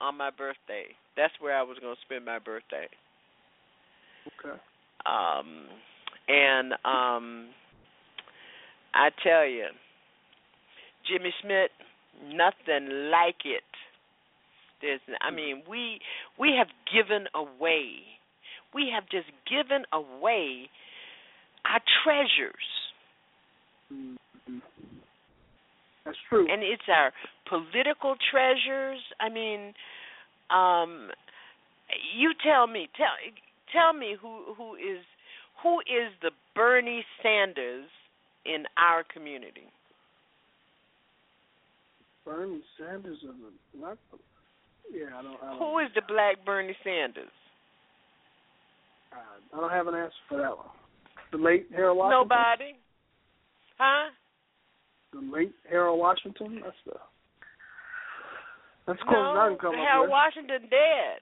[0.00, 0.84] on my birthday,
[1.16, 2.86] that's where I was going to spend my birthday.
[4.44, 4.56] Okay.
[5.06, 5.66] Um,
[6.28, 7.48] and um,
[8.94, 9.66] I tell you,
[11.08, 11.70] Jimmy Smith,
[12.28, 13.62] nothing like it.
[14.80, 16.00] There's, I mean, we
[16.38, 18.02] we have given away,
[18.74, 20.68] we have just given away
[21.64, 22.68] our treasures.
[23.92, 24.16] Mhm.
[26.04, 26.46] That's true.
[26.50, 27.12] and it's our
[27.48, 29.00] political treasures.
[29.20, 29.74] I mean,
[30.50, 31.10] um,
[32.16, 33.12] you tell me, tell
[33.72, 35.04] tell me who who is
[35.62, 37.86] who is the Bernie Sanders
[38.44, 39.66] in our community?
[42.24, 43.98] Bernie Sanders is the not
[44.92, 47.28] yeah, I don't, I don't Who is the black Bernie Sanders?
[49.12, 50.66] I don't have an answer for that one.
[51.32, 52.28] The late Harold Washington.
[52.28, 52.72] Nobody.
[53.78, 54.10] Huh?
[55.12, 56.60] The late Harold Washington.
[56.62, 56.92] That's the.
[58.86, 60.10] That's close no, as I can come up Harold.
[60.10, 61.20] Washington dead.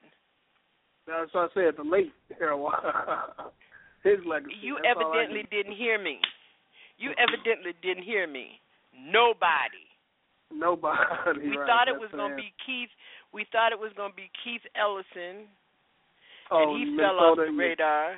[1.07, 1.73] That's what I said.
[1.77, 2.71] The late Harold.
[4.03, 4.53] His legacy.
[4.61, 6.19] You That's evidently didn't hear me.
[6.99, 8.59] You evidently didn't hear me.
[8.93, 9.87] Nobody.
[10.53, 11.49] Nobody.
[11.49, 12.93] We right, thought it that's was going to be Keith.
[13.33, 15.49] We thought it was going to be Keith Ellison,
[16.51, 18.15] Oh, and he fell off Minnesota, the radar.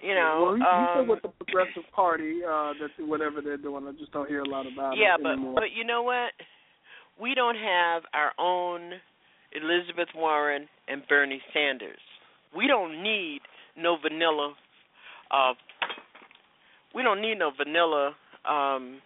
[0.00, 2.40] You know, well, he, he's still um, with the Progressive Party.
[2.40, 5.32] Uh, that whatever they're doing, I just don't hear a lot about yeah, it but
[5.32, 5.54] anymore.
[5.54, 6.32] but you know what?
[7.20, 8.92] We don't have our own
[9.52, 11.98] Elizabeth Warren and Bernie Sanders.
[12.56, 13.40] We don't need
[13.76, 14.54] no vanilla.
[15.30, 15.52] Uh,
[16.94, 18.14] we don't need no vanilla
[18.48, 19.00] um,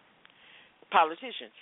[0.91, 1.53] politicians.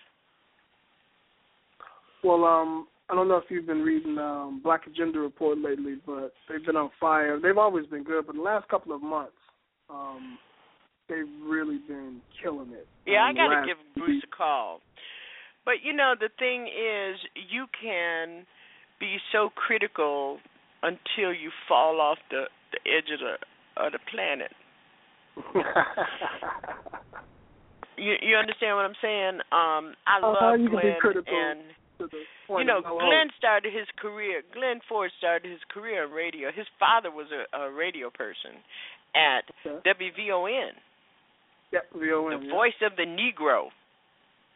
[2.22, 6.32] Well, um, I don't know if you've been reading um, Black Agenda Report lately, but
[6.48, 7.40] they've been on fire.
[7.40, 9.32] They've always been good, but the last couple of months,
[9.88, 10.38] um,
[11.08, 12.86] they've really been killing it.
[13.06, 14.82] Yeah, I Um, got to give Bruce a call.
[15.64, 18.46] But you know, the thing is, you can
[19.00, 20.38] be so critical
[20.82, 24.52] until you fall off the the edge of the of the planet.
[27.96, 29.34] You you understand what I'm saying?
[29.52, 31.60] Um, I Uh, love you can be Glen and
[32.48, 34.42] you know Glen started his career.
[34.54, 36.50] Glen Ford started his career in radio.
[36.50, 38.56] His father was a, a radio person
[39.14, 39.44] at
[39.84, 40.70] WVON,
[41.72, 42.40] Yep, VON.
[42.40, 42.50] the yeah.
[42.50, 43.68] voice of the Negro.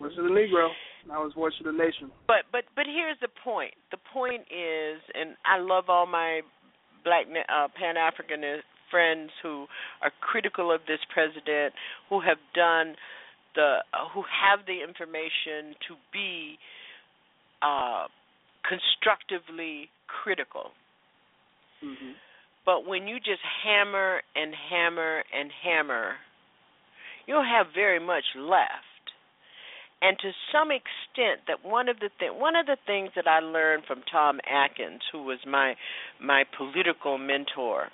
[0.01, 0.71] Voice of the Negro.
[1.07, 2.11] Now it's Voice of the Nation.
[2.27, 3.75] But but but here's the point.
[3.91, 6.41] The point is, and I love all my
[7.05, 9.67] black uh, Pan Africanist friends who
[10.03, 11.75] are critical of this president,
[12.09, 12.95] who have done
[13.55, 16.57] the, uh, who have the information to be
[17.63, 18.07] uh,
[18.63, 20.71] constructively critical.
[21.85, 22.13] Mm-hmm.
[22.65, 26.13] But when you just hammer and hammer and hammer,
[27.27, 28.94] you don't have very much left.
[30.05, 33.39] And to some extent, that one of the th- one of the things that I
[33.41, 35.77] learned from Tom Atkins, who was my
[36.21, 37.89] my political mentor,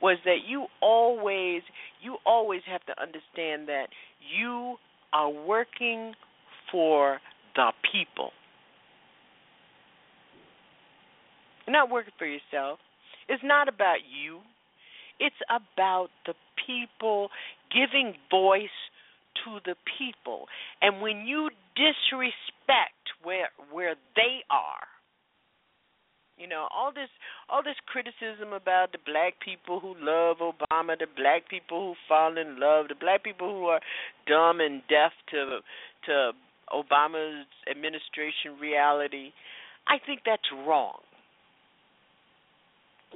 [0.00, 1.62] was that you always
[2.00, 3.88] you always have to understand that
[4.20, 4.76] you
[5.12, 6.14] are working
[6.70, 7.18] for
[7.56, 8.30] the people.
[11.66, 12.78] You're not working for yourself.
[13.28, 14.38] It's not about you.
[15.18, 16.34] It's about the
[16.64, 17.30] people
[17.72, 18.68] giving voice
[19.44, 20.46] to the people.
[20.80, 24.86] And when you disrespect where where they are,
[26.36, 27.10] you know, all this
[27.48, 32.36] all this criticism about the black people who love Obama, the black people who fall
[32.36, 33.80] in love, the black people who are
[34.26, 35.60] dumb and deaf to
[36.06, 36.32] to
[36.72, 39.32] Obama's administration reality,
[39.86, 40.98] I think that's wrong.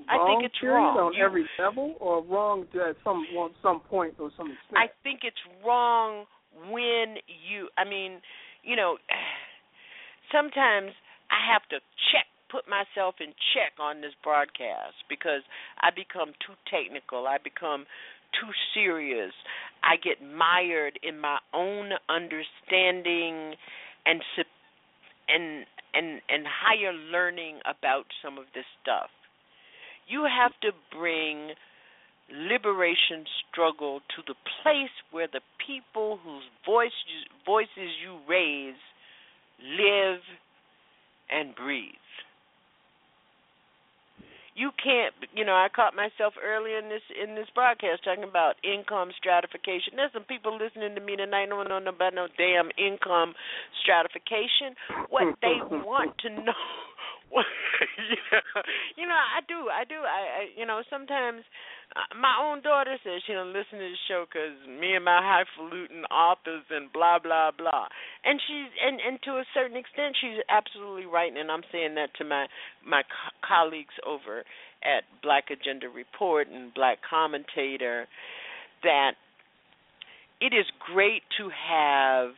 [0.09, 0.99] I think it's wrong.
[0.99, 4.79] on You- every level, or wrong at some well, some point or some extent.
[4.79, 6.27] I think it's wrong
[6.71, 8.23] when you I mean,
[8.63, 8.99] you know,
[10.33, 10.93] sometimes
[11.31, 11.81] I have to
[12.13, 15.43] check put myself in check on this broadcast because
[15.81, 17.27] I become too technical.
[17.27, 17.85] I become
[18.33, 19.33] too serious.
[19.83, 23.55] I get mired in my own understanding
[24.07, 24.23] and
[25.29, 29.11] and and and higher learning about some of this stuff.
[30.09, 31.53] You have to bring
[32.33, 36.93] liberation struggle to the place where the people whose voice
[37.47, 38.77] voices you raise
[39.61, 40.21] live
[41.31, 41.95] and breathe.
[44.55, 45.55] You can't, you know.
[45.55, 49.95] I caught myself earlier in this in this broadcast talking about income stratification.
[49.95, 53.35] There's some people listening to me tonight don't know about no damn income
[53.81, 54.75] stratification.
[55.11, 56.67] What they want to know
[57.35, 57.45] Well,
[58.97, 61.45] you know, I do, I do, I, I you know, sometimes
[61.95, 65.21] uh, my own daughter says she don't listen to the show because me and my
[65.21, 67.87] highfalutin authors and blah blah blah,
[68.25, 72.11] and she's and and to a certain extent she's absolutely right, and I'm saying that
[72.19, 72.47] to my
[72.85, 74.43] my co- colleagues over
[74.83, 78.09] at Black Agenda Report and Black Commentator
[78.83, 79.13] that
[80.41, 82.31] it is great to have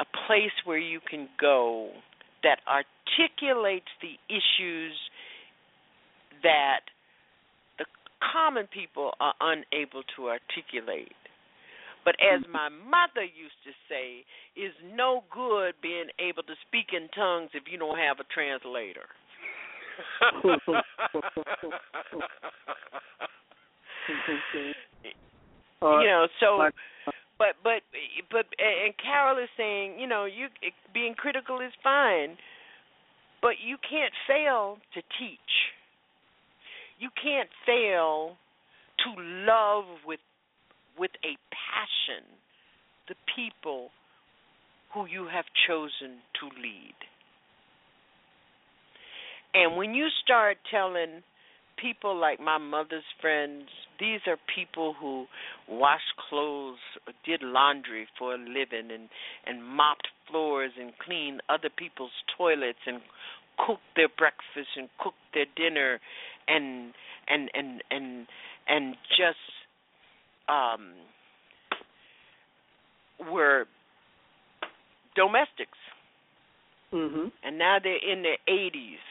[0.00, 1.90] a place where you can go
[2.46, 4.94] that articulates the issues
[6.44, 6.86] that
[7.78, 7.84] the
[8.22, 11.18] common people are unable to articulate.
[12.04, 12.52] But as mm-hmm.
[12.52, 14.22] my mother used to say,
[14.54, 19.10] is no good being able to speak in tongues if you don't have a translator.
[25.82, 26.70] You know, so
[27.38, 27.82] but but
[28.30, 30.48] but and Carol is saying, you know, you
[30.92, 32.36] being critical is fine,
[33.42, 35.54] but you can't fail to teach.
[36.98, 38.36] You can't fail
[39.04, 40.20] to love with
[40.98, 42.24] with a passion
[43.08, 43.90] the people
[44.94, 46.96] who you have chosen to lead.
[49.54, 51.22] And when you start telling
[51.80, 53.68] people like my mother's friends,
[54.00, 55.26] these are people who
[55.68, 56.78] washed clothes,
[57.24, 59.08] did laundry for a living, and
[59.46, 63.00] and mopped floors and cleaned other people's toilets and
[63.66, 66.00] cooked their breakfast and cooked their dinner,
[66.48, 66.92] and
[67.28, 68.26] and and and
[68.68, 69.38] and just
[70.48, 70.92] um
[73.30, 73.66] were
[75.14, 75.78] domestics.
[76.92, 77.28] Mm-hmm.
[77.42, 79.02] And now they're in their 80s.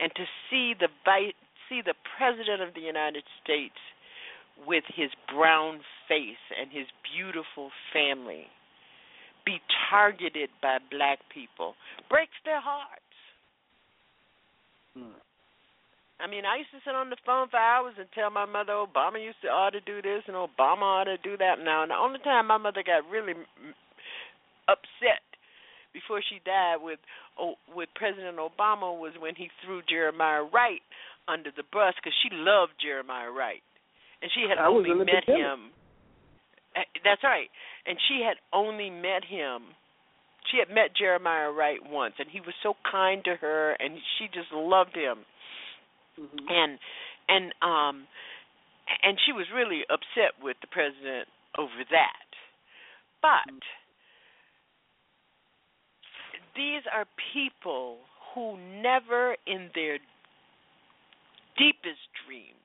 [0.00, 1.34] And to see the vice
[1.72, 3.80] see the president of the United States
[4.68, 8.44] with his brown face and his beautiful family
[9.46, 9.56] be
[9.88, 11.74] targeted by black people
[12.12, 13.16] breaks their hearts.
[14.92, 15.16] Mm.
[16.20, 18.76] I mean, I used to sit on the phone for hours and tell my mother
[18.76, 21.58] Obama used to ought to do this and Obama ought to do that.
[21.58, 23.34] Now, and the only time my mother got really
[24.68, 25.24] upset
[25.92, 26.98] before she died with
[27.40, 30.82] oh, with President Obama was when he threw Jeremiah Wright
[31.28, 33.62] under the bus because she loved Jeremiah Wright,
[34.20, 35.70] and she had I only met him.
[36.76, 37.48] Uh, That's right,
[37.86, 39.74] and she had only met him.
[40.50, 44.26] She had met Jeremiah Wright once, and he was so kind to her, and she
[44.26, 45.24] just loved him.
[46.18, 46.46] Mm-hmm.
[46.48, 46.78] And
[47.28, 48.06] and um
[49.02, 52.28] and she was really upset with the president over that.
[53.22, 53.62] But
[56.56, 57.98] these are people
[58.34, 59.98] who never in their
[61.56, 62.56] deepest dreams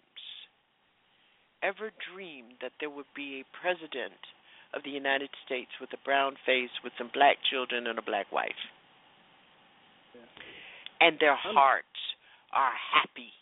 [1.63, 4.19] ever dreamed that there would be a president
[4.73, 8.31] of the United States with a brown face, with some black children, and a black
[8.31, 8.61] wife.
[10.99, 11.99] And their hearts
[12.53, 13.33] are happy.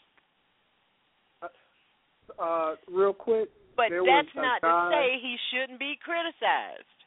[2.39, 3.49] Uh, real quick.
[3.76, 6.99] But that's not guy, to say he shouldn't be criticized.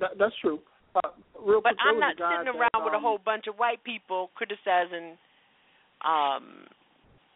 [0.00, 0.58] That, that's true.
[0.94, 3.56] Uh, real But quick, I'm not sitting that, around with a um, whole bunch of
[3.56, 5.16] white people criticizing
[6.04, 6.66] um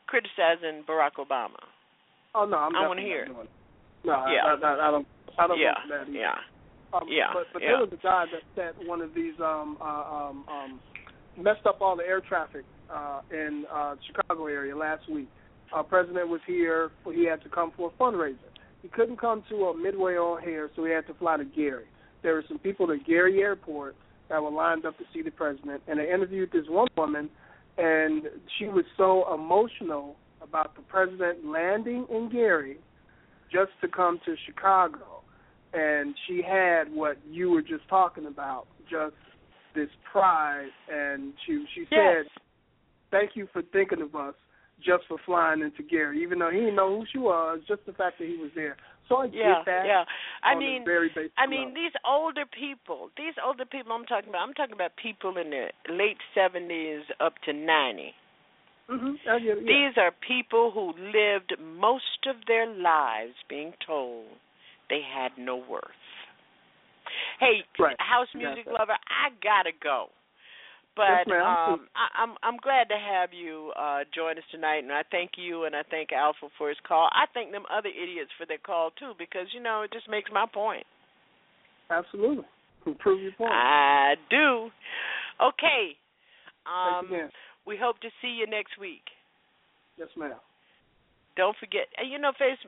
[0.09, 1.60] criticizing Barack Obama.
[2.35, 3.28] Oh no, I'm I wanna hear it.
[3.30, 3.44] No,
[4.05, 4.43] Yeah.
[4.44, 5.06] I, I, I don't.
[5.39, 6.18] I don't Yeah, want that either.
[6.18, 6.35] yeah.
[6.93, 7.68] Um, Yeah, But but yeah.
[7.68, 10.80] there was a guy that set one of these um uh, um um
[11.36, 15.28] messed up all the air traffic uh in uh Chicago area last week.
[15.72, 16.90] Our president was here.
[17.05, 18.36] For he had to come for a fundraiser.
[18.82, 21.85] He couldn't come to a Midway O'Hare, so he had to fly to Gary.
[22.22, 23.97] There were some people at Gary Airport
[24.28, 27.28] that were lined up to see the president, and they interviewed this one woman,
[27.78, 28.24] and
[28.59, 32.78] she was so emotional about the president landing in Gary
[33.52, 35.22] just to come to Chicago.
[35.72, 39.14] And she had what you were just talking about, just
[39.74, 42.26] this pride and she she said, Yes.
[43.10, 44.34] Thank you for thinking of us
[44.84, 47.92] just for flying into Gary, even though he didn't know who she was, just the
[47.92, 48.76] fact that he was there.
[49.09, 49.86] So I Yeah, get that.
[49.86, 50.05] yeah.
[50.42, 51.74] I mean, very basic I mean, level.
[51.82, 55.72] these older people, these older people I'm talking about, I'm talking about people in their
[55.88, 58.14] late 70s up to 90.
[58.90, 59.06] Mm-hmm.
[59.24, 59.55] It, yeah.
[59.60, 64.26] These are people who lived most of their lives being told
[64.88, 65.84] they had no worth.
[67.40, 67.96] Hey, Right.
[67.98, 70.09] house music lover, I gotta go.
[70.98, 74.90] But Yes, um, I, I'm I'm glad to have you uh, join us tonight, and
[74.90, 77.08] I thank you and I thank Alpha for his call.
[77.14, 80.28] I thank them other idiots for their call too, because you know it just makes
[80.34, 80.82] my point.
[81.88, 82.44] Absolutely.
[82.98, 83.52] Prove your point.
[83.52, 84.70] I do.
[85.38, 85.94] Okay.
[86.66, 87.30] Um,
[87.64, 89.06] we hope to see you next week.
[89.96, 90.34] Yes, ma'am.
[91.36, 92.58] Don't forget, you know, face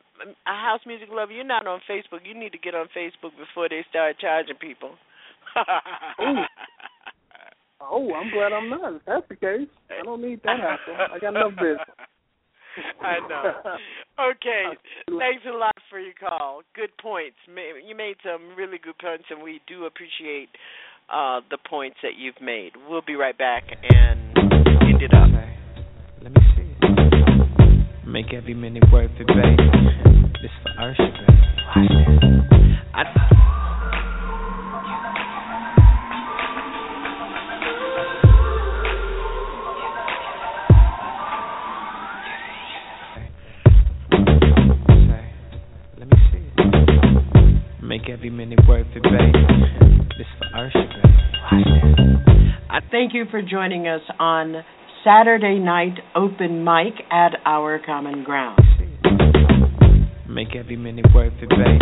[0.46, 1.32] a house music lover.
[1.32, 2.22] You're not on Facebook.
[2.22, 4.94] You need to get on Facebook before they start charging people.
[7.82, 7.86] Ooh.
[7.90, 8.94] Oh, I'm glad I'm not.
[8.94, 10.96] If that's the case, I don't need that hassle.
[11.14, 11.78] I got enough business.
[13.02, 13.76] I know.
[14.20, 14.64] Okay.
[15.06, 16.60] Thanks a lot for your call.
[16.74, 17.36] Good points.
[17.48, 20.50] You made some really good points, and we do appreciate
[21.10, 22.72] uh, the points that you've made.
[22.86, 25.30] We'll be right back and end it up.
[26.22, 28.10] Let me see.
[28.10, 30.32] Make every minute worth it, baby.
[30.42, 31.40] This for Usher, baby.
[31.74, 32.76] Watch this.
[32.92, 33.36] I.
[48.10, 49.32] every minute worth it, baby.
[50.18, 50.90] This for baby.
[51.50, 52.54] Watch.
[52.68, 54.64] I thank you for joining us on
[55.04, 58.60] Saturday night open mic at our common ground.
[60.28, 61.80] Make every minute worth it, babe.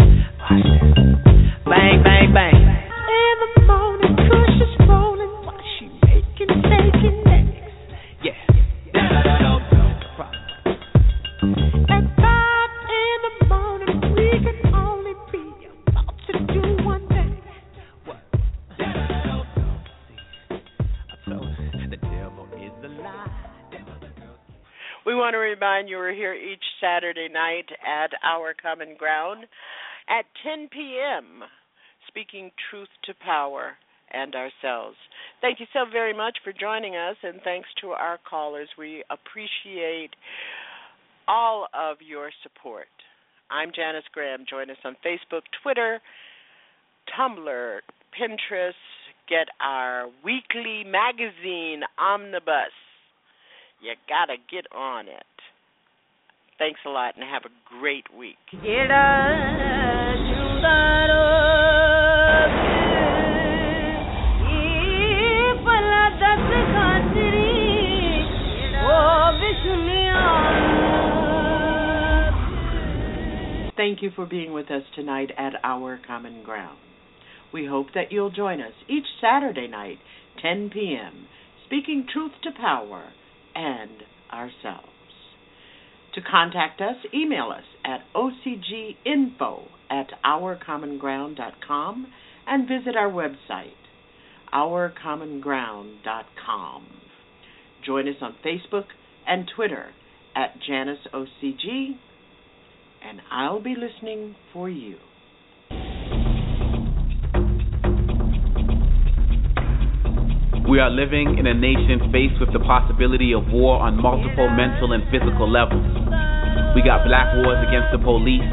[26.81, 29.45] Saturday night at our common ground
[30.09, 31.43] at 10 p.m.,
[32.07, 33.73] speaking truth to power
[34.11, 34.97] and ourselves.
[35.39, 38.67] Thank you so very much for joining us, and thanks to our callers.
[38.77, 40.11] We appreciate
[41.27, 42.87] all of your support.
[43.49, 44.45] I'm Janice Graham.
[44.49, 46.01] Join us on Facebook, Twitter,
[47.17, 47.79] Tumblr,
[48.19, 48.73] Pinterest.
[49.29, 52.75] Get our weekly magazine, Omnibus.
[53.81, 55.23] You gotta get on it.
[56.61, 58.35] Thanks a lot and have a great week.
[73.75, 76.77] Thank you for being with us tonight at Our Common Ground.
[77.51, 79.97] We hope that you'll join us each Saturday night,
[80.43, 81.25] 10 p.m.,
[81.65, 83.11] speaking truth to power
[83.55, 84.90] and ourselves.
[86.13, 92.07] To contact us, email us at ocginfo at ourcommonground.com
[92.47, 93.71] and visit our website,
[94.53, 96.87] ourcommonground.com.
[97.85, 98.85] Join us on Facebook
[99.27, 99.91] and Twitter
[100.35, 101.97] at JaniceOCG,
[103.03, 104.97] and I'll be listening for you.
[110.71, 114.95] We are living in a nation faced with the possibility of war on multiple mental
[114.95, 115.83] and physical levels.
[116.71, 118.47] We got black wars against the police.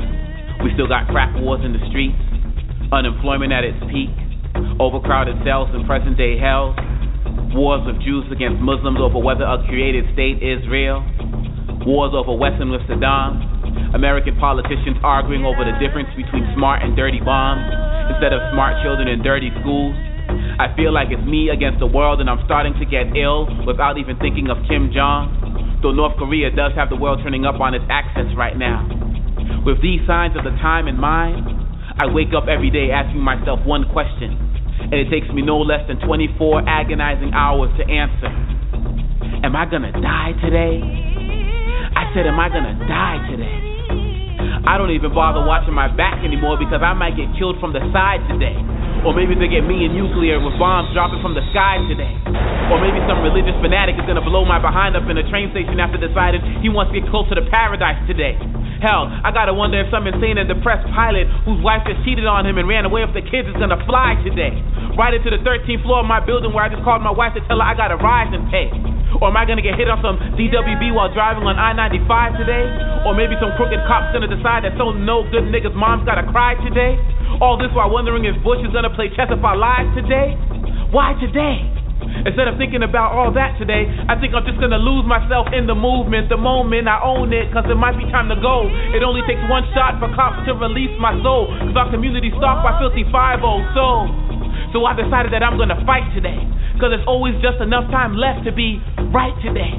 [0.67, 2.19] We still got crack wars in the streets.
[2.91, 4.11] Unemployment at its peak.
[4.83, 6.75] Overcrowded cells in present day hell.
[7.55, 11.07] Wars of Jews against Muslims over whether a created state is real.
[11.87, 13.95] Wars over Western with Saddam.
[13.95, 17.63] American politicians arguing over the difference between smart and dirty bombs
[18.11, 19.95] instead of smart children in dirty schools.
[20.59, 23.95] I feel like it's me against the world, and I'm starting to get ill without
[23.95, 25.79] even thinking of Kim Jong.
[25.87, 28.83] Though North Korea does have the world turning up on its axis right now.
[29.63, 31.47] With these signs of the time in mind,
[32.03, 34.35] I wake up every day asking myself one question,
[34.91, 38.31] and it takes me no less than 24 agonizing hours to answer.
[39.47, 40.83] Am I gonna die today?
[41.95, 43.59] I said, Am I gonna die today?
[44.67, 47.81] I don't even bother watching my back anymore because I might get killed from the
[47.95, 48.59] side today.
[49.07, 52.11] Or maybe they get me in nuclear with bombs dropping from the sky today.
[52.69, 55.79] Or maybe some religious fanatic is gonna blow my behind up in a train station
[55.79, 58.37] after deciding he wants to get closer to paradise today.
[58.83, 62.47] Hell, I gotta wonder if some insane and depressed pilot whose wife just cheated on
[62.47, 64.55] him and ran away with the kids is gonna fly today.
[64.95, 67.43] Right into the 13th floor of my building where I just called my wife to
[67.47, 68.98] tell her I got a rise and pay.
[69.17, 72.65] Or am I gonna get hit on some DWB while driving on I 95 today?
[73.09, 76.55] Or maybe some crooked cop's gonna decide that some no good nigga's mom's gotta cry
[76.61, 77.01] today?
[77.41, 80.37] All this while wondering if Bush is gonna play chess if I live today?
[80.93, 81.65] Why today?
[82.25, 85.67] Instead of thinking about all that today, I think I'm just gonna lose myself in
[85.67, 88.71] the movement, the moment I own it, cause it might be time to go.
[88.95, 92.63] It only takes one shot for cops to release my soul, cause our community stalked
[92.63, 93.43] by filthy 5
[93.75, 94.11] souls.
[94.73, 96.37] So I decided that I'm gonna fight today,
[96.77, 98.77] cause there's always just enough time left to be
[99.11, 99.73] right today.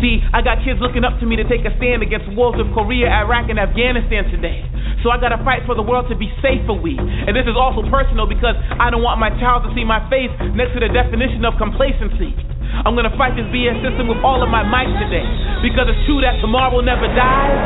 [0.00, 2.66] See, I got kids looking up to me to take a stand against wars of
[2.74, 4.64] Korea, Iraq, and Afghanistan today.
[5.04, 6.96] So I gotta fight for the world to be safe for we.
[6.98, 10.32] And this is also personal because I don't want my child to see my face
[10.56, 12.34] next to the definition of complacency.
[12.82, 15.26] I'm gonna fight this BS system with all of my might today.
[15.60, 17.58] Because it's true that tomorrow never dies,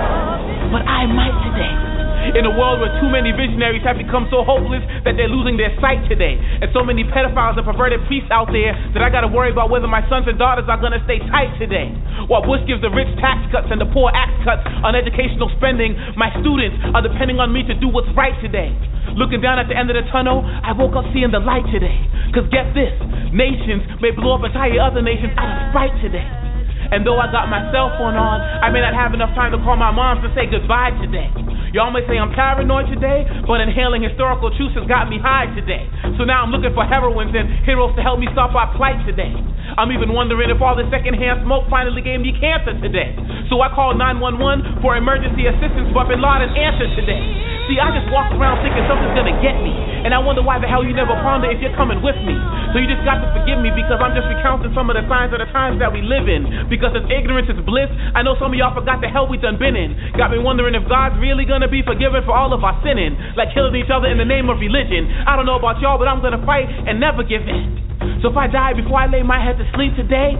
[0.75, 1.96] but I might today.
[2.35, 5.71] In a world where too many visionaries have become so hopeless that they're losing their
[5.79, 6.35] sight today.
[6.35, 9.87] And so many pedophiles and perverted priests out there that I gotta worry about whether
[9.87, 11.95] my sons and daughters are gonna stay tight today.
[12.27, 15.95] While Bush gives the rich tax cuts and the poor axe cuts on educational spending,
[16.19, 18.75] my students are depending on me to do what's right today.
[19.15, 21.95] Looking down at the end of the tunnel, I woke up seeing the light today.
[22.35, 22.93] Cause get this,
[23.31, 26.56] nations may blow up entire other nations out of spite today.
[26.93, 29.61] And though I got my cell phone on, I may not have enough time to
[29.63, 31.31] call my mom to say goodbye today.
[31.75, 35.85] Y'all may say I'm paranoid today, but inhaling historical truths has got me high today.
[36.17, 39.35] So now I'm looking for heroines and heroes to help me stop our plight today.
[39.75, 43.13] I'm even wondering if all this secondhand smoke finally gave me cancer today.
[43.51, 47.21] So I called 911 for emergency assistance, but Bin Laden answered today.
[47.67, 49.75] See, I just walk around thinking something's gonna get me.
[50.07, 52.39] And I wonder why the hell you never ponder if you're coming with me.
[52.71, 55.35] So you just got to forgive me because I'm just recounting some of the signs
[55.35, 56.71] of the times that we live in.
[56.77, 59.57] Because if ignorance is bliss, I know some of y'all forgot the hell we done
[59.57, 59.97] been in.
[60.13, 63.57] Got me wondering if God's really gonna be forgiven for all of our sinning, like
[63.57, 65.09] killing each other in the name of religion.
[65.25, 68.21] I don't know about y'all, but I'm gonna fight and never give in.
[68.21, 70.37] So if I die before I lay my head to sleep today,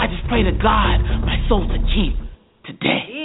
[0.00, 2.16] I just pray to God my soul to keep
[2.64, 3.18] today.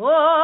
[0.00, 0.40] O